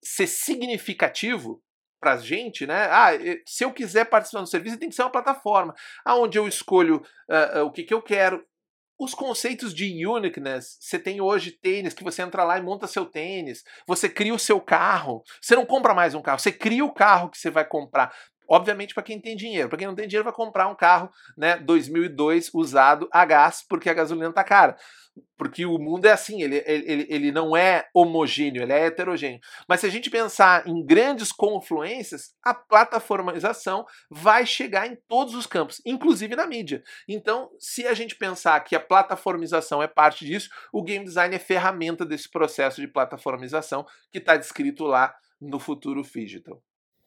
ser 0.04 0.28
significativo 0.28 1.62
para 2.00 2.14
a 2.14 2.18
gente, 2.18 2.66
né? 2.66 2.88
Ah, 2.90 3.10
se 3.46 3.64
eu 3.64 3.74
quiser 3.74 4.06
participar 4.06 4.42
do 4.42 4.48
serviço, 4.48 4.78
tem 4.78 4.90
que 4.90 4.96
ser 4.96 5.04
uma 5.04 5.12
plataforma 5.12 5.76
aonde 6.06 6.40
eu 6.40 6.48
escolho 6.48 7.04
uh, 7.30 7.60
uh, 7.60 7.66
o 7.66 7.72
que, 7.72 7.84
que 7.84 7.94
eu 7.94 8.02
quero, 8.02 8.44
os 9.00 9.14
conceitos 9.14 9.74
de 9.74 10.06
uniqueness, 10.06 10.78
você 10.80 11.00
tem 11.00 11.22
hoje 11.22 11.52
tênis 11.52 11.94
que 11.94 12.04
você 12.04 12.22
entra 12.22 12.44
lá 12.44 12.58
e 12.58 12.62
monta 12.62 12.86
seu 12.86 13.06
tênis, 13.06 13.64
você 13.88 14.10
cria 14.10 14.34
o 14.34 14.40
seu 14.40 14.60
carro, 14.60 15.24
você 15.42 15.56
não 15.56 15.66
compra 15.66 15.94
mais 15.94 16.14
um 16.14 16.22
carro, 16.22 16.40
você 16.40 16.52
cria 16.52 16.84
o 16.84 16.94
carro 16.94 17.30
que 17.30 17.38
você 17.38 17.50
vai 17.50 17.66
comprar 17.66 18.14
Obviamente 18.50 18.96
para 18.96 19.04
quem 19.04 19.22
tem 19.22 19.36
dinheiro. 19.36 19.70
Para 19.70 19.78
quem 19.78 19.88
não 19.88 19.96
tem 19.96 20.08
dinheiro 20.08 20.24
vai 20.24 20.34
comprar 20.34 20.68
um 20.68 20.76
carro, 20.76 21.10
né, 21.38 21.58
2002 21.58 22.50
usado 22.54 23.08
a 23.12 23.24
gás, 23.24 23.64
porque 23.68 23.90
a 23.90 23.94
gasolina 23.94 24.34
tá 24.34 24.44
cara. 24.44 24.76
Porque 25.38 25.66
o 25.66 25.78
mundo 25.78 26.06
é 26.06 26.12
assim, 26.12 26.42
ele, 26.42 26.64
ele, 26.66 27.06
ele 27.10 27.32
não 27.32 27.56
é 27.56 27.88
homogêneo, 27.94 28.64
ele 28.64 28.74
é 28.74 28.86
heterogêneo. 28.86 29.40
Mas 29.68 29.82
se 29.82 29.86
a 29.86 29.90
gente 29.90 30.10
pensar 30.10 30.68
em 30.68 30.84
grandes 30.84 31.32
confluências, 31.32 32.34
a 32.44 32.54
plataformização 32.54 33.86
vai 34.10 34.46
chegar 34.46 34.88
em 34.88 34.98
todos 35.08 35.36
os 35.36 35.46
campos, 35.46 35.82
inclusive 35.86 36.36
na 36.36 36.48
mídia. 36.48 36.84
Então, 37.08 37.50
se 37.60 37.86
a 37.86 37.94
gente 37.94 38.16
pensar 38.16 38.60
que 38.62 38.76
a 38.76 38.80
plataformização 38.80 39.84
é 39.84 39.88
parte 39.88 40.26
disso, 40.26 40.50
o 40.72 40.84
game 40.84 41.06
design 41.06 41.36
é 41.36 41.40
ferramenta 41.40 42.06
desse 42.06 42.30
processo 42.30 42.82
de 42.82 42.88
plataformização 42.88 43.86
que 44.12 44.20
está 44.20 44.38
descrito 44.38 44.86
lá 44.86 45.14
no 45.40 45.60
futuro 45.60 46.02
digital. 46.02 46.62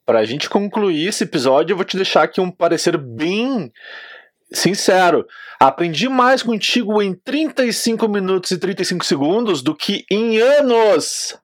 Para 0.04 0.18
a 0.18 0.24
gente 0.24 0.50
concluir 0.50 1.08
esse 1.08 1.24
episódio, 1.24 1.72
eu 1.72 1.76
vou 1.76 1.84
te 1.84 1.96
deixar 1.96 2.24
aqui 2.24 2.40
um 2.40 2.50
parecer 2.50 2.96
bem 2.96 3.70
sincero. 4.52 5.24
Aprendi 5.60 6.08
mais 6.08 6.42
contigo 6.42 7.00
em 7.00 7.14
35 7.14 8.08
minutos 8.08 8.50
e 8.50 8.58
35 8.58 9.04
segundos 9.04 9.62
do 9.62 9.74
que 9.74 10.04
em 10.10 10.38
anos. 10.38 11.38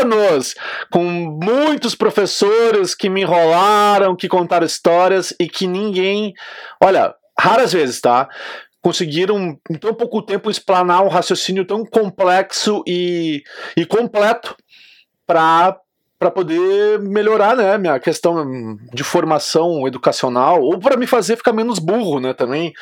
Anos! 0.00 0.56
Com 0.90 1.04
muitos 1.04 1.94
professores 1.94 2.94
que 2.94 3.08
me 3.08 3.22
enrolaram, 3.22 4.16
que 4.16 4.28
contaram 4.28 4.66
histórias 4.66 5.32
e 5.38 5.48
que 5.48 5.68
ninguém. 5.68 6.32
Olha, 6.82 7.14
raras 7.38 7.72
vezes, 7.72 8.00
tá? 8.00 8.28
Conseguiram 8.82 9.56
em 9.70 9.78
tão 9.78 9.94
pouco 9.94 10.22
tempo 10.22 10.50
explanar 10.50 11.04
um 11.04 11.08
raciocínio 11.08 11.64
tão 11.64 11.84
complexo 11.84 12.82
e, 12.84 13.42
e 13.76 13.86
completo 13.86 14.56
para 15.24 15.78
para 16.20 16.30
poder 16.30 16.98
melhorar, 17.00 17.56
né, 17.56 17.78
minha 17.78 17.98
questão 17.98 18.76
de 18.92 19.02
formação 19.02 19.88
educacional 19.88 20.60
ou 20.60 20.78
para 20.78 20.98
me 20.98 21.06
fazer 21.06 21.34
ficar 21.34 21.54
menos 21.54 21.78
burro, 21.78 22.20
né, 22.20 22.34
também. 22.34 22.74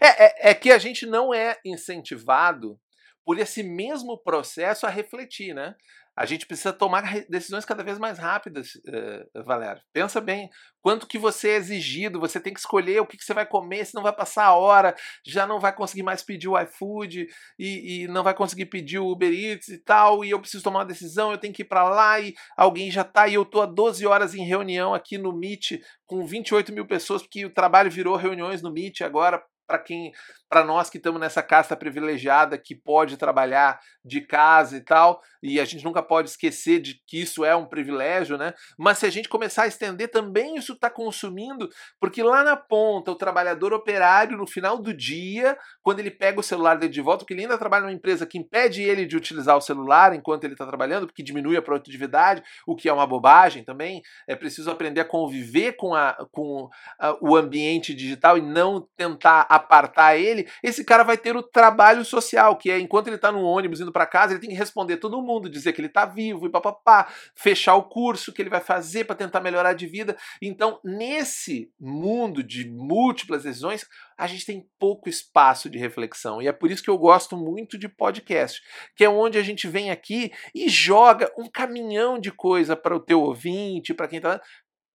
É, 0.00 0.24
é, 0.24 0.50
é, 0.50 0.54
que 0.54 0.72
a 0.72 0.78
gente 0.78 1.06
não 1.06 1.32
é 1.32 1.56
incentivado 1.64 2.76
por 3.24 3.38
esse 3.38 3.62
mesmo 3.62 4.18
processo 4.18 4.84
a 4.84 4.90
refletir, 4.90 5.54
né? 5.54 5.76
A 6.16 6.26
gente 6.26 6.46
precisa 6.46 6.72
tomar 6.72 7.02
decisões 7.28 7.64
cada 7.64 7.82
vez 7.82 7.98
mais 7.98 8.18
rápidas, 8.18 8.74
uh, 8.76 9.44
Valério. 9.44 9.82
Pensa 9.92 10.20
bem, 10.20 10.48
quanto 10.80 11.08
que 11.08 11.18
você 11.18 11.50
é 11.50 11.56
exigido, 11.56 12.20
você 12.20 12.38
tem 12.38 12.54
que 12.54 12.60
escolher 12.60 13.00
o 13.00 13.06
que, 13.06 13.16
que 13.16 13.24
você 13.24 13.34
vai 13.34 13.44
comer, 13.44 13.84
senão 13.84 14.02
vai 14.02 14.12
passar 14.12 14.44
a 14.44 14.54
hora, 14.54 14.94
já 15.26 15.44
não 15.44 15.58
vai 15.58 15.74
conseguir 15.74 16.04
mais 16.04 16.22
pedir 16.22 16.46
o 16.48 16.58
iFood 16.60 17.26
e, 17.58 18.04
e, 18.04 18.08
não 18.08 18.22
vai 18.22 18.34
conseguir 18.34 18.66
pedir 18.66 19.00
o 19.00 19.10
Uber 19.10 19.32
Eats 19.32 19.68
e 19.68 19.78
tal, 19.78 20.24
e 20.24 20.30
eu 20.30 20.40
preciso 20.40 20.62
tomar 20.62 20.80
uma 20.80 20.84
decisão, 20.86 21.32
eu 21.32 21.38
tenho 21.38 21.52
que 21.52 21.62
ir 21.62 21.66
para 21.66 21.88
lá 21.88 22.20
e 22.20 22.32
alguém 22.56 22.90
já 22.90 23.02
tá, 23.02 23.26
e 23.26 23.34
eu 23.34 23.44
tô 23.44 23.60
há 23.60 23.66
12 23.66 24.06
horas 24.06 24.34
em 24.34 24.44
reunião 24.44 24.94
aqui 24.94 25.18
no 25.18 25.36
Meet 25.36 25.80
com 26.06 26.24
28 26.24 26.72
mil 26.72 26.86
pessoas, 26.86 27.22
porque 27.22 27.44
o 27.44 27.52
trabalho 27.52 27.90
virou 27.90 28.16
reuniões 28.16 28.62
no 28.62 28.72
Meet 28.72 29.00
agora 29.00 29.42
para 29.66 29.78
quem, 29.78 30.12
para 30.48 30.64
nós 30.64 30.90
que 30.90 30.98
estamos 30.98 31.20
nessa 31.20 31.42
casta 31.42 31.76
privilegiada 31.76 32.58
que 32.58 32.74
pode 32.74 33.16
trabalhar 33.16 33.80
de 34.04 34.20
casa 34.20 34.76
e 34.76 34.80
tal, 34.80 35.20
e 35.42 35.60
a 35.60 35.64
gente 35.64 35.84
nunca 35.84 36.02
pode 36.02 36.30
esquecer 36.30 36.80
de 36.80 37.00
que 37.06 37.20
isso 37.20 37.44
é 37.44 37.54
um 37.56 37.66
privilégio, 37.66 38.36
né? 38.36 38.54
Mas 38.78 38.98
se 38.98 39.06
a 39.06 39.10
gente 39.10 39.28
começar 39.28 39.64
a 39.64 39.66
estender 39.66 40.10
também 40.10 40.56
isso 40.56 40.72
está 40.72 40.90
consumindo, 40.90 41.68
porque 42.00 42.22
lá 42.22 42.42
na 42.42 42.56
ponta 42.56 43.10
o 43.10 43.16
trabalhador 43.16 43.72
operário 43.72 44.36
no 44.36 44.46
final 44.46 44.78
do 44.78 44.92
dia, 44.92 45.56
quando 45.82 46.00
ele 46.00 46.10
pega 46.10 46.40
o 46.40 46.42
celular 46.42 46.76
dele 46.76 46.92
de 46.92 47.00
volta, 47.00 47.24
porque 47.24 47.34
ele 47.34 47.42
ainda 47.42 47.58
trabalha 47.58 47.82
numa 47.82 47.92
empresa 47.92 48.26
que 48.26 48.38
impede 48.38 48.82
ele 48.82 49.06
de 49.06 49.16
utilizar 49.16 49.56
o 49.56 49.60
celular 49.60 50.14
enquanto 50.14 50.44
ele 50.44 50.54
está 50.54 50.66
trabalhando, 50.66 51.06
porque 51.06 51.22
diminui 51.22 51.56
a 51.56 51.62
produtividade, 51.62 52.42
o 52.66 52.76
que 52.76 52.88
é 52.88 52.92
uma 52.92 53.06
bobagem 53.06 53.64
também. 53.64 54.02
É 54.26 54.34
preciso 54.34 54.70
aprender 54.70 55.00
a 55.00 55.04
conviver 55.04 55.72
com, 55.72 55.94
a, 55.94 56.26
com 56.30 56.68
a, 56.98 57.16
o 57.20 57.36
ambiente 57.36 57.94
digital 57.94 58.38
e 58.38 58.42
não 58.42 58.86
tentar 58.96 59.46
apartar 59.54 60.16
ele, 60.16 60.48
esse 60.62 60.84
cara 60.84 61.02
vai 61.02 61.16
ter 61.16 61.36
o 61.36 61.42
trabalho 61.42 62.04
social, 62.04 62.56
que 62.56 62.70
é 62.70 62.78
enquanto 62.78 63.08
ele 63.08 63.16
está 63.16 63.30
no 63.30 63.42
ônibus 63.42 63.80
indo 63.80 63.92
para 63.92 64.06
casa, 64.06 64.32
ele 64.32 64.40
tem 64.40 64.50
que 64.50 64.56
responder 64.56 64.96
todo 64.96 65.22
mundo, 65.22 65.50
dizer 65.50 65.72
que 65.72 65.80
ele 65.80 65.88
está 65.88 66.04
vivo 66.04 66.46
e 66.46 66.50
papapá, 66.50 67.08
fechar 67.36 67.74
o 67.74 67.88
curso 67.88 68.32
que 68.32 68.42
ele 68.42 68.50
vai 68.50 68.60
fazer 68.60 69.04
para 69.04 69.16
tentar 69.16 69.40
melhorar 69.40 69.72
de 69.72 69.86
vida. 69.86 70.16
Então, 70.40 70.80
nesse 70.84 71.70
mundo 71.78 72.42
de 72.42 72.68
múltiplas 72.68 73.42
decisões, 73.42 73.86
a 74.16 74.26
gente 74.26 74.46
tem 74.46 74.66
pouco 74.78 75.08
espaço 75.08 75.68
de 75.68 75.78
reflexão. 75.78 76.40
E 76.40 76.48
é 76.48 76.52
por 76.52 76.70
isso 76.70 76.82
que 76.82 76.90
eu 76.90 76.98
gosto 76.98 77.36
muito 77.36 77.78
de 77.78 77.88
podcast, 77.88 78.60
que 78.96 79.04
é 79.04 79.08
onde 79.08 79.38
a 79.38 79.42
gente 79.42 79.66
vem 79.66 79.90
aqui 79.90 80.32
e 80.54 80.68
joga 80.68 81.32
um 81.36 81.48
caminhão 81.50 82.18
de 82.18 82.30
coisa 82.30 82.76
para 82.76 82.94
o 82.94 83.00
teu 83.00 83.20
ouvinte, 83.20 83.94
para 83.94 84.08
quem 84.08 84.18
está 84.18 84.40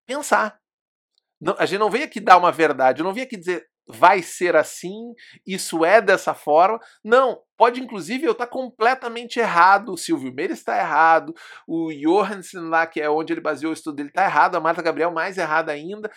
pensar. 0.06 0.60
Não, 1.40 1.56
a 1.58 1.66
gente 1.66 1.80
não 1.80 1.90
vem 1.90 2.04
aqui 2.04 2.20
dar 2.20 2.38
uma 2.38 2.52
verdade, 2.52 3.00
eu 3.00 3.06
não 3.06 3.14
vim 3.14 3.22
aqui 3.22 3.38
dizer 3.38 3.69
vai 3.90 4.22
ser 4.22 4.56
assim, 4.56 5.14
isso 5.46 5.84
é 5.84 6.00
dessa 6.00 6.34
forma. 6.36 6.80
Não, 7.04 7.42
pode 7.58 7.82
inclusive 7.82 8.26
eu 8.26 8.34
estar 8.34 8.46
tá 8.46 8.52
completamente 8.52 9.40
errado, 9.40 9.94
o 9.94 9.98
Silvio 9.98 10.32
Meira 10.34 10.54
está 10.54 10.78
errado, 10.78 11.34
o 11.68 11.92
Johansen 11.92 12.70
lá, 12.70 12.86
que 12.86 13.02
é 13.02 13.10
onde 13.10 13.34
ele 13.34 13.42
baseou 13.42 13.72
o 13.72 13.74
estudo 13.74 13.96
dele, 13.96 14.10
está 14.10 14.26
errado, 14.26 14.56
a 14.56 14.60
Marta 14.60 14.82
Gabriel 14.82 15.12
mais 15.12 15.38
errada 15.38 15.72
ainda. 15.72 16.12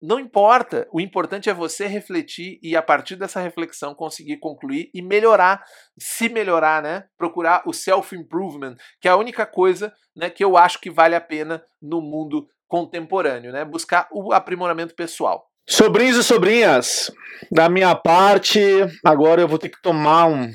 Não 0.00 0.20
importa, 0.20 0.88
o 0.92 1.00
importante 1.00 1.50
é 1.50 1.54
você 1.54 1.86
refletir 1.86 2.60
e 2.62 2.76
a 2.76 2.82
partir 2.82 3.16
dessa 3.16 3.40
reflexão 3.40 3.94
conseguir 3.94 4.38
concluir 4.38 4.90
e 4.94 5.02
melhorar, 5.02 5.64
se 5.98 6.28
melhorar, 6.28 6.80
né? 6.80 7.06
Procurar 7.16 7.62
o 7.66 7.72
self-improvement, 7.72 8.76
que 9.00 9.08
é 9.08 9.10
a 9.10 9.16
única 9.16 9.44
coisa, 9.44 9.92
né, 10.14 10.30
que 10.30 10.44
eu 10.44 10.56
acho 10.56 10.80
que 10.80 10.88
vale 10.88 11.16
a 11.16 11.20
pena 11.20 11.64
no 11.82 12.00
mundo 12.00 12.48
contemporâneo, 12.68 13.50
né? 13.50 13.64
Buscar 13.64 14.08
o 14.12 14.32
aprimoramento 14.32 14.94
pessoal. 14.94 15.47
Sobrinhos 15.70 16.16
e 16.16 16.24
sobrinhas, 16.24 17.10
da 17.52 17.68
minha 17.68 17.94
parte, 17.94 18.58
agora 19.04 19.42
eu 19.42 19.46
vou 19.46 19.58
ter 19.58 19.68
que 19.68 19.82
tomar 19.82 20.24
um 20.24 20.50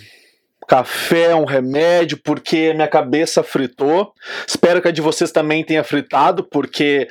café, 0.67 1.35
um 1.35 1.45
remédio, 1.45 2.17
porque 2.17 2.73
minha 2.73 2.87
cabeça 2.87 3.43
fritou. 3.43 4.11
Espero 4.47 4.81
que 4.81 4.87
a 4.87 4.91
de 4.91 5.01
vocês 5.01 5.31
também 5.31 5.63
tenha 5.63 5.83
fritado, 5.83 6.43
porque 6.43 7.07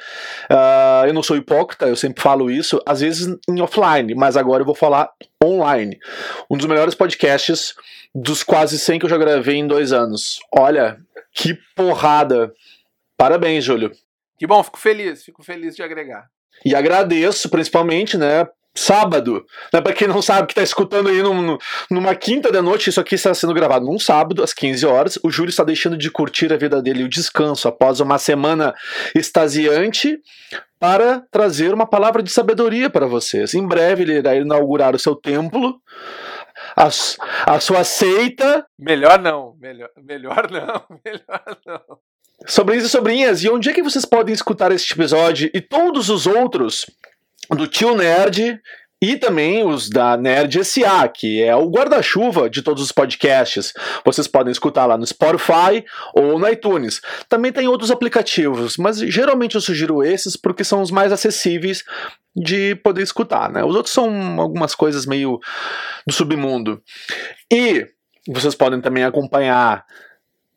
uh, 0.51 1.07
eu 1.07 1.15
não 1.15 1.23
sou 1.23 1.37
hipócrita, 1.37 1.87
eu 1.87 1.95
sempre 1.95 2.21
falo 2.21 2.51
isso, 2.51 2.83
às 2.85 3.03
vezes 3.03 3.37
em 3.49 3.61
offline, 3.61 4.17
mas 4.17 4.37
agora 4.37 4.63
eu 4.63 4.67
vou 4.67 4.75
falar 4.75 5.09
online. 5.43 5.97
Um 6.51 6.57
dos 6.57 6.67
melhores 6.67 6.97
podcasts 6.97 7.73
dos 8.13 8.43
quase 8.43 8.81
100 8.81 8.99
que 8.99 9.07
eu 9.07 9.11
já 9.11 9.17
gravei 9.17 9.59
em 9.59 9.67
dois 9.67 9.93
anos. 9.93 10.41
Olha, 10.53 10.99
que 11.33 11.57
porrada! 11.77 12.53
Parabéns, 13.17 13.63
Júlio. 13.63 13.93
Que 14.37 14.45
bom, 14.45 14.61
fico 14.65 14.81
feliz, 14.81 15.23
fico 15.23 15.45
feliz 15.45 15.77
de 15.77 15.85
agregar. 15.85 16.29
E 16.65 16.75
agradeço, 16.75 17.49
principalmente, 17.49 18.17
né, 18.17 18.47
sábado. 18.75 19.45
Né, 19.73 19.81
para 19.81 19.93
quem 19.93 20.09
não 20.09 20.23
sabe, 20.23 20.47
que 20.47 20.53
está 20.53 20.63
escutando 20.63 21.09
aí 21.09 21.23
num, 21.23 21.59
numa 21.91 22.15
quinta 22.15 22.51
da 22.51 22.63
noite, 22.63 22.91
isso 22.91 23.01
aqui 23.01 23.15
está 23.15 23.35
sendo 23.35 23.55
gravado 23.55 23.85
num 23.85 23.99
sábado, 23.99 24.43
às 24.43 24.53
15 24.53 24.87
horas. 24.87 25.19
O 25.23 25.31
Júlio 25.31 25.51
está 25.51 25.65
deixando 25.65 25.97
de 25.97 26.11
curtir 26.11 26.53
a 26.53 26.57
vida 26.57 26.81
dele 26.81 27.03
e 27.03 27.05
o 27.05 27.09
descanso 27.09 27.69
após 27.69 28.01
uma 28.01 28.19
semana 28.19 28.75
extasiante 29.15 30.19
para 30.79 31.23
trazer 31.31 31.73
uma 31.73 31.87
palavra 31.87 32.23
de 32.23 32.31
sabedoria 32.31 32.91
para 32.91 33.07
vocês. 33.07 33.55
Em 33.55 33.67
breve 33.67 34.03
ele 34.03 34.15
irá 34.15 34.35
inaugurar 34.35 34.95
o 34.95 34.99
seu 34.99 35.15
templo. 35.15 35.81
A, 36.77 36.87
a 36.87 37.61
sua 37.61 37.85
seita. 37.85 38.65
Melhor 38.79 39.21
não, 39.21 39.57
melhor, 39.61 39.91
melhor 39.97 40.51
não, 40.51 40.85
melhor 41.05 41.59
não. 41.67 41.99
Sobrinhos 42.47 42.85
e 42.85 42.89
sobrinhas, 42.89 43.43
e 43.43 43.49
onde 43.49 43.71
é 43.71 43.73
que 43.73 43.83
vocês 43.83 44.05
podem 44.05 44.35
escutar 44.35 44.73
este 44.73 44.93
episódio 44.93 45.51
e 45.55 45.61
todos 45.61 46.09
os 46.09 46.27
outros 46.27 46.87
do 47.51 47.67
Tio 47.67 47.97
Nerd 47.97 48.61
e 49.03 49.17
também 49.17 49.67
os 49.67 49.91
da 49.91 50.17
Nerd 50.17 50.65
SA, 50.65 51.09
que 51.09 51.43
é 51.43 51.55
o 51.57 51.69
guarda-chuva 51.69 52.49
de 52.49 52.63
todos 52.63 52.83
os 52.83 52.93
podcasts. 52.93 53.73
Vocês 54.05 54.29
podem 54.29 54.53
escutar 54.53 54.87
lá 54.87 54.97
no 54.97 55.05
Spotify 55.05 55.85
ou 56.15 56.39
no 56.39 56.49
iTunes. 56.49 57.01
Também 57.29 57.51
tem 57.51 57.67
outros 57.67 57.91
aplicativos, 57.91 58.77
mas 58.77 58.99
geralmente 58.99 59.57
eu 59.57 59.61
sugiro 59.61 60.05
esses 60.05 60.37
porque 60.37 60.63
são 60.63 60.81
os 60.81 60.93
mais 60.93 61.11
acessíveis 61.11 61.83
de 62.35 62.77
poder 62.77 63.03
escutar, 63.03 63.51
né? 63.51 63.65
Os 63.65 63.75
outros 63.75 63.93
são 63.93 64.41
algumas 64.41 64.73
coisas 64.75 65.05
meio 65.05 65.41
do 66.07 66.13
submundo. 66.13 66.81
E 67.53 67.85
vocês 68.29 68.55
podem 68.55 68.81
também 68.81 69.03
acompanhar 69.03 69.85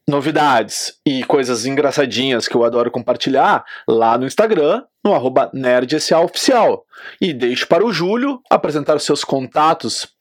novidades 0.07 0.99
e 1.05 1.23
coisas 1.23 1.65
engraçadinhas 1.65 2.47
que 2.47 2.55
eu 2.55 2.63
adoro 2.63 2.91
compartilhar 2.91 3.65
lá 3.87 4.17
no 4.17 4.25
Instagram, 4.25 4.83
no 5.03 5.13
arroba 5.13 5.49
NerdSAOficial. 5.53 6.85
E 7.19 7.33
deixo 7.33 7.67
para 7.67 7.85
o 7.85 7.91
Júlio 7.91 8.39
apresentar 8.49 8.95
os 8.95 9.03
seus 9.03 9.23
contatos. 9.23 10.14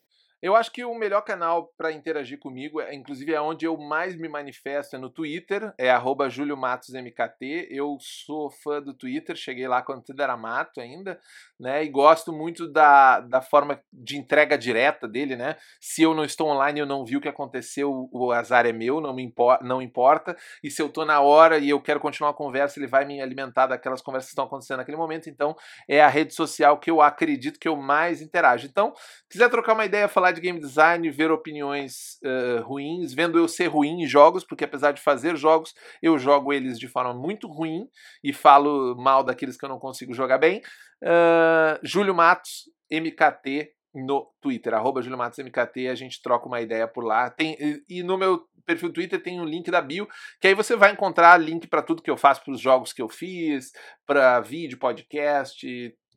Eu 0.45 0.55
acho 0.55 0.71
que 0.71 0.85
o 0.85 0.95
melhor 0.95 1.23
canal 1.23 1.73
para 1.75 1.91
interagir 1.91 2.39
comigo, 2.39 2.79
é, 2.79 2.95
inclusive 2.95 3.33
é 3.33 3.41
onde 3.41 3.65
eu 3.65 3.79
mais 3.79 4.15
me 4.15 4.29
manifesto, 4.29 4.95
é 4.95 4.99
no 4.99 5.09
Twitter, 5.09 5.73
é 5.79 5.89
@juliomatosmkt. 6.29 7.67
Eu 7.71 7.97
sou 7.99 8.51
fã 8.51 8.83
do 8.83 8.93
Twitter, 8.93 9.37
cheguei 9.37 9.67
lá 9.67 9.81
quando 9.81 10.03
tudo 10.03 10.23
era 10.23 10.37
mato 10.37 10.83
ainda, 10.83 11.19
né? 11.59 11.83
E 11.83 11.89
gosto 11.89 12.31
muito 12.31 12.71
da, 12.71 13.21
da 13.21 13.41
forma 13.41 13.81
de 13.91 14.19
entrega 14.19 14.59
direta 14.59 15.09
dele, 15.09 15.35
né? 15.35 15.57
Se 15.81 16.03
eu 16.03 16.13
não 16.13 16.27
estou 16.27 16.49
online 16.49 16.79
eu 16.79 16.85
não 16.85 17.07
vi 17.07 17.17
o 17.17 17.23
que 17.23 17.29
aconteceu, 17.29 18.11
o 18.13 18.31
azar 18.31 18.67
é 18.67 18.73
meu, 18.73 19.01
não 19.01 19.15
me 19.15 19.23
importa, 19.23 19.65
não 19.65 19.81
importa. 19.81 20.37
E 20.63 20.71
se 20.71 20.83
eu 20.83 20.89
estou 20.89 21.07
na 21.07 21.23
hora 21.23 21.57
e 21.57 21.71
eu 21.71 21.81
quero 21.81 22.01
continuar 22.01 22.33
a 22.33 22.35
conversa, 22.35 22.79
ele 22.79 22.87
vai 22.87 23.07
me 23.07 23.19
alimentar 23.19 23.67
daquelas 23.69 24.03
conversas 24.03 24.29
que 24.29 24.33
estão 24.33 24.45
acontecendo 24.45 24.77
naquele 24.77 24.99
momento. 24.99 25.31
Então, 25.31 25.57
é 25.89 26.03
a 26.03 26.09
rede 26.09 26.35
social 26.35 26.79
que 26.79 26.91
eu 26.91 27.01
acredito 27.01 27.59
que 27.59 27.67
eu 27.67 27.77
mais 27.77 28.21
interajo. 28.21 28.67
Então, 28.67 28.93
quiser 29.31 29.49
trocar 29.49 29.73
uma 29.73 29.87
ideia, 29.87 30.07
falar 30.07 30.34
de 30.35 30.41
game 30.41 30.61
design, 30.61 31.09
ver 31.11 31.31
opiniões 31.31 32.19
uh, 32.25 32.63
ruins, 32.63 33.15
vendo 33.15 33.39
eu 33.39 33.49
ser 33.49 33.67
ruim 33.67 34.03
em 34.03 34.07
jogos, 34.07 34.45
porque 34.45 34.65
apesar 34.65 34.93
de 34.93 35.01
fazer 35.01 35.37
jogos, 35.37 35.75
eu 36.03 36.19
jogo 36.19 36.53
eles 36.53 36.79
de 36.79 36.89
forma 36.89 37.15
muito 37.15 37.49
ruim 37.49 37.89
e 38.23 38.33
falo 38.33 38.95
mal 38.97 39.25
daqueles 39.25 39.57
que 39.57 39.65
eu 39.65 39.69
não 39.69 39.79
consigo 39.79 40.13
jogar 40.13 40.39
bem. 40.39 40.61
Uh, 41.03 41.79
Júlio 41.83 42.15
Matos, 42.15 42.71
MKT, 42.91 43.73
no 43.95 44.29
Twitter, 44.41 44.75
arroba 44.75 45.01
Júlio 45.01 45.17
Matos 45.17 45.39
MKT, 45.39 45.89
a 45.89 45.95
gente 45.95 46.21
troca 46.21 46.47
uma 46.47 46.61
ideia 46.61 46.89
por 46.89 47.05
lá. 47.05 47.31
Tem, 47.31 47.57
e 47.89 48.03
no 48.03 48.19
meu 48.19 48.45
perfil 48.67 48.93
Twitter 48.93 49.23
tem 49.23 49.41
um 49.41 49.45
link 49.45 49.71
da 49.71 49.81
bio, 49.81 50.09
que 50.41 50.49
aí 50.49 50.55
você 50.55 50.75
vai 50.75 50.93
encontrar 50.93 51.41
link 51.41 51.69
para 51.69 51.83
tudo 51.83 52.03
que 52.03 52.11
eu 52.11 52.17
faço, 52.17 52.43
para 52.43 52.53
os 52.53 52.61
jogos 52.61 52.93
que 52.93 53.01
eu 53.01 53.09
fiz, 53.09 53.71
para 54.07 54.41
vídeo, 54.41 54.79
podcast, 54.79 55.65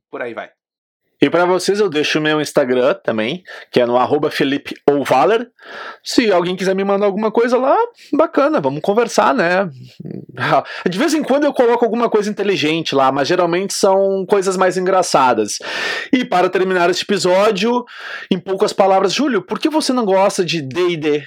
por 0.09 0.21
aí 0.21 0.33
vai. 0.33 0.56
E 1.19 1.29
para 1.29 1.45
vocês 1.45 1.79
eu 1.79 1.89
deixo 1.89 2.19
o 2.19 2.21
meu 2.21 2.39
Instagram 2.39 2.93
também, 2.93 3.43
que 3.71 3.81
é 3.81 3.85
no 3.85 3.97
arroba 3.97 4.29
Felipe. 4.29 4.75
Se 6.03 6.31
alguém 6.31 6.55
quiser 6.55 6.75
me 6.75 6.83
mandar 6.83 7.07
alguma 7.07 7.31
coisa 7.31 7.57
lá, 7.57 7.75
bacana, 8.13 8.61
vamos 8.61 8.81
conversar, 8.81 9.33
né? 9.33 9.69
De 10.87 10.97
vez 10.97 11.15
em 11.15 11.23
quando 11.23 11.45
eu 11.45 11.53
coloco 11.53 11.83
alguma 11.83 12.09
coisa 12.09 12.29
inteligente 12.29 12.93
lá, 12.93 13.11
mas 13.11 13.27
geralmente 13.27 13.73
são 13.73 14.25
coisas 14.27 14.55
mais 14.55 14.77
engraçadas. 14.77 15.57
E 16.13 16.23
para 16.23 16.49
terminar 16.49 16.89
este 16.89 17.03
episódio, 17.03 17.83
em 18.29 18.39
poucas 18.39 18.71
palavras, 18.71 19.13
Júlio, 19.13 19.41
por 19.41 19.59
que 19.59 19.69
você 19.69 19.91
não 19.91 20.05
gosta 20.05 20.45
de 20.45 20.61
D&D? 20.61 21.23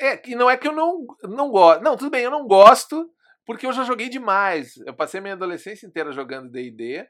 É, 0.00 0.22
e 0.30 0.36
não 0.36 0.48
é 0.48 0.56
que 0.56 0.68
eu 0.68 0.72
não, 0.72 1.04
não 1.24 1.50
gosto. 1.50 1.82
Não, 1.82 1.96
tudo 1.96 2.10
bem, 2.10 2.22
eu 2.22 2.30
não 2.30 2.46
gosto, 2.46 3.10
porque 3.44 3.66
eu 3.66 3.72
já 3.72 3.82
joguei 3.82 4.08
demais. 4.08 4.76
Eu 4.86 4.94
passei 4.94 5.20
minha 5.20 5.34
adolescência 5.34 5.86
inteira 5.86 6.12
jogando 6.12 6.50
D&D. 6.50 7.04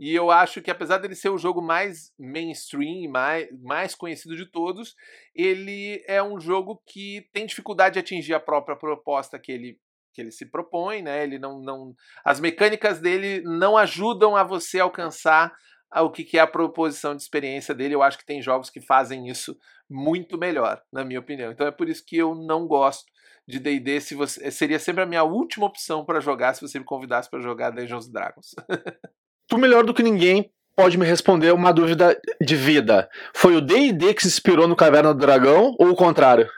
E 0.00 0.14
eu 0.14 0.30
acho 0.30 0.62
que, 0.62 0.70
apesar 0.70 0.96
dele 0.96 1.14
ser 1.14 1.28
o 1.28 1.36
jogo 1.36 1.60
mais 1.60 2.10
mainstream, 2.18 3.10
mais, 3.10 3.46
mais 3.60 3.94
conhecido 3.94 4.34
de 4.34 4.46
todos, 4.50 4.96
ele 5.34 6.02
é 6.08 6.22
um 6.22 6.40
jogo 6.40 6.82
que 6.86 7.28
tem 7.34 7.44
dificuldade 7.44 7.92
de 7.92 7.98
atingir 7.98 8.32
a 8.32 8.40
própria 8.40 8.74
proposta 8.74 9.38
que 9.38 9.52
ele, 9.52 9.78
que 10.14 10.22
ele 10.22 10.30
se 10.30 10.46
propõe, 10.46 11.02
né? 11.02 11.22
Ele 11.22 11.38
não, 11.38 11.60
não, 11.60 11.94
as 12.24 12.40
mecânicas 12.40 12.98
dele 12.98 13.42
não 13.42 13.76
ajudam 13.76 14.34
a 14.36 14.42
você 14.42 14.80
alcançar 14.80 15.52
o 15.94 16.10
que, 16.10 16.24
que 16.24 16.38
é 16.38 16.40
a 16.40 16.46
proposição 16.46 17.14
de 17.14 17.20
experiência 17.20 17.74
dele. 17.74 17.94
Eu 17.94 18.02
acho 18.02 18.16
que 18.16 18.24
tem 18.24 18.40
jogos 18.40 18.70
que 18.70 18.80
fazem 18.80 19.28
isso 19.28 19.54
muito 19.86 20.38
melhor, 20.38 20.80
na 20.90 21.04
minha 21.04 21.20
opinião. 21.20 21.52
Então 21.52 21.66
é 21.66 21.70
por 21.70 21.90
isso 21.90 22.02
que 22.06 22.16
eu 22.16 22.34
não 22.34 22.66
gosto 22.66 23.04
de 23.46 23.58
D&D. 23.58 24.00
Se 24.00 24.14
você 24.14 24.50
seria 24.50 24.78
sempre 24.78 25.02
a 25.02 25.06
minha 25.06 25.24
última 25.24 25.66
opção 25.66 26.06
para 26.06 26.20
jogar 26.20 26.54
se 26.54 26.62
você 26.62 26.78
me 26.78 26.86
convidasse 26.86 27.28
para 27.28 27.42
jogar 27.42 27.68
Dungeons 27.68 28.08
Dragons. 28.10 28.54
tu 29.50 29.58
melhor 29.58 29.84
do 29.84 29.92
que 29.92 30.02
ninguém 30.02 30.50
pode 30.76 30.96
me 30.96 31.04
responder 31.04 31.52
uma 31.52 31.72
dúvida 31.72 32.18
de 32.40 32.56
vida. 32.56 33.10
Foi 33.34 33.56
o 33.56 33.60
D&D 33.60 34.14
que 34.14 34.22
se 34.22 34.28
inspirou 34.28 34.66
no 34.66 34.76
Caverna 34.76 35.12
do 35.12 35.20
Dragão 35.20 35.74
ou 35.78 35.90
o 35.90 35.96
contrário? 35.96 36.48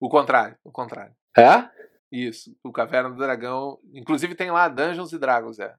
O 0.00 0.08
contrário, 0.08 0.56
o 0.64 0.70
contrário. 0.70 1.12
É? 1.36 1.68
Isso, 2.10 2.56
o 2.62 2.70
Caverna 2.70 3.10
do 3.10 3.16
Dragão, 3.16 3.78
inclusive 3.92 4.36
tem 4.36 4.50
lá 4.50 4.68
Dungeons 4.68 5.12
e 5.12 5.18
Dragons, 5.18 5.58
é. 5.58 5.74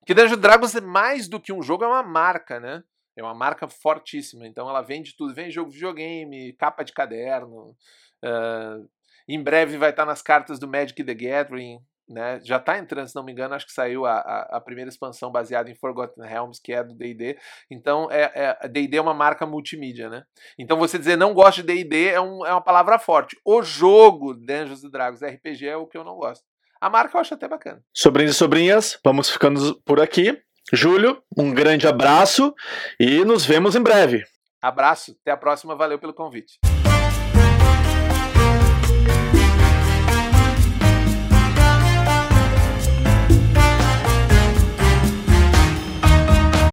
Porque 0.00 0.12
Dungeons 0.12 0.40
Dragons 0.40 0.74
é 0.74 0.80
mais 0.80 1.28
do 1.28 1.38
que 1.40 1.52
um 1.52 1.62
jogo, 1.62 1.84
é 1.84 1.86
uma 1.86 2.02
marca, 2.02 2.58
né? 2.58 2.82
É 3.16 3.22
uma 3.22 3.34
marca 3.34 3.68
fortíssima, 3.68 4.46
então 4.46 4.68
ela 4.68 4.82
vende 4.82 5.14
tudo, 5.16 5.32
vende 5.32 5.52
jogo 5.52 5.70
de 5.70 5.76
videogame, 5.76 6.54
capa 6.54 6.82
de 6.82 6.92
caderno, 6.92 7.76
uh, 8.24 8.88
em 9.28 9.42
breve 9.42 9.78
vai 9.78 9.90
estar 9.90 10.04
nas 10.04 10.22
cartas 10.22 10.58
do 10.58 10.66
Magic 10.66 11.04
the 11.04 11.14
Gathering, 11.14 11.78
né? 12.10 12.40
Já 12.42 12.56
está 12.56 12.76
entrando, 12.76 13.06
se 13.06 13.14
não 13.14 13.24
me 13.24 13.30
engano, 13.30 13.54
acho 13.54 13.66
que 13.66 13.72
saiu 13.72 14.04
a, 14.04 14.14
a, 14.14 14.56
a, 14.56 14.60
primeira 14.60 14.90
expansão 14.90 15.30
baseada 15.30 15.70
em 15.70 15.74
Forgotten 15.76 16.24
Realms, 16.24 16.60
que 16.62 16.72
é 16.72 16.82
do 16.82 16.92
D&D. 16.92 17.38
Então, 17.70 18.08
é, 18.10 18.56
é, 18.62 18.68
D&D 18.68 18.96
é 18.96 19.00
uma 19.00 19.14
marca 19.14 19.46
multimídia, 19.46 20.10
né? 20.10 20.24
Então, 20.58 20.76
você 20.76 20.98
dizer 20.98 21.16
não 21.16 21.32
gosto 21.32 21.62
de 21.62 21.62
D&D 21.62 22.08
é, 22.08 22.20
um, 22.20 22.44
é 22.44 22.52
uma 22.52 22.60
palavra 22.60 22.98
forte. 22.98 23.36
O 23.44 23.62
jogo 23.62 24.34
Dungeons 24.34 24.82
Dragons 24.90 25.22
RPG 25.22 25.68
é 25.68 25.76
o 25.76 25.86
que 25.86 25.96
eu 25.96 26.04
não 26.04 26.16
gosto. 26.16 26.44
A 26.80 26.90
marca 26.90 27.16
eu 27.16 27.20
acho 27.20 27.34
até 27.34 27.46
bacana. 27.46 27.80
Sobrinhos 27.94 28.34
e 28.34 28.38
sobrinhas, 28.38 28.98
vamos 29.04 29.30
ficando 29.30 29.80
por 29.84 30.00
aqui. 30.00 30.36
Júlio, 30.72 31.22
um 31.36 31.52
grande 31.52 31.86
abraço 31.86 32.54
e 32.98 33.24
nos 33.24 33.44
vemos 33.44 33.76
em 33.76 33.82
breve. 33.82 34.24
Abraço, 34.62 35.16
até 35.20 35.30
a 35.30 35.36
próxima, 35.36 35.76
valeu 35.76 35.98
pelo 35.98 36.14
convite. 36.14 36.58